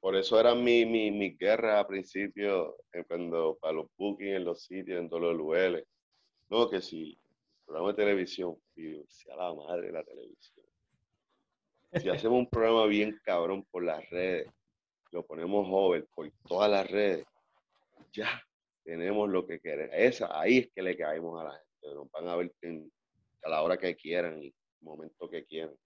Por 0.00 0.16
eso 0.16 0.40
era 0.40 0.56
mi, 0.56 0.84
mi, 0.84 1.12
mi 1.12 1.36
guerra 1.36 1.78
al 1.78 1.86
principio, 1.86 2.76
eh, 2.92 3.04
cuando 3.06 3.56
para 3.60 3.74
los 3.74 3.86
bookings 3.96 4.34
en 4.34 4.44
los 4.44 4.64
sitios, 4.64 4.98
en 4.98 5.08
todos 5.08 5.22
los 5.22 5.36
lugares. 5.36 5.86
No, 6.50 6.68
que 6.68 6.80
si 6.80 7.16
programa 7.64 7.90
de 7.90 7.94
televisión, 7.94 8.56
y 8.74 9.00
sea 9.06 9.36
la 9.36 9.54
madre 9.54 9.92
la 9.92 10.02
televisión. 10.02 10.61
Si 12.00 12.08
hacemos 12.08 12.38
un 12.38 12.48
programa 12.48 12.86
bien 12.86 13.20
cabrón 13.22 13.66
por 13.70 13.84
las 13.84 14.08
redes, 14.08 14.48
lo 15.10 15.26
ponemos 15.26 15.68
joven 15.68 16.08
por 16.14 16.30
todas 16.48 16.70
las 16.70 16.90
redes, 16.90 17.26
ya 18.12 18.42
tenemos 18.82 19.28
lo 19.28 19.46
que 19.46 19.60
queremos. 19.60 19.94
Esa, 19.94 20.40
ahí 20.40 20.58
es 20.58 20.70
que 20.74 20.82
le 20.82 20.96
caemos 20.96 21.38
a 21.38 21.44
la 21.44 21.50
gente. 21.52 21.94
Nos 21.94 22.10
van 22.10 22.28
a 22.28 22.36
ver 22.36 22.52
a 23.44 23.48
la 23.50 23.62
hora 23.62 23.76
que 23.76 23.94
quieran, 23.94 24.38
en 24.38 24.44
el 24.44 24.54
momento 24.80 25.28
que 25.28 25.44
quieran, 25.44 25.76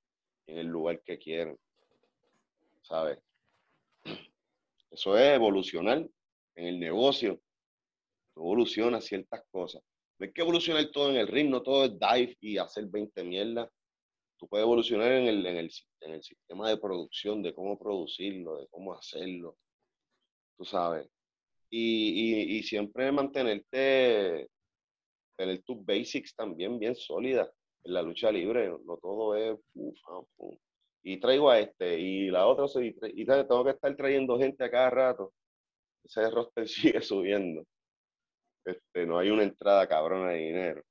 en 0.47 0.59
el 0.59 0.67
lugar 0.69 1.03
que 1.03 1.19
quieran. 1.19 1.59
¿Sabes? 2.83 3.19
Eso 4.91 5.19
es 5.19 5.35
evolucionar 5.35 6.09
en 6.55 6.67
el 6.67 6.79
negocio. 6.79 7.41
Evoluciona 8.37 9.01
ciertas 9.01 9.43
cosas. 9.51 9.83
No 10.19 10.27
hay 10.27 10.33
que 10.33 10.43
evolucionar 10.43 10.87
todo 10.93 11.11
en 11.11 11.17
el 11.17 11.27
ring, 11.27 11.51
no 11.51 11.63
todo 11.63 11.85
es 11.85 11.99
dive 11.99 12.37
y 12.41 12.59
hacer 12.59 12.87
20 12.87 13.25
mierdas 13.25 13.69
tú 14.39 14.49
puedes 14.49 14.65
evolucionar 14.65 15.13
en 15.13 15.27
el, 15.27 15.47
en, 15.47 15.57
el, 15.57 15.71
en 16.01 16.13
el, 16.15 16.23
sistema 16.23 16.69
de 16.69 16.77
producción, 16.77 17.43
de 17.43 17.55
cómo 17.55 17.79
producirlo, 17.79 18.59
de 18.59 18.67
cómo 18.69 18.95
hacerlo, 18.95 19.57
tú 20.57 20.65
sabes. 20.65 21.09
Y, 21.71 22.57
y, 22.59 22.63
siempre 22.63 23.11
mantenerte, 23.11 24.49
tener 25.37 25.63
tus 25.63 25.85
basics 25.85 26.35
también 26.35 26.79
bien 26.79 26.95
sólidas 26.95 27.51
en 27.85 27.95
la 27.95 28.03
lucha 28.03 28.31
libre, 28.31 28.69
no 28.69 28.97
todo 28.99 29.35
es 29.35 29.59
y 31.09 31.21
traigo 31.21 31.51
a 31.51 31.61
este, 31.61 32.01
y 32.01 32.31
la 32.31 32.49
otra, 32.49 32.67
y, 32.83 32.97
y 33.15 33.25
tengo 33.25 33.65
que 33.65 33.71
estar 33.71 33.95
trayendo 33.95 34.37
gente 34.39 34.65
a 34.65 34.71
cada 34.71 34.91
rato. 34.91 35.33
Ese 36.05 36.29
roster 36.31 36.67
sigue 36.69 37.01
subiendo. 37.01 37.65
Este, 38.65 39.07
no 39.07 39.19
hay 39.19 39.31
una 39.31 39.45
entrada 39.45 39.87
cabrona 39.87 40.31
de 40.31 40.39
dinero. 40.39 40.83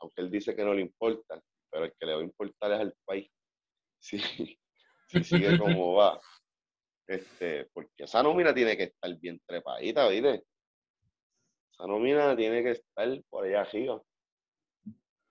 Aunque 0.00 0.22
él 0.22 0.30
dice 0.30 0.56
que 0.56 0.64
no 0.64 0.72
le 0.72 0.80
importa, 0.80 1.42
pero 1.74 1.86
el 1.86 1.92
que 1.98 2.06
le 2.06 2.14
va 2.14 2.20
a 2.20 2.24
importar 2.24 2.72
es 2.72 2.80
al 2.80 2.94
país. 3.04 3.30
Si, 3.98 4.18
si 5.08 5.24
sigue 5.24 5.58
como 5.58 5.94
va. 5.94 6.20
Este, 7.06 7.70
porque 7.72 8.04
esa 8.04 8.22
nómina 8.22 8.52
tiene 8.52 8.76
que 8.76 8.84
estar 8.84 9.14
bien 9.18 9.40
trepadita, 9.46 10.08
¿viste? 10.08 10.44
Esa 11.72 11.86
nómina 11.86 12.36
tiene 12.36 12.62
que 12.62 12.72
estar 12.72 13.08
por 13.30 13.46
allá 13.46 13.62
arriba. 13.62 14.02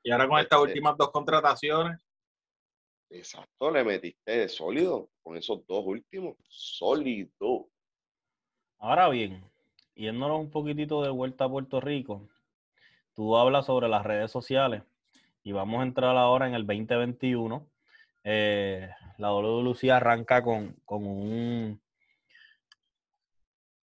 Y 0.02 0.12
ahora 0.12 0.28
con 0.28 0.40
estas 0.40 0.58
este 0.58 0.70
últimas 0.70 0.98
dos 0.98 1.12
contrataciones. 1.12 2.02
Exacto, 3.12 3.70
le 3.70 3.84
metiste 3.84 4.50
sólido 4.50 5.10
con 5.22 5.38
esos 5.38 5.66
dos 5.68 5.84
últimos. 5.86 6.36
Sólido. 6.50 7.70
Ahora 8.80 9.08
bien, 9.10 9.50
yéndonos 9.94 10.40
un 10.40 10.50
poquitito 10.50 11.04
de 11.04 11.10
vuelta 11.10 11.46
a 11.46 11.50
Puerto 11.50 11.80
Rico, 11.80 12.28
tú 13.14 13.38
hablas 13.38 13.68
sobre 13.68 13.88
las 13.88 14.04
redes 14.04 14.32
sociales 14.32 14.84
y 15.44 15.52
vamos 15.52 15.82
a 15.82 15.84
entrar 15.84 16.16
ahora 16.18 16.48
en 16.48 16.54
el 16.54 16.66
2021. 16.66 17.68
Eh, 18.24 18.90
la 19.18 19.30
WLC 19.30 19.90
arranca 19.92 20.42
con, 20.44 20.76
con, 20.86 21.06
un 21.06 21.82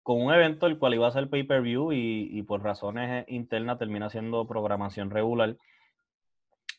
con 0.01 0.21
un 0.21 0.33
evento 0.33 0.67
el 0.67 0.77
cual 0.77 0.95
iba 0.95 1.07
a 1.07 1.11
ser 1.11 1.29
pay-per-view 1.29 1.91
y, 1.93 2.41
por 2.43 2.63
razones 2.63 3.25
internas 3.27 3.77
termina 3.77 4.09
siendo 4.09 4.45
programación 4.47 5.11
regular. 5.11 5.55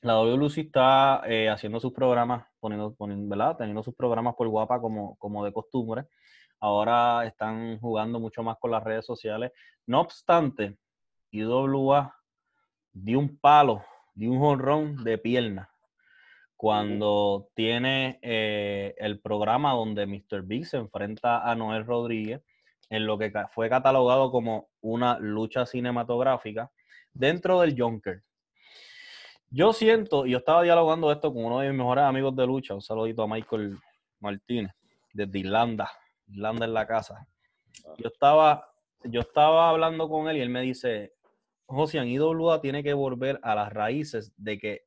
La 0.03 0.15
WLC 0.15 0.59
está 0.59 1.23
eh, 1.27 1.49
haciendo 1.49 1.81
sus 1.81 1.93
programas, 1.93 2.47
poniendo, 2.61 2.95
poniendo, 2.95 3.29
¿verdad? 3.29 3.57
Teniendo 3.57 3.83
sus 3.83 3.95
programas 3.95 4.35
por 4.35 4.49
guapa 4.49 4.81
como, 4.81 5.17
como 5.17 5.45
de 5.45 5.53
costumbre. 5.53 6.05
Ahora 6.61 7.25
están 7.27 7.79
jugando 7.81 8.21
mucho 8.21 8.43
más 8.43 8.59
con 8.59 8.71
las 8.71 8.83
redes 8.85 9.07
sociales. 9.07 9.53
No 9.87 10.01
obstante, 10.01 10.77
IWA 11.31 12.15
dio 12.93 13.19
un 13.19 13.39
palo, 13.39 13.83
dio 14.15 14.33
un 14.33 14.39
jonrón 14.39 15.05
de 15.05 15.19
pierna 15.19 15.71
cuando 16.57 17.51
tiene 17.55 18.19
eh, 18.23 18.95
el 18.99 19.21
programa 19.21 19.73
donde 19.73 20.07
Mr. 20.07 20.43
Big 20.43 20.67
se 20.67 20.79
enfrenta 20.79 21.49
a 21.49 21.55
Noel 21.55 21.85
Rodríguez 21.85 22.43
en 22.91 23.07
lo 23.07 23.19
que 23.19 23.33
fue 23.51 23.69
catalogado 23.69 24.31
como 24.31 24.69
una 24.81 25.19
lucha 25.19 25.67
cinematográfica 25.67 26.71
dentro 27.13 27.61
del 27.61 27.79
Junker. 27.79 28.23
Yo 29.51 29.73
siento, 29.73 30.27
y 30.27 30.33
yo 30.33 30.39
estaba 30.39 30.63
dialogando 30.63 31.13
esto 31.13 31.33
con 31.33 31.45
uno 31.45 31.61
de 31.61 31.69
mis 31.69 31.79
mejores 31.79 32.05
amigos 32.05 32.35
de 32.35 32.47
lucha, 32.47 32.75
un 32.75 32.83
saludito 32.83 33.23
a 33.23 33.29
Michael 33.29 33.79
Martínez, 34.21 34.73
desde 35.13 35.39
Irlanda. 35.39 35.91
Irlanda 36.29 36.65
en 36.65 36.75
la 36.75 36.87
casa. 36.87 37.27
Ah. 37.87 37.95
Yo 37.99 38.09
estaba, 38.09 38.73
yo 39.05 39.21
estaba 39.21 39.71
hablando 39.71 40.09
con 40.09 40.29
él 40.29 40.39
y 40.39 40.41
él 40.41 40.49
me 40.49 40.63
dice, 40.63 41.14
Josian, 41.67 42.07
IWA 42.09 42.61
tiene 42.61 42.83
que 42.83 42.93
volver 42.93 43.41
a 43.43 43.55
las 43.55 43.73
raíces 43.73 44.33
de 44.37 44.59
que 44.59 44.83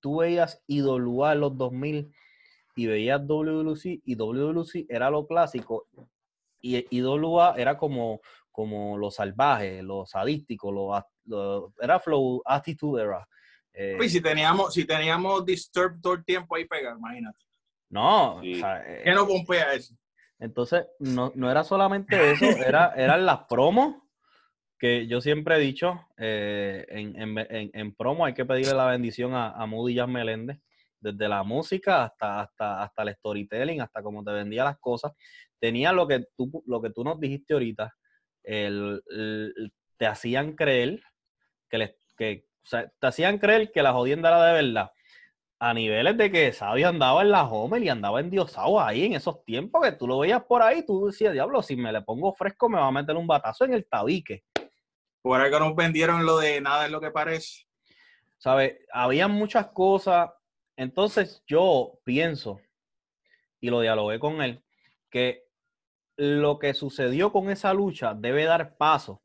tú 0.00 0.18
veías 0.18 0.62
IWA 0.66 1.32
en 1.32 1.40
los 1.40 1.56
2000 1.56 2.12
y 2.74 2.86
veías 2.86 3.26
WLC 3.26 4.00
y 4.04 4.14
WLC 4.16 4.86
era 4.88 5.10
lo 5.10 5.26
clásico 5.26 5.88
y 6.60 6.86
IWA 6.96 7.54
era 7.56 7.76
como, 7.76 8.20
como 8.50 8.96
lo 8.96 9.10
salvaje, 9.10 9.82
lo 9.82 10.06
sadístico, 10.06 10.72
lo, 10.72 11.72
era 11.80 12.00
flow 12.00 12.42
attitude 12.44 13.02
era. 13.02 13.28
Eh, 13.74 13.96
si 14.08 14.20
teníamos, 14.20 14.72
si 14.74 14.84
teníamos 14.84 15.44
Disturbed 15.44 16.00
todo 16.00 16.14
el 16.14 16.24
tiempo 16.24 16.54
ahí 16.54 16.66
pega, 16.66 16.94
imagínate. 16.96 17.38
No, 17.90 18.40
¿qué 18.42 19.12
no 19.14 19.26
pompea 19.26 19.74
eso? 19.74 19.94
Entonces, 20.38 20.86
no, 20.98 21.32
era 21.50 21.62
solamente 21.62 22.32
eso, 22.32 22.46
era, 22.46 22.94
eran 22.96 23.24
las 23.26 23.44
promos, 23.44 24.01
que 24.82 25.06
yo 25.06 25.20
siempre 25.20 25.54
he 25.54 25.60
dicho, 25.60 26.08
eh, 26.18 26.84
en, 26.88 27.94
promo 27.94 28.24
hay 28.24 28.34
que 28.34 28.44
pedirle 28.44 28.74
la 28.74 28.86
bendición 28.86 29.32
a, 29.32 29.52
a 29.52 29.64
Moody 29.64 29.94
Jan 29.94 30.10
Meléndez, 30.10 30.58
desde 30.98 31.28
la 31.28 31.44
música 31.44 32.02
hasta, 32.02 32.40
hasta, 32.40 32.82
hasta 32.82 33.02
el 33.04 33.14
storytelling, 33.14 33.80
hasta 33.80 34.02
cómo 34.02 34.24
te 34.24 34.32
vendía 34.32 34.64
las 34.64 34.80
cosas. 34.80 35.12
Tenía 35.60 35.92
lo 35.92 36.08
que 36.08 36.24
tú, 36.36 36.64
lo 36.66 36.82
que 36.82 36.90
tú 36.90 37.04
nos 37.04 37.20
dijiste 37.20 37.54
ahorita, 37.54 37.94
te 38.42 40.04
hacían 40.04 40.56
creer 40.56 41.00
que, 41.70 41.94
que 42.18 42.44
te 42.68 43.06
hacían 43.06 43.38
creer 43.38 43.70
que 43.70 43.84
la 43.84 43.92
jodienda 43.92 44.30
era 44.30 44.46
de 44.46 44.62
verdad 44.64 44.90
a 45.60 45.74
niveles 45.74 46.16
de 46.16 46.32
que 46.32 46.52
Sabio 46.52 46.88
andaba 46.88 47.22
en 47.22 47.30
la 47.30 47.44
Homer 47.44 47.84
y 47.84 47.88
andaba 47.88 48.18
endiosado 48.18 48.80
ahí 48.80 49.04
en 49.04 49.12
esos 49.12 49.44
tiempos 49.44 49.80
que 49.84 49.92
tú 49.92 50.08
lo 50.08 50.18
veías 50.18 50.42
por 50.42 50.60
ahí, 50.60 50.84
tú 50.84 51.06
decías, 51.06 51.32
diablo, 51.32 51.62
si 51.62 51.76
me 51.76 51.92
le 51.92 52.02
pongo 52.02 52.32
fresco 52.34 52.68
me 52.68 52.78
va 52.78 52.88
a 52.88 52.90
meter 52.90 53.14
un 53.14 53.28
batazo 53.28 53.64
en 53.64 53.74
el 53.74 53.86
tabique. 53.86 54.42
Por 55.22 55.40
algo 55.40 55.58
nos 55.60 55.76
vendieron 55.76 56.26
lo 56.26 56.38
de 56.38 56.60
nada 56.60 56.86
es 56.86 56.90
lo 56.90 57.00
que 57.00 57.10
parece. 57.10 57.66
¿Sabes? 58.38 58.74
Había 58.92 59.28
muchas 59.28 59.68
cosas. 59.68 60.30
Entonces 60.76 61.42
yo 61.46 61.98
pienso, 62.04 62.60
y 63.60 63.70
lo 63.70 63.80
dialogué 63.80 64.18
con 64.18 64.42
él, 64.42 64.62
que 65.10 65.44
lo 66.16 66.58
que 66.58 66.74
sucedió 66.74 67.32
con 67.32 67.50
esa 67.50 67.72
lucha 67.72 68.14
debe 68.14 68.44
dar 68.44 68.76
paso 68.76 69.22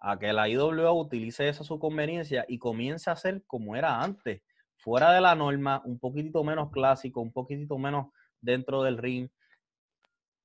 a 0.00 0.18
que 0.18 0.32
la 0.32 0.48
IWA 0.48 0.92
utilice 0.92 1.48
eso 1.48 1.62
a 1.62 1.66
su 1.66 1.78
conveniencia 1.78 2.44
y 2.48 2.58
comience 2.58 3.10
a 3.10 3.16
ser 3.16 3.42
como 3.46 3.76
era 3.76 4.00
antes 4.00 4.42
fuera 4.78 5.12
de 5.12 5.20
la 5.20 5.34
norma, 5.34 5.82
un 5.84 5.98
poquitito 5.98 6.44
menos 6.44 6.70
clásico, 6.70 7.20
un 7.20 7.32
poquitito 7.32 7.78
menos 7.78 8.06
dentro 8.40 8.82
del 8.82 8.96
ring. 8.96 9.28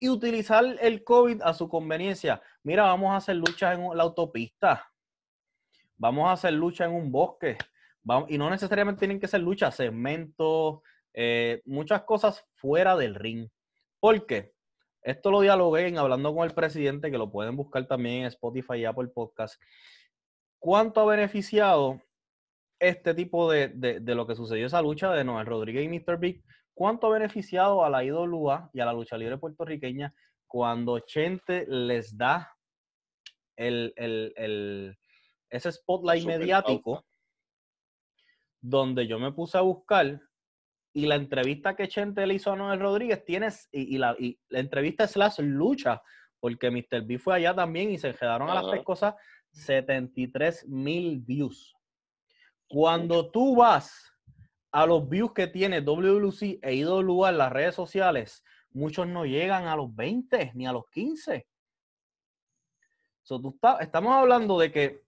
Y 0.03 0.09
utilizar 0.09 0.65
el 0.81 1.01
COVID 1.05 1.41
a 1.43 1.53
su 1.53 1.69
conveniencia. 1.69 2.41
Mira, 2.61 2.83
vamos 2.83 3.11
a 3.11 3.15
hacer 3.15 3.37
luchas 3.37 3.79
en 3.79 3.95
la 3.95 4.03
autopista. 4.03 4.91
Vamos 5.95 6.27
a 6.27 6.33
hacer 6.33 6.51
luchas 6.51 6.89
en 6.89 6.95
un 6.95 7.09
bosque. 7.09 7.57
Y 8.27 8.37
no 8.37 8.49
necesariamente 8.49 8.99
tienen 8.99 9.21
que 9.21 9.29
ser 9.29 9.39
luchas, 9.39 9.77
segmentos, 9.77 10.81
eh, 11.13 11.61
muchas 11.63 12.01
cosas 12.01 12.45
fuera 12.55 12.97
del 12.97 13.15
ring. 13.15 13.47
¿Por 14.01 14.25
qué? 14.25 14.51
Esto 15.03 15.31
lo 15.31 15.39
dialogué 15.39 15.87
en 15.87 15.97
hablando 15.97 16.35
con 16.35 16.49
el 16.49 16.53
presidente, 16.53 17.09
que 17.09 17.17
lo 17.17 17.31
pueden 17.31 17.55
buscar 17.55 17.87
también 17.87 18.23
en 18.23 18.25
Spotify 18.25 18.79
y 18.79 18.85
Apple 18.85 19.07
Podcast. 19.07 19.55
¿Cuánto 20.59 20.99
ha 20.99 21.05
beneficiado 21.05 22.01
este 22.77 23.13
tipo 23.13 23.49
de, 23.49 23.69
de, 23.69 24.15
lo 24.15 24.27
que 24.27 24.35
sucedió 24.35 24.67
esa 24.67 24.81
lucha 24.81 25.13
de 25.13 25.23
Noel 25.23 25.45
Rodríguez 25.45 25.85
y 25.85 25.87
Mr. 25.87 26.17
Big, 26.17 26.43
¿cuánto 26.73 27.07
ha 27.07 27.11
beneficiado 27.11 27.83
a 27.83 27.89
la 27.89 28.03
IWA 28.03 28.69
y 28.73 28.79
a 28.79 28.85
la 28.85 28.93
lucha 28.93 29.17
libre 29.17 29.37
puertorriqueña 29.37 30.13
cuando 30.47 30.99
Chente 30.99 31.65
les 31.67 32.17
da 32.17 32.55
el, 33.55 33.93
el, 33.95 34.97
ese 35.49 35.71
spotlight 35.71 36.25
mediático 36.25 37.05
donde 38.61 39.07
yo 39.07 39.19
me 39.19 39.31
puse 39.31 39.57
a 39.57 39.61
buscar 39.61 40.21
y 40.93 41.05
la 41.07 41.15
entrevista 41.15 41.75
que 41.75 41.87
Chente 41.87 42.25
le 42.25 42.35
hizo 42.35 42.51
a 42.51 42.55
Noel 42.55 42.79
Rodríguez 42.79 43.25
tienes 43.25 43.67
y, 43.71 43.97
la, 43.97 44.15
y 44.17 44.39
la 44.49 44.59
entrevista 44.59 45.03
es 45.03 45.15
la 45.15 45.33
lucha 45.39 46.01
porque 46.39 46.69
Mr. 46.69 47.03
B 47.03 47.17
fue 47.17 47.35
allá 47.35 47.55
también 47.55 47.91
y 47.91 47.97
se 47.97 48.13
quedaron 48.13 48.49
a 48.49 48.55
las 48.55 48.69
tres 48.69 48.83
cosas 48.83 49.15
73 49.51 50.67
mil 50.67 51.19
views. 51.19 51.75
Cuando 52.67 53.31
tú 53.31 53.55
vas 53.55 54.12
a 54.73 54.87
los 54.87 55.07
views 55.07 55.33
que 55.33 55.45
tiene 55.45 55.81
WLC 55.81 56.59
e 56.61 56.73
IWA 56.73 57.29
en 57.29 57.37
las 57.37 57.51
redes 57.51 57.75
sociales, 57.75 58.43
muchos 58.71 59.07
no 59.07 59.23
llegan 59.23 59.67
a 59.67 59.75
los 59.75 59.95
20 59.95 60.51
ni 60.55 60.65
a 60.65 60.71
los 60.71 60.89
15. 60.89 61.47
estamos 63.79 64.15
hablando 64.15 64.59
de 64.59 64.71
que 64.71 65.03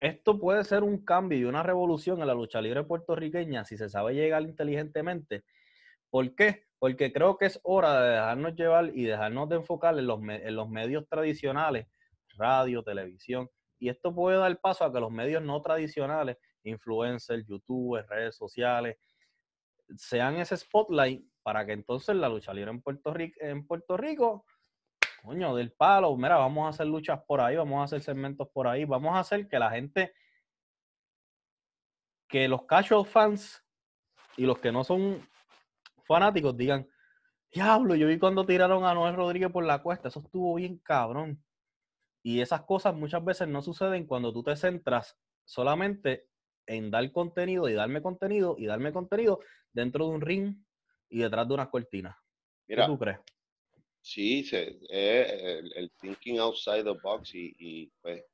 esto 0.00 0.40
puede 0.40 0.64
ser 0.64 0.82
un 0.82 1.04
cambio 1.04 1.38
y 1.38 1.44
una 1.44 1.62
revolución 1.62 2.20
en 2.20 2.26
la 2.26 2.34
lucha 2.34 2.60
libre 2.60 2.82
puertorriqueña 2.82 3.64
si 3.64 3.76
se 3.76 3.88
sabe 3.88 4.14
llegar 4.14 4.42
inteligentemente. 4.42 5.44
¿Por 6.10 6.34
qué? 6.34 6.66
Porque 6.80 7.12
creo 7.12 7.38
que 7.38 7.46
es 7.46 7.60
hora 7.62 8.02
de 8.02 8.10
dejarnos 8.14 8.56
llevar 8.56 8.90
y 8.92 9.04
dejarnos 9.04 9.48
de 9.50 9.56
enfocar 9.56 9.96
en 9.96 10.08
los, 10.08 10.20
en 10.20 10.56
los 10.56 10.68
medios 10.68 11.06
tradicionales, 11.08 11.86
radio, 12.36 12.82
televisión. 12.82 13.48
Y 13.78 13.88
esto 13.88 14.12
puede 14.12 14.38
dar 14.38 14.60
paso 14.60 14.84
a 14.84 14.92
que 14.92 14.98
los 14.98 15.12
medios 15.12 15.42
no 15.44 15.62
tradicionales 15.62 16.38
influencers, 16.64 17.46
youtubers, 17.46 18.08
redes 18.08 18.36
sociales, 18.36 18.96
sean 19.96 20.36
ese 20.36 20.56
spotlight 20.56 21.24
para 21.42 21.64
que 21.66 21.72
entonces 21.72 22.14
la 22.16 22.28
lucha 22.28 22.52
libre 22.52 22.70
en 22.70 22.82
Puerto 22.82 23.12
Rico, 23.12 23.36
en 23.40 23.66
Puerto 23.66 23.96
Rico, 23.96 24.44
coño, 25.22 25.54
del 25.54 25.72
palo, 25.72 26.16
mira, 26.16 26.36
vamos 26.36 26.66
a 26.66 26.70
hacer 26.70 26.86
luchas 26.86 27.20
por 27.26 27.40
ahí, 27.40 27.56
vamos 27.56 27.80
a 27.80 27.84
hacer 27.84 28.00
segmentos 28.00 28.48
por 28.52 28.66
ahí, 28.66 28.84
vamos 28.84 29.14
a 29.14 29.20
hacer 29.20 29.48
que 29.48 29.58
la 29.58 29.70
gente, 29.70 30.12
que 32.28 32.48
los 32.48 32.64
casual 32.64 33.06
fans 33.06 33.64
y 34.36 34.46
los 34.46 34.58
que 34.58 34.72
no 34.72 34.84
son 34.84 35.26
fanáticos 36.04 36.56
digan, 36.56 36.88
diablo, 37.52 37.94
yo 37.94 38.06
vi 38.06 38.18
cuando 38.18 38.46
tiraron 38.46 38.84
a 38.84 38.94
Noel 38.94 39.16
Rodríguez 39.16 39.50
por 39.50 39.64
la 39.64 39.82
cuesta, 39.82 40.08
eso 40.08 40.20
estuvo 40.20 40.54
bien 40.54 40.78
cabrón. 40.78 41.42
Y 42.22 42.40
esas 42.40 42.62
cosas 42.62 42.94
muchas 42.94 43.24
veces 43.24 43.48
no 43.48 43.62
suceden 43.62 44.06
cuando 44.06 44.32
tú 44.32 44.42
te 44.42 44.54
centras 44.54 45.18
solamente 45.44 46.28
en 46.66 46.90
dar 46.90 47.10
contenido 47.12 47.68
y 47.68 47.74
darme 47.74 48.02
contenido 48.02 48.56
y 48.58 48.66
darme 48.66 48.92
contenido 48.92 49.40
dentro 49.72 50.06
de 50.06 50.14
un 50.14 50.20
ring 50.20 50.56
y 51.08 51.18
detrás 51.18 51.48
de 51.48 51.54
unas 51.54 51.68
cortinas. 51.68 52.16
Mira, 52.68 52.84
¿Qué 52.84 52.92
tú 52.92 52.98
crees? 52.98 53.18
Sí, 54.02 54.44
se, 54.44 54.78
el, 54.88 55.72
el, 55.76 55.90
thinking 56.00 56.38
outside 56.38 56.84
the 56.84 56.98
box 57.02 57.34
y, 57.34 57.54
y 57.58 57.92
pues 58.00 58.24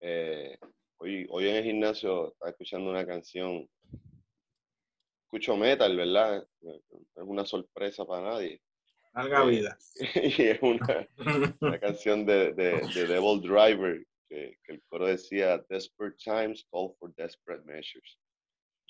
eh, 0.00 0.56
hoy, 0.98 1.26
hoy 1.30 1.48
en 1.48 1.56
el 1.56 1.64
gimnasio 1.64 2.32
estaba 2.32 2.50
escuchando 2.50 2.90
una 2.90 3.04
canción, 3.06 3.68
escucho 5.24 5.56
metal, 5.56 5.96
¿verdad? 5.96 6.46
Es 6.62 7.22
una 7.24 7.44
sorpresa 7.44 8.04
para 8.04 8.30
nadie. 8.30 8.62
Larga 9.14 9.42
eh, 9.42 9.46
vida. 9.46 9.78
y 10.14 10.42
es 10.42 10.62
una, 10.62 11.08
una 11.60 11.78
canción 11.80 12.24
de, 12.24 12.52
de, 12.52 12.80
de, 12.94 13.06
Devil 13.06 13.40
Driver, 13.40 14.06
que, 14.30 14.56
que, 14.64 14.72
el 14.72 14.82
coro 14.88 15.06
decía, 15.06 15.58
Desperate 15.68 16.16
times 16.16 16.64
call 16.70 16.94
for 16.98 17.12
desperate 17.16 17.64
measures. 17.64 18.18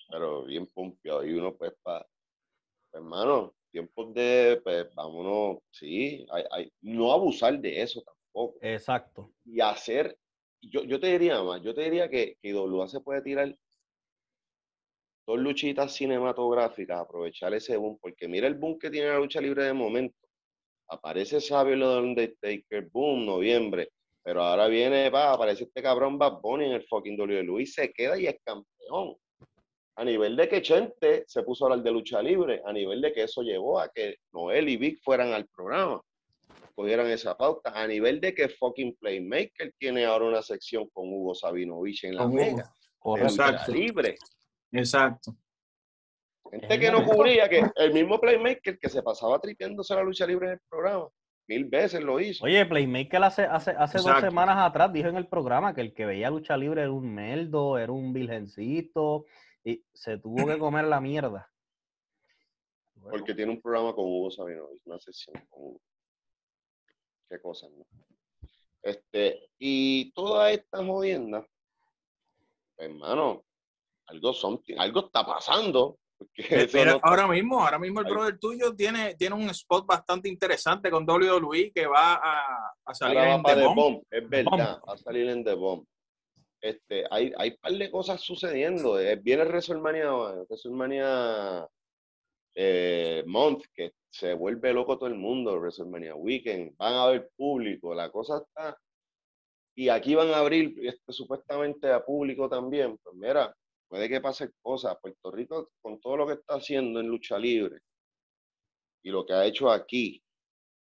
Pero 0.09 0.45
bien 0.45 0.67
pompeado. 0.67 1.25
Y 1.25 1.33
uno, 1.33 1.57
pues, 1.57 1.73
para, 1.83 2.01
pues, 2.05 3.03
hermano, 3.03 3.55
tiempos 3.71 4.13
de, 4.15 4.61
pues, 4.63 4.95
vámonos, 4.95 5.59
sí, 5.71 6.27
hay, 6.31 6.45
hay, 6.51 6.73
no 6.83 7.13
abusar 7.13 7.59
de 7.59 7.83
eso 7.83 8.03
tampoco. 8.03 8.59
Exacto. 8.61 9.33
Y 9.45 9.61
hacer, 9.61 10.19
yo, 10.61 10.85
yo 10.85 11.01
te 11.01 11.07
diría 11.07 11.43
más, 11.43 11.63
yo 11.63 11.75
te 11.75 11.83
diría 11.83 12.09
que, 12.09 12.37
que 12.41 12.49
IWA 12.49 12.89
se 12.89 13.01
puede 13.01 13.23
tirar 13.23 13.57
dos 15.27 15.39
luchitas 15.39 15.95
cinematográficas, 15.95 17.01
aprovechar 17.01 17.55
ese 17.55 17.77
boom, 17.77 17.99
porque 18.01 18.29
mira 18.29 18.47
el 18.47 18.55
boom 18.55 18.79
que 18.79 18.91
tiene 18.91 19.09
la 19.09 19.19
lucha 19.19 19.41
libre 19.41 19.65
de 19.65 19.73
momento. 19.73 20.17
Aparece 20.89 21.41
Sabio 21.41 21.77
lo 21.77 21.95
de 21.95 22.01
Undertaker, 22.01 22.89
boom, 22.91 23.25
noviembre, 23.25 23.93
pero 24.23 24.43
ahora 24.43 24.67
viene, 24.69 25.11
va, 25.11 25.33
aparece 25.33 25.65
este 25.65 25.83
cabrón 25.83 26.19
Bad 26.19 26.41
Bunny 26.41 26.67
en 26.67 26.73
el 26.73 26.87
fucking 26.87 27.19
WWE 27.21 27.63
y 27.63 27.67
se 27.67 27.93
queda 27.93 28.19
y 28.19 28.27
es 28.27 28.37
campeón 28.45 29.17
a 30.01 30.05
nivel 30.05 30.35
de 30.35 30.49
que 30.49 30.63
Chente 30.63 31.25
se 31.27 31.43
puso 31.43 31.65
a 31.65 31.69
hablar 31.69 31.85
de 31.85 31.93
lucha 31.93 32.23
libre, 32.23 32.63
a 32.65 32.73
nivel 32.73 33.03
de 33.03 33.13
que 33.13 33.25
eso 33.25 33.43
llevó 33.43 33.79
a 33.81 33.91
que 33.91 34.17
Noel 34.33 34.71
y 34.71 34.79
Vic 34.79 34.99
fueran 35.03 35.35
al 35.35 35.47
programa, 35.49 36.01
cogieran 36.75 37.07
esa 37.09 37.37
pauta, 37.37 37.71
a 37.75 37.87
nivel 37.87 38.19
de 38.19 38.35
que 38.35 38.49
fucking 38.49 38.97
Playmaker 38.97 39.75
tiene 39.79 40.07
ahora 40.07 40.25
una 40.25 40.41
sección 40.41 40.89
con 40.89 41.13
Hugo 41.13 41.35
Sabinovich 41.35 42.05
en 42.05 42.17
la 42.17 42.27
Mega, 42.27 42.73
Exacto. 43.19 43.73
libre. 43.73 44.17
Exacto. 44.73 45.37
Gente 46.51 46.81
que 46.81 46.91
no 46.91 47.05
cubría 47.05 47.47
que 47.49 47.63
el 47.77 47.93
mismo 47.93 48.19
Playmaker 48.19 48.79
que 48.79 48.89
se 48.89 49.03
pasaba 49.03 49.39
tripiéndose 49.39 49.95
la 49.95 50.03
lucha 50.03 50.27
libre 50.27 50.47
en 50.47 50.53
el 50.55 50.61
programa, 50.67 51.09
mil 51.51 51.65
veces 51.65 52.01
lo 52.01 52.21
hizo. 52.21 52.45
Oye, 52.45 52.65
Playmaker 52.65 53.25
hace, 53.25 53.43
hace, 53.43 53.73
hace 53.73 53.99
dos 53.99 54.21
semanas 54.21 54.57
atrás 54.59 54.93
dijo 54.93 55.09
en 55.09 55.17
el 55.17 55.27
programa 55.27 55.75
que 55.75 55.81
el 55.81 55.93
que 55.93 56.07
veía 56.07 56.31
lucha 56.31 56.57
libre 56.57 56.83
era 56.83 56.93
un 56.93 57.13
meldo, 57.13 57.77
era 57.77 57.91
un 57.91 58.13
virgencito, 58.13 59.27
y 59.65 59.85
se 59.93 60.17
tuvo 60.19 60.47
que 60.47 60.59
comer 60.61 60.85
la 60.85 61.01
mierda. 61.01 61.51
Porque 63.03 63.35
tiene 63.35 63.51
un 63.51 63.61
programa 63.61 63.93
con 63.93 64.05
Hugo 64.05 64.31
Sabino, 64.31 64.69
una 64.85 65.01
sesión 65.01 65.35
con 65.49 65.63
Hugo. 65.63 65.81
Qué 67.29 67.41
cosa, 67.41 67.67
¿no? 67.69 67.85
Este, 68.83 69.51
y 69.59 70.13
toda 70.13 70.53
esta 70.53 70.85
jodienda, 70.85 71.45
hermano, 72.77 73.45
algo, 74.07 74.33
son, 74.33 74.63
algo 74.79 75.07
está 75.07 75.27
pasando. 75.27 75.99
Pero 76.73 77.01
ahora 77.03 77.27
mismo, 77.27 77.63
ahora 77.63 77.79
mismo 77.79 78.01
el 78.01 78.07
brother 78.07 78.39
tuyo 78.39 78.75
tiene, 78.75 79.15
tiene 79.15 79.35
un 79.35 79.49
spot 79.51 79.87
bastante 79.87 80.29
interesante 80.29 80.91
con 80.91 81.09
WWE 81.09 81.73
que 81.75 81.87
va 81.87 82.15
a, 82.15 82.73
a 82.85 82.95
salir 82.95 83.19
en 83.19 83.43
The 83.43 83.65
Bomb. 83.67 84.03
Es 84.11 84.29
verdad, 84.29 84.81
va 84.87 84.95
a 84.95 84.97
salir 84.99 85.29
en 85.29 85.45
The 85.45 85.55
Bomb 85.55 85.85
este, 86.61 87.05
hay, 87.11 87.33
hay 87.37 87.51
un 87.51 87.57
par 87.57 87.73
de 87.73 87.91
cosas 87.91 88.21
sucediendo. 88.21 89.01
Eh, 89.01 89.17
viene 89.17 89.45
WrestleMania, 89.45 90.13
WrestleMania 90.49 91.67
eh, 92.55 93.23
Month, 93.27 93.65
que 93.75 93.93
se 94.11 94.35
vuelve 94.35 94.73
loco 94.73 94.99
todo 94.99 95.09
el 95.09 95.15
mundo, 95.15 95.59
WrestleMania 95.59 96.15
Weekend, 96.15 96.77
van 96.77 96.95
a 96.95 97.05
haber 97.05 97.31
público, 97.37 97.95
la 97.95 98.11
cosa 98.11 98.39
está. 98.39 98.77
Y 99.75 99.89
aquí 99.89 100.15
van 100.15 100.31
a 100.31 100.39
abrir 100.39 100.75
este, 100.83 101.13
supuestamente 101.13 101.91
a 101.91 102.05
público 102.05 102.49
también. 102.49 102.99
Pues 103.03 103.17
mira, 103.17 103.55
puede 103.91 104.09
que 104.09 104.21
pase 104.21 104.51
cosas. 104.63 104.97
Puerto 105.03 105.31
Rico, 105.33 105.71
con 105.83 106.01
todo 106.01 106.17
lo 106.19 106.27
que 106.27 106.35
está 106.35 106.55
haciendo 106.55 107.01
en 107.01 107.09
lucha 107.09 107.39
libre 107.39 107.81
y 109.03 109.11
lo 109.11 109.27
que 109.27 109.33
ha 109.33 109.45
hecho 109.45 109.71
aquí, 109.71 110.23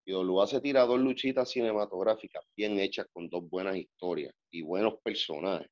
y 0.07 0.11
W 0.11 0.47
se 0.47 0.61
tira 0.61 0.85
dos 0.85 0.99
luchitas 0.99 1.49
cinematográficas 1.49 2.45
bien 2.55 2.79
hechas 2.79 3.07
con 3.11 3.27
dos 3.27 3.49
buenas 3.49 3.75
historias 3.75 4.33
y 4.51 4.61
buenos 4.61 4.99
personajes. 5.01 5.67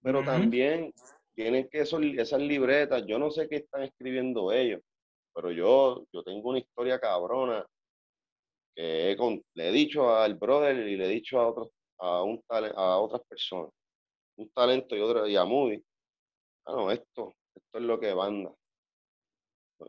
Pero 0.00 0.24
también 0.24 0.92
tienen 1.34 1.68
que 1.68 1.80
eso, 1.80 2.00
esas 2.00 2.40
libretas, 2.40 3.04
yo 3.06 3.18
no 3.18 3.30
sé 3.30 3.48
qué 3.48 3.56
están 3.56 3.82
escribiendo 3.82 4.52
ellos, 4.52 4.80
pero 5.34 5.50
yo, 5.50 6.04
yo 6.12 6.22
tengo 6.22 6.50
una 6.50 6.60
historia 6.60 7.00
cabrona 7.00 7.66
que 8.74 9.16
le 9.54 9.68
he 9.68 9.72
dicho 9.72 10.14
al 10.14 10.34
brother 10.34 10.76
y 10.88 10.96
le 10.96 11.06
he 11.06 11.08
dicho 11.08 11.40
a 11.40 11.48
otros, 11.48 11.68
a, 11.98 12.22
un 12.22 12.42
a 12.48 12.98
otras 12.98 13.22
personas, 13.28 13.72
un 14.36 14.48
talento 14.50 14.96
y 14.96 15.00
otra, 15.00 15.28
y 15.28 15.36
a 15.36 15.44
Moody, 15.44 15.82
ah, 16.66 16.72
no, 16.72 16.90
esto, 16.90 17.36
esto 17.54 17.78
es 17.78 17.84
lo 17.84 17.98
que 17.98 18.12
banda. 18.12 18.52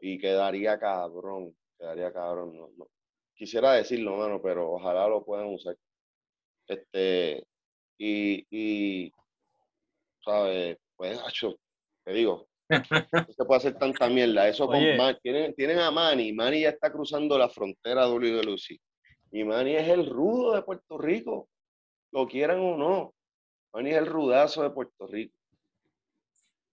Y 0.01 0.17
quedaría 0.19 0.79
cabrón, 0.79 1.55
quedaría 1.77 2.11
cabrón. 2.11 2.55
No, 2.57 2.69
no, 2.77 2.87
quisiera 3.35 3.73
decirlo, 3.73 4.17
mano, 4.17 4.41
pero 4.41 4.71
ojalá 4.71 5.07
lo 5.07 5.23
puedan 5.23 5.47
usar. 5.47 5.75
Este, 6.67 7.45
y, 7.97 8.45
y 8.49 9.11
¿sabes? 10.23 10.77
Pues, 10.95 11.19
hacho, 11.19 11.55
te 12.03 12.13
digo, 12.13 12.47
no 12.69 13.33
se 13.33 13.45
puede 13.45 13.57
hacer 13.57 13.77
tanta 13.77 14.09
mierda. 14.09 14.47
Eso 14.47 14.67
con 14.67 14.79
tienen, 15.21 15.53
tienen 15.55 15.79
a 15.79 15.91
Manny, 15.91 16.33
Manny 16.33 16.61
ya 16.61 16.69
está 16.69 16.91
cruzando 16.91 17.37
la 17.37 17.49
frontera 17.49 18.07
de 18.07 18.43
Lucy. 18.43 18.79
Y 19.31 19.43
Manny 19.43 19.75
es 19.75 19.89
el 19.89 20.09
rudo 20.09 20.55
de 20.55 20.61
Puerto 20.61 20.97
Rico, 20.97 21.49
lo 22.11 22.27
quieran 22.27 22.59
o 22.59 22.77
no. 22.77 23.13
Manny 23.73 23.91
es 23.91 23.97
el 23.97 24.05
rudazo 24.05 24.63
de 24.63 24.69
Puerto 24.69 25.07
Rico. 25.07 25.35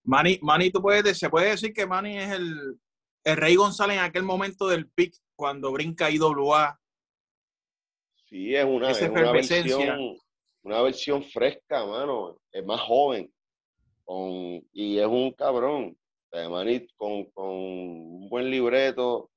Manny, 0.03 0.39
Manny, 0.41 0.71
tú 0.71 0.81
puedes, 0.81 1.17
se 1.17 1.29
puede 1.29 1.51
decir 1.51 1.73
que 1.73 1.85
Manny 1.85 2.17
es 2.17 2.31
el, 2.31 2.79
el 3.23 3.37
Rey 3.37 3.55
González 3.55 3.97
en 3.97 4.03
aquel 4.03 4.23
momento 4.23 4.67
del 4.67 4.89
pick 4.89 5.15
cuando 5.35 5.71
brinca 5.71 6.09
IWA. 6.09 6.79
Sí, 8.25 8.55
es 8.55 8.65
una, 8.65 8.91
es 8.91 9.01
una 9.01 9.31
versión, 9.31 10.17
una 10.63 10.81
versión 10.81 11.23
fresca, 11.23 11.85
mano. 11.85 12.39
Es 12.51 12.65
más 12.65 12.79
joven. 12.81 13.31
Con, 14.03 14.65
y 14.71 14.97
es 14.97 15.07
un 15.07 15.31
cabrón. 15.33 15.97
Manny 16.31 16.87
con, 16.95 17.25
con 17.31 17.49
un 17.49 18.29
buen 18.29 18.49
libreto, 18.49 19.29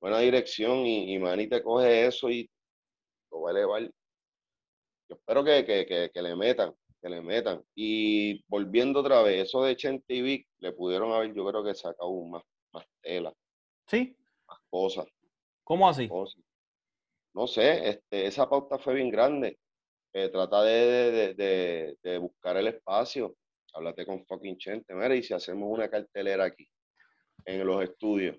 buena 0.00 0.18
dirección, 0.18 0.78
y, 0.78 1.14
y 1.14 1.18
Manny 1.18 1.48
te 1.48 1.62
coge 1.62 2.06
eso 2.06 2.28
y 2.28 2.50
lo 3.30 3.42
va 3.42 3.50
a 3.50 3.52
elevar. 3.52 3.82
Yo 5.08 5.16
espero 5.16 5.44
que, 5.44 5.64
que, 5.64 6.10
que, 6.12 6.22
le 6.22 6.34
metan, 6.34 6.74
que 7.04 7.10
le 7.10 7.20
metan. 7.20 7.62
Y 7.74 8.42
volviendo 8.48 9.00
otra 9.00 9.22
vez, 9.22 9.48
eso 9.48 9.62
de 9.62 9.76
Chen 9.76 10.02
TV 10.06 10.46
le 10.58 10.72
pudieron 10.72 11.12
haber, 11.12 11.34
yo 11.34 11.46
creo 11.46 11.62
que 11.62 11.74
sacado 11.74 12.18
más, 12.24 12.42
más 12.72 12.86
tela. 13.02 13.30
Sí. 13.86 14.16
Más 14.48 14.58
cosas. 14.70 15.06
¿Cómo 15.64 15.86
así? 15.86 16.08
No 17.34 17.46
sé, 17.46 17.90
este, 17.90 18.26
esa 18.26 18.48
pauta 18.48 18.78
fue 18.78 18.94
bien 18.94 19.10
grande. 19.10 19.58
Eh, 20.14 20.30
trata 20.30 20.62
de, 20.62 21.34
de, 21.34 21.96
de, 22.02 22.18
buscar 22.18 22.56
el 22.56 22.68
espacio. 22.68 23.36
Háblate 23.74 24.06
con 24.06 24.24
fucking 24.24 24.56
Chente. 24.56 24.94
Mira, 24.94 25.14
y 25.14 25.22
si 25.22 25.34
hacemos 25.34 25.68
una 25.70 25.90
cartelera 25.90 26.44
aquí, 26.44 26.66
en 27.44 27.66
los 27.66 27.82
estudios. 27.82 28.38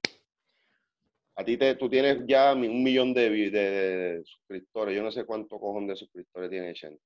A 1.36 1.44
ti 1.44 1.58
te, 1.58 1.76
tú 1.76 1.88
tienes 1.88 2.24
ya 2.26 2.54
un 2.54 2.82
millón 2.84 3.14
de, 3.14 4.24
suscriptores. 4.26 4.96
Yo 4.96 5.04
no 5.04 5.12
sé 5.12 5.24
cuánto 5.26 5.60
cojón 5.60 5.86
de 5.86 5.96
suscriptores 5.96 6.50
tiene 6.50 6.74
Chente. 6.74 7.04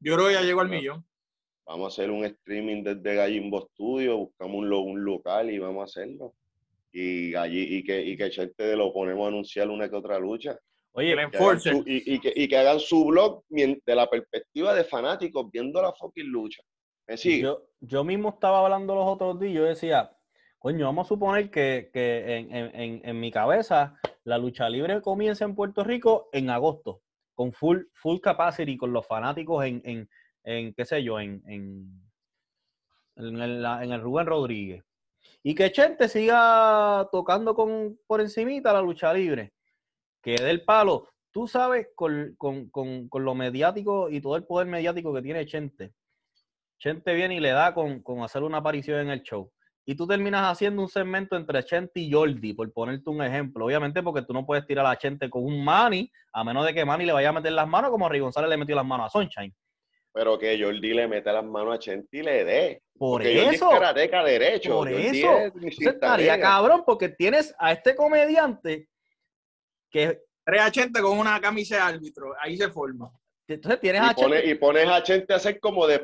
Yo 0.00 0.14
creo 0.14 0.28
que 0.28 0.34
ya 0.34 0.42
llegó 0.42 0.60
al 0.60 0.68
millón. 0.68 1.04
Vamos 1.66 1.84
a 1.84 1.88
hacer 1.94 2.10
un 2.10 2.24
streaming 2.24 2.84
desde 2.84 3.14
Gallimbo 3.14 3.68
Studio, 3.72 4.18
buscamos 4.18 4.56
un, 4.56 4.72
un 4.72 5.04
local 5.04 5.50
y 5.50 5.58
vamos 5.58 5.82
a 5.82 5.84
hacerlo 5.84 6.34
y 6.96 7.34
allí 7.34 7.76
y 7.76 7.84
que, 7.84 8.00
y 8.00 8.16
que 8.16 8.30
Chente 8.30 8.74
lo 8.74 8.90
ponemos 8.90 9.26
a 9.26 9.28
anunciar 9.28 9.68
una 9.68 9.88
que 9.88 9.96
otra 9.96 10.18
lucha. 10.18 10.58
Oye, 10.92 11.14
y, 11.84 12.14
y, 12.14 12.20
que, 12.20 12.32
y, 12.34 12.48
que, 12.48 12.56
hagan 12.56 12.80
su 12.80 13.04
blog 13.04 13.44
de 13.50 13.94
la 13.94 14.08
perspectiva 14.08 14.72
de 14.72 14.82
fanáticos 14.82 15.50
viendo 15.52 15.82
la 15.82 15.92
fucking 15.92 16.26
lucha. 16.26 16.62
¿Me 17.06 17.18
sigue? 17.18 17.42
Yo, 17.42 17.66
yo 17.80 18.02
mismo 18.02 18.30
estaba 18.30 18.60
hablando 18.64 18.94
los 18.94 19.04
otros 19.06 19.38
días, 19.38 19.52
yo 19.52 19.64
decía, 19.64 20.10
coño, 20.58 20.86
vamos 20.86 21.06
a 21.06 21.08
suponer 21.08 21.50
que, 21.50 21.90
que 21.92 22.36
en, 22.38 22.54
en, 22.54 23.02
en, 23.04 23.20
mi 23.20 23.30
cabeza 23.30 24.00
la 24.24 24.38
lucha 24.38 24.70
libre 24.70 25.02
comienza 25.02 25.44
en 25.44 25.54
Puerto 25.54 25.84
Rico 25.84 26.30
en 26.32 26.48
agosto, 26.48 27.02
con 27.36 27.52
full, 27.52 27.82
full 27.92 28.18
capacity, 28.18 28.76
con 28.76 28.92
los 28.92 29.06
fanáticos 29.06 29.64
en, 29.64 29.80
en, 29.84 30.08
en 30.42 30.74
qué 30.74 30.84
sé 30.84 31.04
yo, 31.04 31.20
en, 31.20 31.42
en, 31.46 32.02
el, 33.16 33.64
en 33.64 33.92
el 33.92 34.00
Rubén 34.00 34.26
Rodríguez. 34.26 34.82
Y 35.42 35.54
que 35.54 35.70
Chente 35.70 36.08
siga 36.08 37.08
tocando 37.12 37.54
con, 37.54 38.00
por 38.06 38.20
encimita 38.20 38.72
la 38.72 38.80
lucha 38.80 39.12
libre. 39.12 39.52
Que 40.22 40.34
dé 40.34 40.50
el 40.50 40.64
palo. 40.64 41.08
Tú 41.30 41.46
sabes, 41.46 41.88
con, 41.94 42.34
con, 42.36 42.70
con, 42.70 43.08
con, 43.08 43.24
lo 43.24 43.34
mediático 43.34 44.08
y 44.08 44.20
todo 44.20 44.36
el 44.36 44.44
poder 44.44 44.66
mediático 44.66 45.12
que 45.12 45.22
tiene 45.22 45.46
Chente. 45.46 45.92
Chente 46.78 47.14
viene 47.14 47.36
y 47.36 47.40
le 47.40 47.50
da 47.50 47.74
con 47.74 48.02
hacer 48.22 48.42
una 48.42 48.58
aparición 48.58 49.00
en 49.00 49.10
el 49.10 49.22
show. 49.22 49.52
Y 49.88 49.94
tú 49.94 50.04
terminas 50.04 50.50
haciendo 50.50 50.82
un 50.82 50.88
segmento 50.88 51.36
entre 51.36 51.62
Chente 51.62 52.00
y 52.00 52.10
Jordi, 52.10 52.52
por 52.54 52.70
ponerte 52.72 53.08
un 53.08 53.22
ejemplo. 53.22 53.66
Obviamente 53.66 54.02
porque 54.02 54.22
tú 54.22 54.32
no 54.32 54.44
puedes 54.44 54.66
tirar 54.66 54.84
a 54.84 54.98
Chente 54.98 55.30
con 55.30 55.44
un 55.44 55.64
Manny, 55.64 56.10
a 56.32 56.42
menos 56.42 56.66
de 56.66 56.74
que 56.74 56.84
Manny 56.84 57.06
le 57.06 57.12
vaya 57.12 57.28
a 57.28 57.32
meter 57.32 57.52
las 57.52 57.68
manos 57.68 57.92
como 57.92 58.08
Rick 58.08 58.22
González 58.22 58.50
le 58.50 58.56
metió 58.56 58.74
las 58.74 58.84
manos 58.84 59.06
a 59.06 59.10
Sunshine. 59.10 59.54
Pero 60.12 60.36
que 60.36 60.60
Jordi 60.60 60.92
le 60.92 61.06
meta 61.06 61.32
las 61.32 61.44
manos 61.44 61.76
a 61.76 61.78
Chente 61.78 62.18
y 62.18 62.22
le 62.24 62.44
dé. 62.44 62.82
Por 62.98 63.22
eso. 63.22 63.70
derecho. 64.24 64.72
Por 64.72 64.90
eso. 64.90 65.28
estaría 65.78 66.40
cabrón 66.40 66.82
porque 66.84 67.10
tienes 67.10 67.54
a 67.58 67.70
este 67.72 67.94
comediante 67.94 68.88
que... 69.88 70.20
Tres 70.44 70.62
a 70.62 70.70
Chente 70.70 71.00
con 71.00 71.18
una 71.18 71.40
camisa 71.40 71.74
de 71.74 71.82
árbitro. 71.82 72.32
Ahí 72.40 72.56
se 72.56 72.70
forma. 72.70 73.10
Entonces 73.48 73.80
tienes 73.80 74.02
y 74.02 74.04
a 74.04 74.44
Y 74.44 74.54
pones 74.54 74.88
a 74.88 75.02
Chente 75.02 75.32
a 75.32 75.36
hacer 75.36 75.58
como 75.58 75.86
de 75.88 75.98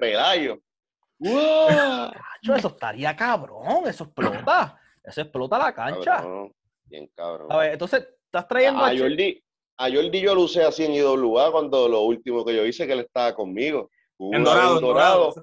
eso 1.23 2.69
estaría 2.69 3.15
cabrón, 3.17 3.87
eso 3.87 4.05
explota. 4.05 4.79
Eso 5.05 5.21
explota 5.21 5.59
la 5.59 5.75
cancha. 5.75 6.25
bien 6.85 7.09
cabrón. 7.15 7.51
A 7.51 7.59
ver, 7.59 7.73
entonces, 7.73 8.07
estás 8.25 8.47
trayendo 8.47 8.85
a, 8.85 8.89
a 8.89 8.97
Jordi. 8.97 9.43
A 9.79 9.91
Jordi 9.91 10.21
yo 10.21 10.35
lo 10.35 10.43
usé 10.43 10.63
así 10.63 10.85
en 10.85 10.95
IWA 10.95 11.51
cuando 11.51 11.89
lo 11.89 12.03
último 12.03 12.45
que 12.45 12.55
yo 12.55 12.65
hice 12.65 12.87
que 12.87 12.93
él 12.93 13.01
estaba 13.01 13.35
conmigo. 13.35 13.91
En 14.31 14.45
dorado, 14.45 14.77
en 14.77 14.81
dorado. 14.83 15.35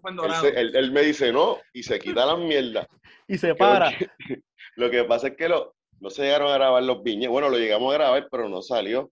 Él, 0.55 0.91
me 0.91 1.01
dice 1.01 1.34
no 1.34 1.57
y 1.73 1.84
se 1.84 1.99
quita 1.99 2.25
la 2.25 2.38
mierda. 2.38 2.88
y 3.27 3.38
se 3.38 3.53
para. 3.55 3.91
lo 4.75 4.89
que 4.89 5.03
pasa 5.03 5.27
es 5.27 5.36
que 5.36 5.49
lo, 5.49 5.75
no 5.99 6.09
se 6.09 6.23
llegaron 6.23 6.49
a 6.51 6.55
grabar 6.55 6.84
los 6.84 7.03
viñes. 7.03 7.30
Bueno, 7.30 7.49
lo 7.49 7.57
llegamos 7.57 7.93
a 7.93 7.97
grabar, 7.97 8.27
pero 8.32 8.47
no 8.47 8.61
salió. 8.61 9.11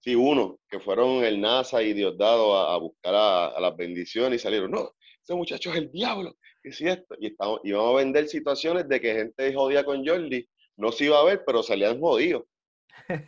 Sí, 0.00 0.14
uno, 0.14 0.58
que 0.68 0.78
fueron 0.78 1.24
el 1.24 1.40
NASA 1.40 1.82
y 1.82 1.92
Diosdado 1.94 2.56
a, 2.56 2.74
a 2.74 2.78
buscar 2.78 3.14
a, 3.14 3.60
las 3.60 3.76
bendiciones 3.76 4.40
y 4.40 4.42
salieron. 4.42 4.70
No, 4.70 4.90
ese 5.26 5.34
muchacho 5.34 5.70
es 5.70 5.76
el 5.76 5.90
diablo, 5.90 6.36
que 6.62 6.68
es 6.68 6.80
esto. 6.80 7.16
Y 7.18 7.28
estamos, 7.28 7.60
íbamos 7.64 7.94
a 7.94 7.96
vender 7.96 8.28
situaciones 8.28 8.88
de 8.88 9.00
que 9.00 9.14
gente 9.14 9.52
jodía 9.52 9.84
con 9.84 10.06
Jordi, 10.06 10.48
no 10.76 10.92
se 10.92 11.06
iba 11.06 11.18
a 11.18 11.24
ver, 11.24 11.42
pero 11.44 11.62
salían 11.62 12.00
jodidos. 12.00 12.44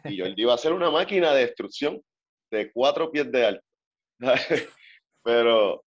Y 0.04 0.18
Jordi 0.20 0.42
iba 0.42 0.54
a 0.54 0.58
ser 0.58 0.72
una 0.72 0.90
máquina 0.90 1.32
de 1.34 1.46
destrucción 1.46 2.00
de 2.50 2.70
cuatro 2.72 3.10
pies 3.10 3.30
de 3.32 3.46
alto. 3.46 3.64
pero 5.24 5.84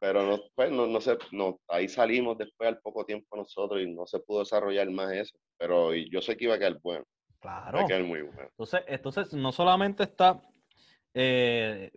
pero 0.00 0.26
no, 0.26 0.40
pues, 0.56 0.68
no, 0.72 0.88
no 0.88 1.00
sé, 1.00 1.16
no, 1.30 1.60
ahí 1.68 1.88
salimos 1.88 2.36
después 2.36 2.68
al 2.68 2.80
poco 2.80 3.04
tiempo 3.04 3.36
nosotros 3.36 3.80
y 3.80 3.86
no 3.86 4.04
se 4.04 4.18
pudo 4.18 4.40
desarrollar 4.40 4.90
más 4.90 5.12
eso. 5.12 5.36
Pero 5.56 5.94
yo 5.94 6.20
sé 6.20 6.36
que 6.36 6.46
iba 6.46 6.54
a 6.54 6.58
quedar 6.58 6.80
bueno. 6.82 7.04
Claro. 7.40 7.78
Va 7.78 7.84
a 7.84 7.86
quedar 7.86 8.02
muy 8.02 8.22
bueno. 8.22 8.48
Entonces, 8.50 8.80
entonces 8.88 9.32
no 9.32 9.52
solamente 9.52 10.02
está 10.02 10.42
eh, 11.14 11.92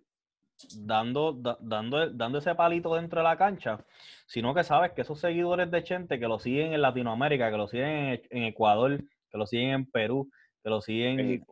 dando, 0.75 1.33
dando, 1.59 2.09
dando 2.09 2.37
ese 2.37 2.55
palito 2.55 2.95
dentro 2.95 3.19
de 3.19 3.23
la 3.23 3.37
cancha, 3.37 3.79
sino 4.25 4.53
que 4.53 4.63
sabes 4.63 4.91
que 4.91 5.01
esos 5.01 5.19
seguidores 5.19 5.69
de 5.71 5.83
Chente 5.83 6.19
que 6.19 6.27
lo 6.27 6.39
siguen 6.39 6.73
en 6.73 6.81
Latinoamérica, 6.81 7.51
que 7.51 7.57
lo 7.57 7.67
siguen 7.67 8.21
en, 8.29 8.43
Ecuador, 8.43 9.03
que 9.29 9.37
lo 9.37 9.45
siguen 9.45 9.69
en 9.69 9.85
Perú, 9.91 10.29
que 10.63 10.69
lo 10.69 10.81
siguen 10.81 11.45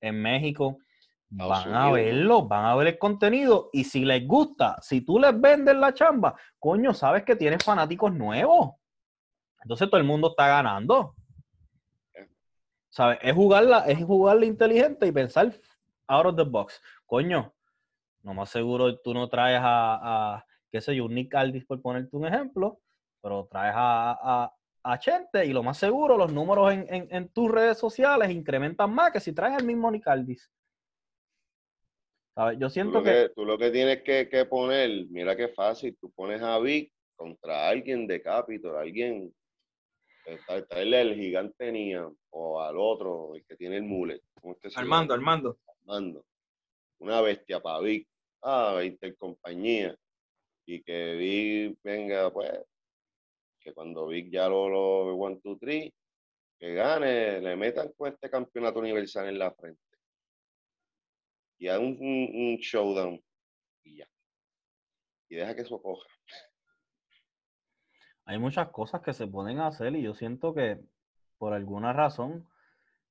en 0.00 0.22
México, 0.22 0.78
van 1.28 1.74
a 1.74 1.90
verlo, 1.90 2.46
van 2.46 2.64
a 2.64 2.74
ver 2.76 2.88
el 2.88 2.98
contenido 2.98 3.70
y 3.72 3.84
si 3.84 4.04
les 4.04 4.26
gusta, 4.26 4.76
si 4.80 5.00
tú 5.00 5.18
les 5.18 5.38
vendes 5.38 5.76
la 5.76 5.92
chamba, 5.92 6.34
coño, 6.58 6.94
sabes 6.94 7.24
que 7.24 7.36
tienes 7.36 7.64
fanáticos 7.64 8.12
nuevos. 8.12 8.72
Entonces 9.62 9.88
todo 9.88 10.00
el 10.00 10.06
mundo 10.06 10.30
está 10.30 10.46
ganando. 10.46 11.14
¿Sabes? 12.88 13.18
Es 13.20 13.34
jugarla, 13.34 13.80
es 13.86 14.02
jugarla 14.04 14.46
inteligente 14.46 15.06
y 15.06 15.12
pensar 15.12 15.52
out 16.06 16.26
of 16.26 16.36
the 16.36 16.44
box. 16.44 16.80
Coño, 17.04 17.52
no 18.26 18.34
más 18.34 18.50
seguro 18.50 18.98
tú 18.98 19.14
no 19.14 19.28
traes 19.28 19.60
a, 19.62 20.44
qué 20.70 20.80
sé 20.80 20.96
yo, 20.96 21.08
Nick 21.08 21.32
Aldis 21.34 21.64
por 21.64 21.80
ponerte 21.80 22.16
un 22.16 22.26
ejemplo, 22.26 22.80
pero 23.22 23.46
traes 23.48 23.74
a, 23.76 24.52
a, 24.82 24.98
Chente 24.98 25.44
y 25.46 25.52
lo 25.52 25.62
más 25.62 25.78
seguro 25.78 26.16
los 26.16 26.32
números 26.32 26.72
en, 26.72 27.08
en, 27.10 27.28
tus 27.28 27.50
redes 27.50 27.78
sociales 27.78 28.30
incrementan 28.30 28.92
más 28.92 29.12
que 29.12 29.20
si 29.20 29.32
traes 29.32 29.58
el 29.58 29.66
mismo 29.66 29.90
Nick 29.90 30.06
Aldis. 30.06 30.50
Yo 32.58 32.68
siento 32.68 33.02
que, 33.02 33.30
Tú 33.34 33.44
lo 33.44 33.56
que 33.58 33.70
tienes 33.70 34.02
que, 34.02 34.28
que 34.28 34.44
poner, 34.44 35.06
mira 35.08 35.36
qué 35.36 35.48
fácil, 35.48 35.96
tú 36.00 36.10
pones 36.10 36.42
a 36.42 36.58
Vic 36.58 36.92
contra 37.16 37.68
alguien 37.68 38.06
de 38.06 38.22
Capitol, 38.22 38.76
alguien, 38.76 39.34
traerle 40.68 41.00
al 41.00 41.14
gigante 41.14 41.72
Nia 41.72 42.08
o 42.30 42.60
al 42.60 42.76
otro, 42.76 43.34
el 43.34 43.44
que 43.44 43.56
tiene 43.56 43.76
el 43.76 43.84
mule. 43.84 44.20
Armando, 44.74 45.14
Armando. 45.14 45.58
Armando. 45.80 46.24
Una 46.98 47.20
bestia 47.22 47.60
para 47.60 47.80
Vic. 47.80 48.08
Ah, 48.48 48.80
intercompañía. 48.84 49.96
Y 50.66 50.82
que 50.82 51.14
Vic 51.16 51.78
venga, 51.82 52.32
pues, 52.32 52.52
que 53.60 53.72
cuando 53.74 54.06
Vic 54.06 54.30
ya 54.30 54.48
lo, 54.48 54.68
lo 54.68 55.16
one, 55.16 55.40
two, 55.42 55.58
three, 55.58 55.92
que 56.58 56.74
gane, 56.74 57.40
le 57.40 57.56
metan 57.56 57.92
con 57.96 58.12
este 58.12 58.30
campeonato 58.30 58.78
universal 58.80 59.28
en 59.28 59.38
la 59.38 59.50
frente 59.52 59.86
y 61.58 61.68
haga 61.68 61.80
un, 61.80 62.58
showdown 62.60 63.22
y 63.84 63.96
ya. 63.96 64.08
Y 65.28 65.36
deja 65.36 65.54
que 65.54 65.62
eso 65.62 65.80
coja. 65.80 66.06
Hay 68.24 68.38
muchas 68.38 68.68
cosas 68.70 69.02
que 69.02 69.12
se 69.12 69.26
pueden 69.26 69.60
hacer 69.60 69.94
y 69.94 70.02
yo 70.02 70.14
siento 70.14 70.54
que 70.54 70.80
por 71.38 71.52
alguna 71.52 71.92
razón 71.92 72.48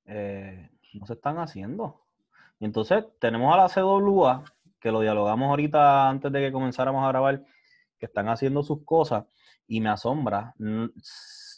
eh, 0.04 0.70
no 0.94 1.06
se 1.06 1.14
están 1.14 1.38
haciendo. 1.38 2.02
Entonces 2.60 3.04
tenemos 3.18 3.54
a 3.54 3.58
la 3.58 3.68
CWA, 3.68 4.44
que 4.86 4.92
lo 4.92 5.00
dialogamos 5.00 5.48
ahorita 5.48 6.08
antes 6.08 6.30
de 6.30 6.40
que 6.40 6.52
comenzáramos 6.52 7.04
a 7.04 7.08
grabar, 7.08 7.42
que 7.98 8.06
están 8.06 8.28
haciendo 8.28 8.62
sus 8.62 8.84
cosas 8.84 9.24
y 9.66 9.80
me 9.80 9.88
asombra. 9.88 10.54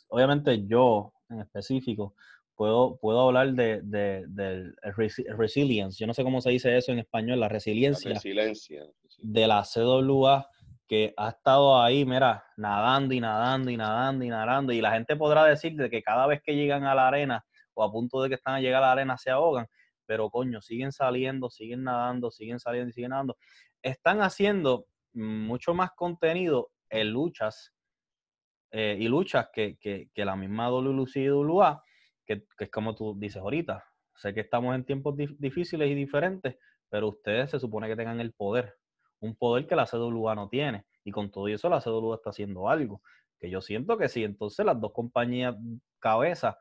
Obviamente 0.09 0.67
yo 0.67 1.13
en 1.29 1.41
específico 1.41 2.15
puedo, 2.55 2.97
puedo 2.97 3.21
hablar 3.21 3.53
de, 3.53 3.83
de, 3.83 4.73
resilience, 5.37 5.99
yo 5.99 6.07
no 6.07 6.15
sé 6.15 6.25
cómo 6.25 6.41
se 6.41 6.49
dice 6.49 6.75
eso 6.75 6.91
en 6.91 7.01
español, 7.01 7.41
la 7.41 7.51
resiliencia, 7.51 8.15
resiliencia. 8.15 8.83
de 9.19 9.47
la 9.47 9.63
CWA 9.63 10.49
que 10.87 11.13
ha 11.19 11.29
estado 11.29 11.83
ahí, 11.83 12.07
mira, 12.07 12.47
nadando 12.57 13.13
y 13.13 13.21
nadando 13.21 13.71
y 13.71 13.77
nadando 13.77 14.25
y 14.25 14.29
nadando, 14.31 14.73
y 14.73 14.81
la 14.81 14.93
gente 14.93 15.17
podrá 15.17 15.45
decir 15.45 15.75
de 15.75 15.91
que 15.91 16.03
cada 16.03 16.27
vez 16.27 16.41
que 16.43 16.57
llegan 16.57 16.85
a 16.85 16.95
la 16.95 17.09
arena 17.09 17.45
o 17.75 17.85
a 17.85 17.93
punto 17.93 18.23
de 18.23 18.31
que 18.31 18.37
están 18.37 18.55
a 18.55 18.61
llegar 18.61 18.83
a 18.83 18.87
la 18.87 18.93
arena 18.93 19.19
se 19.19 19.31
ahogan, 19.31 19.67
pero 20.09 20.31
coño, 20.31 20.63
siguen 20.63 20.91
saliendo, 20.91 21.51
siguen 21.51 21.85
nadando, 21.85 22.31
siguen 22.31 22.59
saliendo 22.59 22.89
y 22.89 22.93
siguen 22.95 23.11
nadando. 23.11 23.37
Están 23.83 24.23
haciendo 24.23 24.87
mucho 25.13 25.75
más 25.75 25.91
contenido 25.93 26.71
en 26.89 27.11
luchas 27.11 27.75
eh, 28.71 28.97
y 28.99 29.07
luchas 29.07 29.51
que, 29.53 29.77
que, 29.77 30.09
que 30.15 30.25
la 30.25 30.35
misma 30.35 30.71
WLC 30.71 31.17
y 31.17 31.31
WA 31.31 31.85
que, 32.25 32.47
es 32.59 32.71
como 32.71 32.95
tú 32.95 33.15
dices 33.19 33.43
ahorita. 33.43 33.85
Sé 34.17 34.33
que 34.33 34.41
estamos 34.41 34.75
en 34.75 34.85
tiempos 34.85 35.15
difíciles 35.17 35.91
y 35.91 35.95
diferentes, 35.95 36.57
pero 36.89 37.09
ustedes 37.09 37.51
se 37.51 37.61
supone 37.61 37.87
que 37.87 37.97
tengan 37.97 38.19
el 38.21 38.33
poder, 38.33 38.77
un 39.21 39.37
poder 39.37 39.67
que 39.67 39.77
la 39.77 39.87
CWA 39.87 40.35
no 40.35 40.49
tiene. 40.49 40.87
Y 41.05 41.11
con 41.11 41.31
todo 41.31 41.49
eso 41.49 41.69
la 41.69 41.81
CWA 41.81 42.17
está 42.17 42.31
haciendo 42.31 42.71
algo. 42.71 43.03
Que 43.39 43.51
yo 43.51 43.61
siento 43.61 43.99
que 43.99 44.09
si 44.09 44.25
entonces 44.25 44.65
las 44.65 44.81
dos 44.81 44.93
compañías 44.93 45.55
cabezas 45.99 46.57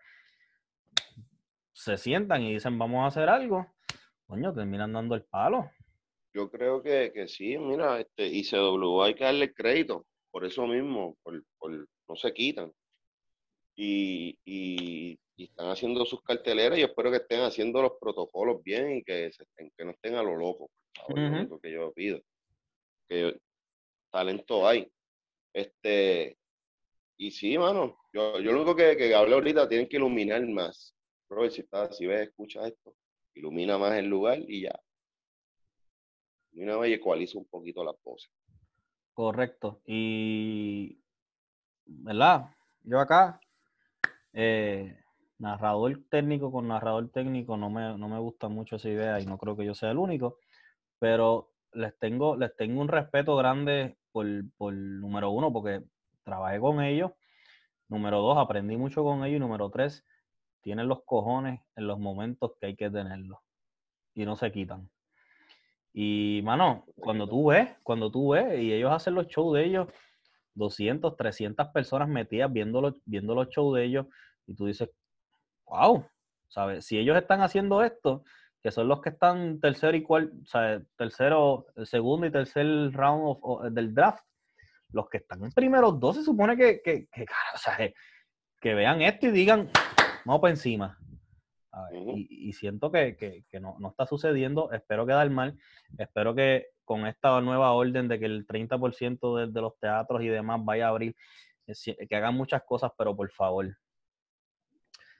se 1.77 1.95
sientan 1.95 2.41
y 2.41 2.53
dicen 2.53 2.77
vamos 2.79 3.03
a 3.03 3.07
hacer 3.07 3.29
algo, 3.29 3.67
coño, 4.25 4.51
terminan 4.53 4.93
dando 4.93 5.13
el 5.13 5.23
palo. 5.23 5.69
Yo 6.33 6.49
creo 6.49 6.81
que, 6.81 7.11
que 7.13 7.27
sí, 7.27 7.57
mira, 7.57 7.99
este, 7.99 8.27
y 8.27 8.43
CWA 8.43 9.05
hay 9.05 9.13
que 9.13 9.23
darle 9.23 9.53
crédito, 9.53 10.05
por 10.31 10.43
eso 10.43 10.65
mismo, 10.65 11.15
por, 11.21 11.43
no 12.09 12.15
se 12.15 12.33
quitan. 12.33 12.71
Y, 13.75 14.39
y, 14.43 15.19
y 15.35 15.43
están 15.43 15.69
haciendo 15.69 16.03
sus 16.05 16.23
carteleras 16.23 16.79
y 16.79 16.81
espero 16.81 17.11
que 17.11 17.17
estén 17.17 17.41
haciendo 17.41 17.81
los 17.83 17.93
protocolos 18.01 18.63
bien 18.63 18.97
y 18.97 19.03
que, 19.03 19.29
que 19.77 19.85
no 19.85 19.91
estén 19.91 20.15
a 20.15 20.23
lo 20.23 20.35
loco, 20.35 20.71
por 21.07 21.19
lo 21.19 21.59
que 21.59 21.71
yo 21.71 21.93
pido. 21.93 22.19
Que 23.07 23.37
talento 24.11 24.67
hay. 24.67 24.91
Este, 25.53 26.37
y 27.17 27.29
sí, 27.29 27.55
mano, 27.55 27.99
yo, 28.11 28.39
yo 28.39 28.51
lo 28.51 28.57
único 28.61 28.75
que, 28.75 28.97
que 28.97 29.13
hablé 29.13 29.35
ahorita, 29.35 29.69
tienen 29.69 29.87
que 29.87 29.97
iluminar 29.97 30.43
más. 30.47 30.96
Robert, 31.29 31.51
si, 31.51 31.61
está, 31.61 31.91
si 31.91 32.05
ves, 32.05 32.27
escucha 32.27 32.67
esto, 32.67 32.95
ilumina 33.33 33.77
más 33.77 33.93
el 33.97 34.07
lugar 34.07 34.39
y 34.47 34.61
ya. 34.63 34.79
Ilumina 36.51 36.77
más 36.77 36.87
y 36.87 36.93
ecualiza 36.93 37.37
un 37.37 37.45
poquito 37.45 37.83
la 37.83 37.93
pose. 37.93 38.29
Correcto. 39.13 39.81
Y, 39.85 40.99
¿verdad? 41.85 42.51
Yo 42.83 42.99
acá, 42.99 43.39
eh, 44.33 44.97
narrador 45.39 46.03
técnico 46.09 46.51
con 46.51 46.67
narrador 46.67 47.09
técnico 47.09 47.57
no 47.57 47.69
me, 47.69 47.97
no 47.97 48.07
me 48.07 48.19
gusta 48.19 48.47
mucho 48.47 48.77
esa 48.77 48.89
idea 48.89 49.19
y 49.19 49.25
no 49.25 49.37
creo 49.37 49.55
que 49.55 49.65
yo 49.65 49.73
sea 49.73 49.91
el 49.91 49.97
único, 49.97 50.39
pero 50.99 51.51
les 51.73 51.97
tengo, 51.99 52.35
les 52.35 52.55
tengo 52.55 52.81
un 52.81 52.87
respeto 52.87 53.35
grande 53.35 53.97
por, 54.11 54.25
por 54.57 54.73
número 54.73 55.31
uno, 55.31 55.51
porque 55.51 55.83
trabajé 56.23 56.59
con 56.59 56.81
ellos, 56.81 57.11
número 57.87 58.21
dos, 58.21 58.37
aprendí 58.37 58.77
mucho 58.77 59.03
con 59.03 59.23
ellos 59.23 59.37
y 59.37 59.39
número 59.39 59.69
tres, 59.69 60.05
tienen 60.61 60.87
los 60.87 61.03
cojones 61.03 61.61
en 61.75 61.87
los 61.87 61.99
momentos 61.99 62.53
que 62.59 62.67
hay 62.67 62.75
que 62.75 62.89
tenerlos 62.89 63.39
y 64.13 64.25
no 64.25 64.35
se 64.35 64.51
quitan. 64.51 64.89
Y, 65.93 66.41
mano, 66.43 66.85
cuando 66.95 67.27
tú 67.27 67.47
ves, 67.47 67.69
cuando 67.83 68.11
tú 68.11 68.29
ves 68.29 68.59
y 68.59 68.73
ellos 68.73 68.91
hacen 68.91 69.15
los 69.15 69.27
shows 69.27 69.55
de 69.55 69.65
ellos, 69.65 69.87
200, 70.55 71.15
300 71.15 71.67
personas 71.69 72.09
metidas 72.09 72.51
viendo, 72.51 72.97
viendo 73.05 73.35
los 73.35 73.49
shows 73.49 73.75
de 73.75 73.85
ellos 73.85 74.05
y 74.45 74.55
tú 74.55 74.65
dices, 74.65 74.89
wow, 75.65 76.05
¿sabes? 76.49 76.85
Si 76.85 76.97
ellos 76.97 77.17
están 77.17 77.41
haciendo 77.41 77.83
esto, 77.83 78.23
que 78.61 78.71
son 78.71 78.87
los 78.87 79.01
que 79.01 79.09
están 79.09 79.59
tercero 79.59 79.95
y 79.95 80.03
cuarto, 80.03 80.33
o 80.41 80.45
sea, 80.45 80.81
tercero, 80.97 81.67
segundo 81.83 82.25
y 82.25 82.31
tercer 82.31 82.65
round 82.91 83.73
del 83.73 83.93
draft, 83.93 84.23
los 84.91 85.09
que 85.09 85.17
están 85.17 85.43
en 85.43 85.51
primeros 85.51 85.99
dos 85.99 86.15
se 86.15 86.23
supone 86.23 86.55
que, 86.55 86.81
que, 86.81 87.07
que, 87.07 87.23
o 87.53 87.57
sea, 87.57 87.77
que 88.59 88.73
vean 88.73 89.01
esto 89.01 89.27
y 89.27 89.31
digan, 89.31 89.69
vamos 90.27 90.41
para 90.41 90.51
encima. 90.51 90.99
y, 91.93 92.51
siento 92.53 92.91
que, 92.91 93.45
no, 93.61 93.77
no, 93.79 93.89
está 93.89 94.05
sucediendo. 94.05 94.71
Espero 94.71 95.05
quedar 95.05 95.29
mal. 95.29 95.57
Espero 95.97 96.35
que 96.35 96.67
con 96.83 97.07
esta 97.07 97.39
nueva 97.41 97.71
orden 97.71 98.07
de 98.07 98.19
que 98.19 98.25
el 98.25 98.45
30% 98.45 99.37
de, 99.37 99.51
de 99.51 99.61
los 99.61 99.77
teatros 99.79 100.21
y 100.21 100.27
demás 100.27 100.63
vaya 100.63 100.87
a 100.87 100.89
abrir, 100.89 101.15
eh, 101.65 102.07
que 102.07 102.15
hagan 102.15 102.35
muchas 102.35 102.63
cosas, 102.63 102.91
pero 102.97 103.15
por 103.15 103.31
favor, 103.31 103.77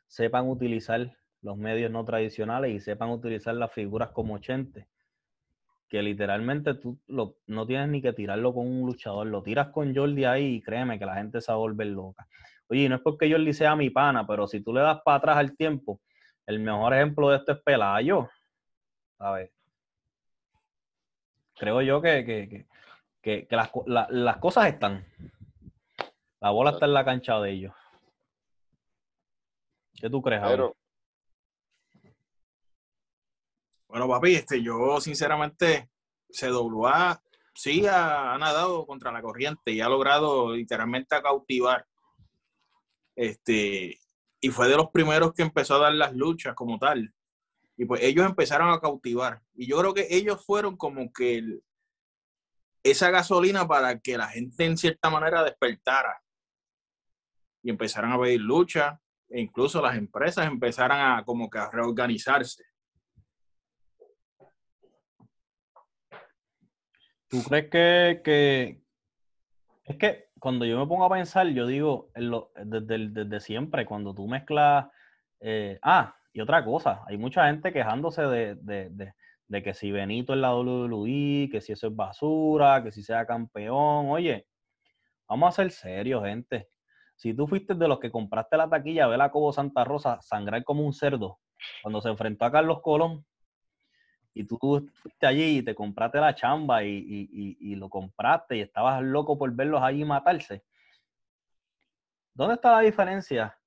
sepan 0.08 0.50
utilizar 0.50 1.16
los 1.42 1.58
medios 1.58 1.92
no 1.92 2.04
tradicionales 2.04 2.74
y 2.74 2.80
sepan 2.80 3.10
utilizar 3.10 3.56
las 3.56 3.72
figuras 3.72 4.10
como 4.10 4.38
Chente, 4.40 4.88
que 5.88 6.02
literalmente 6.02 6.74
tú 6.74 7.00
lo, 7.08 7.38
no 7.48 7.66
tienes 7.66 7.90
ni 7.90 8.02
que 8.02 8.14
tirarlo 8.14 8.54
con 8.54 8.68
un 8.68 8.86
luchador, 8.86 9.28
lo 9.28 9.44
tiras 9.44 9.70
con 9.70 9.96
Jordi 9.96 10.26
ahí 10.26 10.56
y 10.56 10.62
créeme 10.62 11.00
que 11.00 11.06
la 11.06 11.16
gente 11.16 11.40
se 11.42 11.52
va 11.52 11.56
a 11.56 11.60
volver 11.60 11.88
loca. 11.88 12.28
Oye, 12.70 12.90
no 12.90 12.96
es 12.96 13.02
porque 13.02 13.32
Jordi 13.32 13.54
sea 13.54 13.76
mi 13.76 13.90
pana, 13.90 14.26
pero 14.28 14.48
si 14.48 14.62
tú 14.62 14.74
le 14.74 14.82
das 14.82 15.02
para 15.04 15.18
atrás 15.18 15.38
al 15.38 15.56
tiempo, 15.56 16.02
el 16.46 16.60
mejor 16.60 16.94
ejemplo 16.94 17.30
de 17.30 17.38
esto 17.38 17.54
es 17.54 17.62
Pelayo. 17.62 18.30
ver 19.20 19.52
Creo 21.56 21.82
yo 21.82 22.02
que, 22.02 22.66
que, 23.22 23.48
las, 23.50 23.72
las 23.86 24.38
cosas 24.38 24.68
están. 24.68 25.06
La 26.40 26.52
bola 26.52 26.72
está 26.72 26.86
en 26.86 26.94
la 26.94 27.04
cancha 27.06 27.40
de 27.40 27.52
ellos. 27.52 27.74
¿Qué 30.00 30.10
tú 30.10 30.22
crees, 30.22 30.44
Pero, 30.44 30.76
Bueno, 33.88 34.08
papi, 34.08 34.36
este, 34.36 34.62
yo 34.62 35.00
sinceramente, 35.00 35.90
CWA 36.30 37.20
sí 37.54 37.88
ha, 37.88 38.38
nadado 38.38 38.86
contra 38.86 39.12
la 39.12 39.22
corriente 39.22 39.72
y 39.72 39.82
ha 39.82 39.90
logrado 39.90 40.54
literalmente 40.54 41.20
cautivar. 41.22 41.86
Este, 43.18 44.00
y 44.40 44.50
fue 44.50 44.70
de 44.70 44.78
los 44.78 44.92
primeros 44.92 45.34
que 45.34 45.42
empezó 45.42 45.76
a 45.76 45.80
dar 45.80 45.94
las 45.94 46.14
luchas 46.14 46.54
como 46.54 46.78
tal. 46.78 47.12
Y 47.76 47.86
pues 47.86 48.02
ellos 48.04 48.26
empezaron 48.26 48.70
a 48.70 48.80
cautivar. 48.80 49.42
Y 49.56 49.68
yo 49.68 49.80
creo 49.80 49.94
que 49.94 50.08
ellos 50.10 50.46
fueron 50.46 50.78
como 50.78 51.12
que 51.12 51.60
esa 52.84 53.10
gasolina 53.10 53.68
para 53.68 54.00
que 54.00 54.18
la 54.18 54.28
gente 54.28 54.66
en 54.66 54.78
cierta 54.78 55.10
manera 55.10 55.44
despertara. 55.44 56.22
Y 57.64 57.72
empezaran 57.72 58.12
a 58.12 58.22
pedir 58.22 58.42
lucha. 58.42 59.02
E 59.30 59.42
incluso 59.42 59.82
las 59.82 59.98
empresas 59.98 60.48
empezaran 60.48 61.18
a 61.18 61.26
como 61.26 61.50
que 61.50 61.58
a 61.58 61.70
reorganizarse. 61.72 62.64
¿Tú 67.28 67.44
crees 67.44 67.70
que, 68.24 68.82
es 69.84 69.98
que 69.98 70.27
cuando 70.40 70.66
yo 70.66 70.80
me 70.80 70.88
pongo 70.88 71.06
a 71.06 71.10
pensar, 71.10 71.48
yo 71.48 71.66
digo, 71.68 72.10
desde, 72.16 73.10
desde, 73.10 73.40
siempre, 73.40 73.86
cuando 73.86 74.14
tú 74.14 74.28
mezclas, 74.28 74.88
eh, 75.40 75.80
ah, 75.82 76.16
y 76.34 76.42
otra 76.42 76.64
cosa, 76.64 77.04
hay 77.08 77.18
mucha 77.18 77.48
gente 77.48 77.74
quejándose 77.74 78.22
de, 78.22 79.14
que 79.64 79.74
si 79.74 79.92
Benito 79.92 80.34
es 80.34 80.40
la 80.40 80.56
WWE, 80.56 81.50
que 81.52 81.62
si 81.62 81.74
eso 81.74 81.88
es 81.88 81.96
basura, 81.96 82.84
que 82.84 82.92
si 82.92 83.04
sea 83.04 83.26
campeón, 83.26 84.10
oye, 84.10 84.48
vamos 85.28 85.50
a 85.50 85.64
ser 85.64 85.72
serios, 85.72 86.24
gente. 86.24 86.70
Si 87.16 87.34
tú 87.34 87.48
fuiste 87.48 87.74
de 87.74 87.88
los 87.88 88.00
que 88.00 88.12
compraste 88.12 88.58
la 88.58 88.70
taquilla 88.70 89.08
ver 89.08 89.22
a 89.22 89.32
Cobo 89.32 89.52
Santa 89.52 89.84
Rosa 89.84 90.20
sangrar 90.22 90.64
como 90.64 90.84
un 90.84 90.94
cerdo 90.94 91.40
cuando 91.82 92.02
se 92.02 92.10
enfrentó 92.10 92.46
a 92.46 92.52
Carlos 92.52 92.82
Colón, 92.84 93.26
y 94.38 94.44
tú 94.44 94.60
fuiste 94.94 95.26
allí 95.26 95.58
y 95.58 95.62
te 95.64 95.74
compraste 95.74 96.20
la 96.20 96.36
chamba 96.36 96.84
y, 96.84 97.76
lo 97.76 97.90
compraste 97.90 98.58
y 98.58 98.62
estabas 98.62 99.02
loco 99.02 99.38
por 99.38 99.52
verlos 99.52 99.82
allí 99.82 100.06
matarse. 100.06 100.64
¿Dónde 102.34 102.56
está 102.56 102.72
la 102.74 102.82
diferencia 102.82 103.58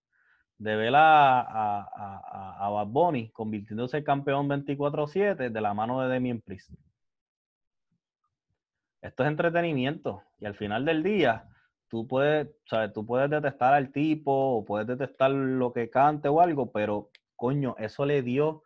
de 0.59 0.77
ver 0.77 0.95
a, 0.95 1.41
a, 1.41 2.66
a, 2.66 2.71
Bad 2.71 2.87
Bunny 2.87 3.31
convirtiéndose 3.31 3.99
en 3.99 4.05
campeón 4.05 4.49
24-7 4.49 5.51
de 5.51 5.61
la 5.61 5.75
mano 5.75 6.01
de 6.01 6.09
Demian 6.09 6.41
Priest? 6.41 6.71
Esto 9.03 9.25
es 9.25 9.29
entretenimiento 9.29 10.23
y 10.39 10.47
al 10.47 10.55
final 10.55 10.85
del 10.85 11.03
día 11.03 11.49
tú 11.89 12.07
puedes, 12.07 12.49
¿sabes? 12.66 12.93
tú 12.93 13.05
puedes 13.05 13.29
detestar 13.29 13.75
al 13.75 13.91
tipo 13.91 14.31
o 14.31 14.64
puedes 14.64 14.87
detestar 14.87 15.33
lo 15.33 15.73
que 15.73 15.91
cante 15.91 16.29
o 16.29 16.41
algo, 16.41 16.71
pero 16.71 17.11
coño, 17.35 17.75
eso 17.79 18.05
le 18.05 18.23
dio, 18.23 18.62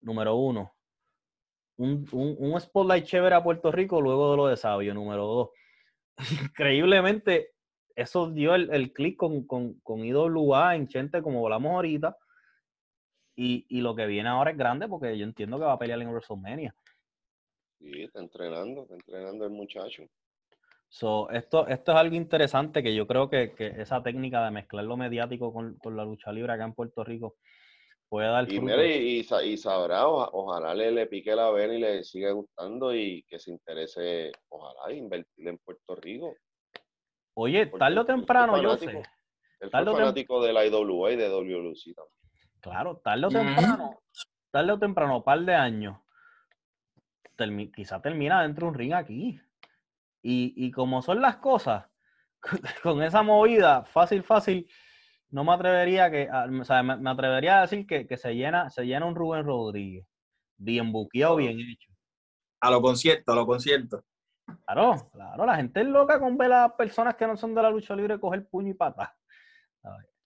número 0.00 0.34
uno, 0.34 0.75
un, 1.76 2.06
un, 2.12 2.60
spotlight 2.60 3.04
chévere 3.04 3.34
a 3.34 3.42
Puerto 3.42 3.70
Rico 3.70 4.00
luego 4.00 4.30
de 4.30 4.36
lo 4.36 4.46
de 4.46 4.56
Sabio, 4.56 4.94
número 4.94 5.26
dos. 5.26 5.50
Increíblemente, 6.50 7.52
eso 7.94 8.30
dio 8.30 8.54
el, 8.54 8.70
el 8.72 8.92
clic 8.92 9.16
con, 9.16 9.46
con, 9.46 9.74
con, 9.80 10.04
IWA 10.04 10.76
en 10.76 10.88
Chente, 10.88 11.22
como 11.22 11.40
volamos 11.40 11.72
ahorita. 11.72 12.16
Y, 13.38 13.66
y, 13.68 13.82
lo 13.82 13.94
que 13.94 14.06
viene 14.06 14.30
ahora 14.30 14.52
es 14.52 14.56
grande 14.56 14.88
porque 14.88 15.16
yo 15.18 15.24
entiendo 15.24 15.58
que 15.58 15.66
va 15.66 15.72
a 15.72 15.78
pelear 15.78 16.00
en 16.00 16.08
WrestleMania. 16.08 16.74
Sí, 17.78 18.02
está 18.02 18.20
entrenando, 18.20 18.82
está 18.82 18.94
entrenando 18.94 19.44
el 19.44 19.50
muchacho. 19.50 20.04
So, 20.88 21.28
esto, 21.30 21.66
esto 21.66 21.92
es 21.92 21.98
algo 21.98 22.14
interesante 22.14 22.82
que 22.82 22.94
yo 22.94 23.06
creo 23.06 23.28
que, 23.28 23.52
que 23.54 23.66
esa 23.82 24.02
técnica 24.02 24.42
de 24.44 24.52
mezclar 24.52 24.84
lo 24.84 24.96
mediático 24.96 25.52
con, 25.52 25.74
con, 25.74 25.96
la 25.96 26.04
lucha 26.04 26.32
libre 26.32 26.52
acá 26.52 26.64
en 26.64 26.72
Puerto 26.72 27.04
Rico 27.04 27.36
puede 28.08 28.28
dar 28.28 28.50
y, 28.50 29.20
y, 29.20 29.56
sabrá, 29.56 30.06
ojalá 30.06 30.74
le, 30.74 31.06
pique 31.06 31.34
la 31.34 31.50
vena 31.50 31.74
y 31.74 31.80
le 31.80 32.04
siga 32.04 32.30
gustando 32.30 32.94
y 32.94 33.24
que 33.24 33.38
se 33.38 33.50
interese, 33.50 34.32
ojalá, 34.48 34.94
invertir 34.94 35.48
en 35.48 35.58
Puerto 35.58 35.96
Rico. 35.96 36.34
Oye, 37.34 37.66
tarde 37.66 38.00
o 38.00 38.06
temprano, 38.06 38.60
yo 38.62 38.76
sé. 38.76 39.02
El 39.60 39.70
fanático 39.70 40.42
de 40.42 40.52
la 40.52 40.66
IWA 40.66 41.12
y 41.12 41.16
de 41.16 41.28
WLC 41.28 41.94
también. 41.94 42.16
Claro, 42.60 42.96
tarde 42.98 43.26
o 43.26 43.28
temprano, 43.28 44.00
tarde 44.50 44.72
o 44.72 44.78
temprano, 44.78 45.22
par 45.22 45.40
de 45.40 45.54
años, 45.54 45.98
quizá 47.74 48.00
termina 48.00 48.42
dentro 48.42 48.66
de 48.66 48.70
un 48.70 48.74
ring 48.74 48.92
aquí. 48.92 49.40
Y, 50.22 50.54
y 50.56 50.70
como 50.72 51.02
son 51.02 51.20
las 51.20 51.36
cosas, 51.36 51.86
con 52.82 53.02
esa 53.02 53.22
movida, 53.22 53.84
fácil, 53.84 54.22
fácil, 54.22 54.68
no 55.30 55.44
me 55.44 55.52
atrevería 55.52 56.10
que, 56.10 56.28
o 56.30 56.64
sea, 56.64 56.82
me, 56.82 57.10
atrevería 57.10 57.58
a 57.58 57.62
decir 57.62 57.86
que, 57.86 58.16
se 58.16 58.34
llena, 58.34 58.70
se 58.70 58.84
llena 58.84 59.06
un 59.06 59.14
Rubén 59.14 59.44
Rodríguez, 59.44 60.06
bien 60.56 60.92
buqueado, 60.92 61.36
bien 61.36 61.58
hecho. 61.60 61.92
A 62.60 62.70
lo 62.70 62.80
concierto, 62.80 63.32
a 63.32 63.36
lo 63.36 63.46
concierto. 63.46 64.04
Claro, 64.64 65.10
claro, 65.12 65.46
la 65.46 65.56
gente 65.56 65.80
es 65.80 65.86
loca 65.86 66.20
con 66.20 66.38
ver 66.38 66.52
a 66.52 66.62
las 66.62 66.72
personas 66.72 67.16
que 67.16 67.26
no 67.26 67.36
son 67.36 67.54
de 67.54 67.62
la 67.62 67.70
lucha 67.70 67.96
libre 67.96 68.20
coger 68.20 68.46
puño 68.48 68.70
y 68.70 68.74
pata. 68.74 69.16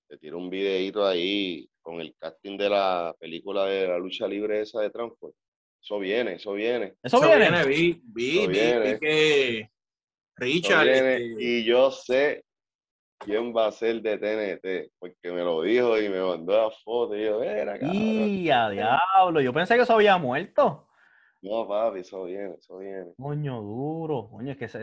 Te 0.09 0.19
tiro 0.19 0.39
un 0.39 0.51
videito 0.51 1.07
ahí 1.07 1.69
con 1.81 2.01
el 2.01 2.15
casting 2.17 2.59
de 2.59 2.69
la 2.69 3.15
película 3.19 3.65
de 3.65 3.89
la 3.89 3.99
lucha 3.99 4.27
libre 4.27 4.61
esa 4.61 4.81
de 4.81 4.91
Transport. 4.91 5.35
Eso 5.83 5.99
viene, 5.99 6.35
eso 6.35 6.53
viene. 6.53 6.97
Eso, 7.03 7.21
viene, 7.21 7.65
vi, 7.65 8.03
vi, 8.05 8.47
vi, 8.47 8.99
que 8.99 9.71
Richard. 10.37 10.89
Este 10.89 11.35
y 11.39 11.65
yo 11.65 11.91
sé 11.91 12.45
quién 13.21 13.55
va 13.55 13.67
a 13.67 13.73
ser 13.73 14.01
de 14.03 14.19
TNT, 14.19 14.93
porque 14.99 15.31
me 15.31 15.43
lo 15.43 15.63
dijo 15.63 15.99
y 15.99 16.09
me 16.09 16.21
mandó 16.21 16.53
la 16.53 16.71
foto 16.71 17.15
y 17.17 17.25
yo, 17.25 17.43
era 17.43 17.79
Y 17.81 18.51
a 18.51 18.71
diablo, 18.71 19.41
yo 19.41 19.53
pensé 19.53 19.77
que 19.77 19.83
eso 19.83 19.95
había 19.95 20.17
muerto. 20.19 20.89
No, 21.43 21.67
papi, 21.69 22.01
eso 22.01 22.25
viene, 22.25 22.55
eso 22.59 22.79
viene. 22.79 23.13
Coño 23.17 23.61
duro, 23.63 24.29
coño, 24.31 24.53
es 24.53 24.59
que 24.59 24.65
eso, 24.65 24.79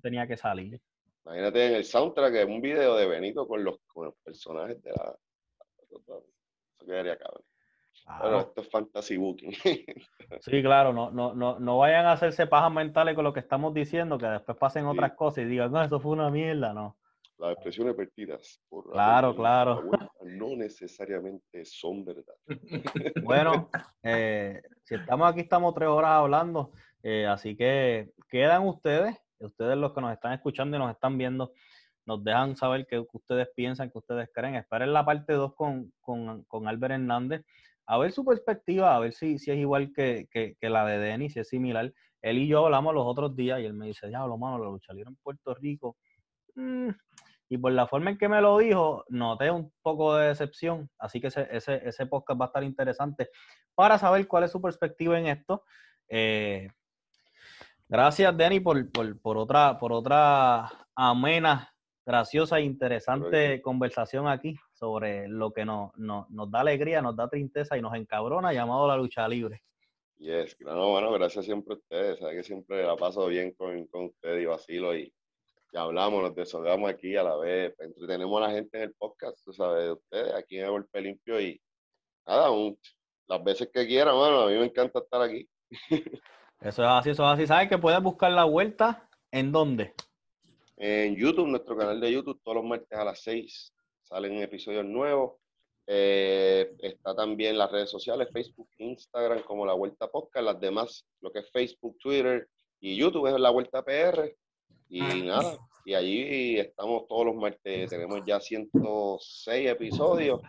tenía 0.00 0.26
que 0.26 0.36
salir. 0.36 0.80
Imagínate 1.24 1.66
en 1.66 1.74
el 1.74 1.84
soundtrack, 1.84 2.34
es 2.34 2.46
un 2.46 2.60
video 2.60 2.96
de 2.96 3.06
Benito 3.06 3.46
con 3.46 3.64
los, 3.64 3.78
con 3.86 4.06
los 4.06 4.14
personajes 4.24 4.82
de 4.82 4.90
la... 4.90 5.16
Eso 5.78 6.24
quedaría 6.86 7.16
cabrón. 7.16 7.44
Pero 8.20 8.40
esto 8.40 8.60
es 8.62 8.70
fantasy 8.70 9.16
booking. 9.16 9.52
sí, 10.40 10.62
claro, 10.62 10.92
no, 10.92 11.10
no, 11.10 11.34
no, 11.34 11.60
no 11.60 11.78
vayan 11.78 12.06
a 12.06 12.12
hacerse 12.12 12.46
pajas 12.46 12.72
mentales 12.72 13.14
con 13.14 13.22
lo 13.22 13.32
que 13.32 13.40
estamos 13.40 13.72
diciendo, 13.72 14.18
que 14.18 14.26
después 14.26 14.58
pasen 14.58 14.86
otras 14.86 15.12
cosas 15.12 15.44
y 15.44 15.46
digan, 15.46 15.70
no, 15.70 15.82
eso 15.82 16.00
fue 16.00 16.12
una 16.12 16.30
mierda, 16.30 16.72
no 16.72 16.96
las 17.42 17.54
expresiones 17.54 17.96
vertidas 17.96 18.60
por 18.68 18.88
claro, 18.92 19.34
claro. 19.34 19.82
no 20.24 20.56
necesariamente 20.56 21.64
son 21.64 22.04
verdad. 22.04 22.34
Bueno, 23.24 23.68
eh, 24.04 24.62
si 24.84 24.94
estamos 24.94 25.28
aquí, 25.28 25.40
estamos 25.40 25.74
tres 25.74 25.88
horas 25.88 26.10
hablando, 26.12 26.70
eh, 27.02 27.26
así 27.26 27.56
que 27.56 28.12
quedan 28.30 28.66
ustedes, 28.68 29.16
ustedes 29.40 29.76
los 29.76 29.92
que 29.92 30.00
nos 30.00 30.12
están 30.12 30.34
escuchando 30.34 30.76
y 30.76 30.80
nos 30.80 30.92
están 30.92 31.18
viendo, 31.18 31.52
nos 32.06 32.22
dejan 32.22 32.56
saber 32.56 32.86
qué 32.88 33.04
ustedes 33.12 33.48
piensan, 33.56 33.90
qué 33.90 33.98
ustedes 33.98 34.30
creen. 34.32 34.54
Esperen 34.54 34.92
la 34.92 35.04
parte 35.04 35.32
2 35.32 35.54
con, 35.56 35.92
con, 36.00 36.44
con, 36.44 36.68
Albert 36.68 36.94
Hernández, 36.94 37.44
a 37.86 37.98
ver 37.98 38.12
su 38.12 38.24
perspectiva, 38.24 38.94
a 38.94 39.00
ver 39.00 39.14
si, 39.14 39.40
si 39.40 39.50
es 39.50 39.58
igual 39.58 39.92
que, 39.92 40.28
que, 40.30 40.54
que 40.60 40.70
la 40.70 40.86
de 40.86 40.98
Denis, 40.98 41.32
si 41.32 41.40
es 41.40 41.48
similar. 41.48 41.92
Él 42.20 42.38
y 42.38 42.46
yo 42.46 42.64
hablamos 42.64 42.94
los 42.94 43.04
otros 43.04 43.34
días 43.34 43.60
y 43.60 43.64
él 43.64 43.74
me 43.74 43.86
dice, 43.86 44.06
diablo, 44.06 44.38
mano, 44.38 44.58
la 44.58 44.70
lucha 44.70 44.92
libre 44.92 45.10
en 45.10 45.16
Puerto 45.16 45.54
Rico 45.54 45.96
mm", 46.54 46.90
y 47.52 47.58
por 47.58 47.70
la 47.72 47.86
forma 47.86 48.08
en 48.08 48.16
que 48.16 48.30
me 48.30 48.40
lo 48.40 48.56
dijo, 48.56 49.04
noté 49.10 49.50
un 49.50 49.70
poco 49.82 50.16
de 50.16 50.28
decepción. 50.28 50.88
Así 50.98 51.20
que 51.20 51.26
ese, 51.26 51.46
ese, 51.50 51.86
ese 51.86 52.06
podcast 52.06 52.40
va 52.40 52.46
a 52.46 52.48
estar 52.48 52.64
interesante 52.64 53.28
para 53.74 53.98
saber 53.98 54.26
cuál 54.26 54.44
es 54.44 54.52
su 54.52 54.62
perspectiva 54.62 55.18
en 55.18 55.26
esto. 55.26 55.62
Eh, 56.08 56.70
gracias, 57.86 58.34
Denny, 58.34 58.60
por, 58.60 58.90
por, 58.90 59.36
otra, 59.36 59.78
por 59.78 59.92
otra 59.92 60.66
amena, 60.94 61.70
graciosa 62.06 62.58
e 62.58 62.62
interesante 62.62 63.60
conversación 63.60 64.28
aquí 64.28 64.56
sobre 64.72 65.28
lo 65.28 65.52
que 65.52 65.66
nos, 65.66 65.94
nos, 65.98 66.50
da 66.50 66.60
alegría, 66.60 67.02
nos 67.02 67.16
da 67.16 67.28
tristeza 67.28 67.76
y 67.76 67.82
nos 67.82 67.94
encabrona, 67.94 68.54
llamado 68.54 68.88
la 68.88 68.96
lucha 68.96 69.28
libre. 69.28 69.62
Yes, 70.16 70.56
no, 70.60 70.88
bueno, 70.88 71.12
gracias 71.12 71.44
siempre 71.44 71.74
a 71.74 71.76
ustedes, 71.76 72.18
sabes 72.18 72.36
que 72.36 72.44
siempre 72.44 72.82
la 72.82 72.96
paso 72.96 73.26
bien 73.26 73.52
con, 73.52 73.86
con 73.88 74.04
ustedes 74.06 74.42
y 74.42 74.46
vacilo 74.46 74.96
y 74.96 75.12
ya 75.72 75.82
hablamos, 75.82 76.22
nos 76.22 76.34
desahogamos 76.34 76.90
aquí 76.90 77.16
a 77.16 77.22
la 77.22 77.36
vez, 77.36 77.74
entretenemos 77.78 78.42
a 78.42 78.48
la 78.48 78.52
gente 78.52 78.76
en 78.76 78.84
el 78.84 78.94
podcast, 78.94 79.42
tú 79.44 79.52
sabes, 79.52 79.84
de 79.84 79.92
ustedes, 79.92 80.34
aquí 80.34 80.58
en 80.58 80.64
el 80.64 80.70
Golpe 80.70 81.00
Limpio 81.00 81.40
y 81.40 81.60
nada, 82.26 82.50
las 83.26 83.44
veces 83.44 83.70
que 83.72 83.86
quieran, 83.86 84.14
bueno, 84.14 84.42
a 84.42 84.46
mí 84.48 84.54
me 84.54 84.66
encanta 84.66 84.98
estar 84.98 85.22
aquí. 85.22 85.48
Eso 86.60 86.82
es 86.82 86.88
así, 86.88 87.10
eso 87.10 87.24
es 87.24 87.28
así. 87.28 87.46
¿Sabes 87.48 87.68
que 87.68 87.76
puedes 87.76 88.00
buscar 88.00 88.30
la 88.30 88.44
vuelta? 88.44 89.08
¿En 89.32 89.50
dónde? 89.50 89.94
En 90.76 91.16
YouTube, 91.16 91.48
nuestro 91.48 91.76
canal 91.76 92.00
de 92.00 92.12
YouTube, 92.12 92.40
todos 92.44 92.58
los 92.58 92.64
martes 92.64 92.96
a 92.96 93.04
las 93.04 93.20
6 93.22 93.72
salen 94.02 94.40
episodios 94.40 94.84
nuevos. 94.84 95.40
Eh, 95.88 96.72
está 96.78 97.16
también 97.16 97.58
las 97.58 97.72
redes 97.72 97.90
sociales, 97.90 98.28
Facebook, 98.32 98.68
Instagram, 98.78 99.42
como 99.42 99.66
La 99.66 99.72
Vuelta 99.72 100.06
Podcast, 100.06 100.44
las 100.44 100.60
demás, 100.60 101.04
lo 101.20 101.32
que 101.32 101.40
es 101.40 101.50
Facebook, 101.50 101.98
Twitter 101.98 102.48
y 102.78 102.96
YouTube 102.96 103.26
es 103.26 103.40
La 103.40 103.50
Vuelta 103.50 103.82
PR. 103.84 104.32
Y 104.88 105.00
ah. 105.00 105.14
nada, 105.14 105.58
y 105.84 105.94
allí 105.94 106.58
estamos 106.58 107.06
todos 107.08 107.26
los 107.26 107.34
martes, 107.36 107.90
tenemos 107.90 108.22
ya 108.24 108.40
106 108.40 109.70
episodios. 109.70 110.40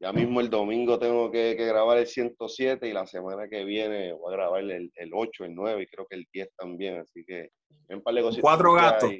Ya 0.00 0.12
mismo 0.12 0.40
el 0.40 0.48
domingo 0.48 0.98
tengo 0.98 1.30
que, 1.30 1.54
grabar 1.54 1.98
el 1.98 2.06
107 2.06 2.88
y 2.88 2.92
la 2.92 3.06
semana 3.06 3.48
que 3.48 3.64
viene 3.64 4.12
voy 4.12 4.32
a 4.32 4.36
grabar 4.36 4.60
el, 4.60 4.92
el 4.94 5.10
8, 5.12 5.44
el 5.44 5.54
9 5.54 5.82
y 5.82 5.86
creo 5.86 6.06
que 6.08 6.16
el 6.16 6.26
10 6.32 6.54
también. 6.56 6.98
Así 6.98 7.24
que 7.24 7.50
un 7.88 8.02
par 8.02 8.14
de 8.14 8.40
Cuatro 8.40 8.74
gatos. 8.74 9.10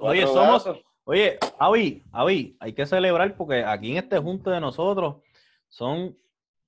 oye, 0.00 0.26
somos. 0.26 0.68
Oye, 1.04 1.38
Avi, 1.58 2.02
Avi, 2.10 2.56
hay 2.58 2.72
que 2.72 2.86
celebrar 2.86 3.36
porque 3.36 3.62
aquí 3.64 3.92
en 3.92 3.98
este 3.98 4.18
junto 4.18 4.50
de 4.50 4.60
nosotros 4.60 5.22
son 5.68 6.18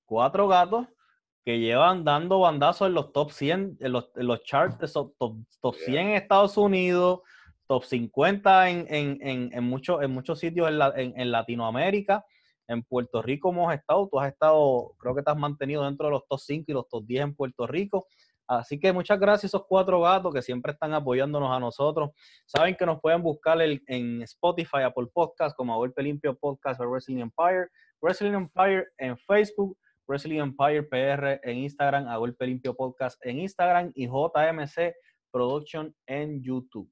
cuatro 0.05 0.47
gatos 0.47 0.87
que 1.49 1.59
llevan 1.59 2.05
dando 2.05 2.41
bandazos 2.41 2.89
en 2.89 2.93
los 2.93 3.11
top 3.11 3.31
100, 3.31 3.79
en 3.81 3.93
los, 3.93 4.11
los 4.17 4.43
charts 4.43 4.79
de 4.81 4.87
top, 5.19 5.75
100 5.75 6.09
en 6.09 6.15
Estados 6.15 6.59
Unidos, 6.59 7.21
top 7.67 7.85
50 7.85 8.69
en, 8.69 8.87
en, 8.91 9.51
en, 9.55 9.65
muchos, 9.65 10.03
en 10.03 10.11
muchos 10.11 10.41
sitios 10.41 10.69
en, 10.69 11.31
Latinoamérica. 11.33 12.23
En 12.67 12.83
Puerto 12.83 13.23
Rico 13.23 13.49
hemos 13.49 13.73
estado, 13.73 14.11
tú 14.13 14.21
has 14.21 14.31
estado, 14.31 14.93
creo 14.99 15.15
que 15.15 15.23
te 15.23 15.31
has 15.31 15.39
mantenido 15.39 15.87
dentro 15.87 16.09
de 16.09 16.13
los 16.13 16.29
top 16.29 16.39
5 16.39 16.65
y 16.69 16.75
los 16.75 16.87
top 16.87 17.07
10 17.07 17.23
en 17.23 17.35
Puerto 17.35 17.67
Rico. 17.67 18.07
Así 18.47 18.79
que 18.79 18.93
muchas 18.93 19.19
gracias 19.19 19.45
a 19.45 19.57
esos 19.57 19.67
cuatro 19.67 20.03
gatos 20.03 20.35
que 20.35 20.43
siempre 20.43 20.73
están 20.73 20.93
apoyándonos 20.93 21.51
a 21.51 21.59
nosotros. 21.59 22.11
Saben 22.45 22.77
que 22.77 22.85
nos 22.85 23.01
pueden 23.01 23.23
buscar 23.23 23.59
en 23.63 24.21
Spotify, 24.21 24.83
Apple 24.85 25.07
Podcast, 25.11 25.57
como 25.57 25.75
Golpe 25.79 26.03
Limpio 26.03 26.37
Podcast 26.37 26.79
Wrestling 26.79 27.21
Empire. 27.21 27.69
Wrestling 28.03 28.35
Empire 28.35 28.87
en 28.99 29.17
Facebook, 29.19 29.77
Wrestling 30.09 30.41
Empire 30.41 30.83
PR 30.85 31.41
en 31.43 31.59
Instagram, 31.59 32.09
a 32.09 32.17
Golpe 32.17 32.47
Limpio 32.47 32.75
Podcast 32.75 33.19
en 33.25 33.41
Instagram 33.41 33.93
y 33.95 34.07
JMC 34.07 34.95
Production 35.31 35.95
en 36.07 36.43
YouTube. 36.43 36.91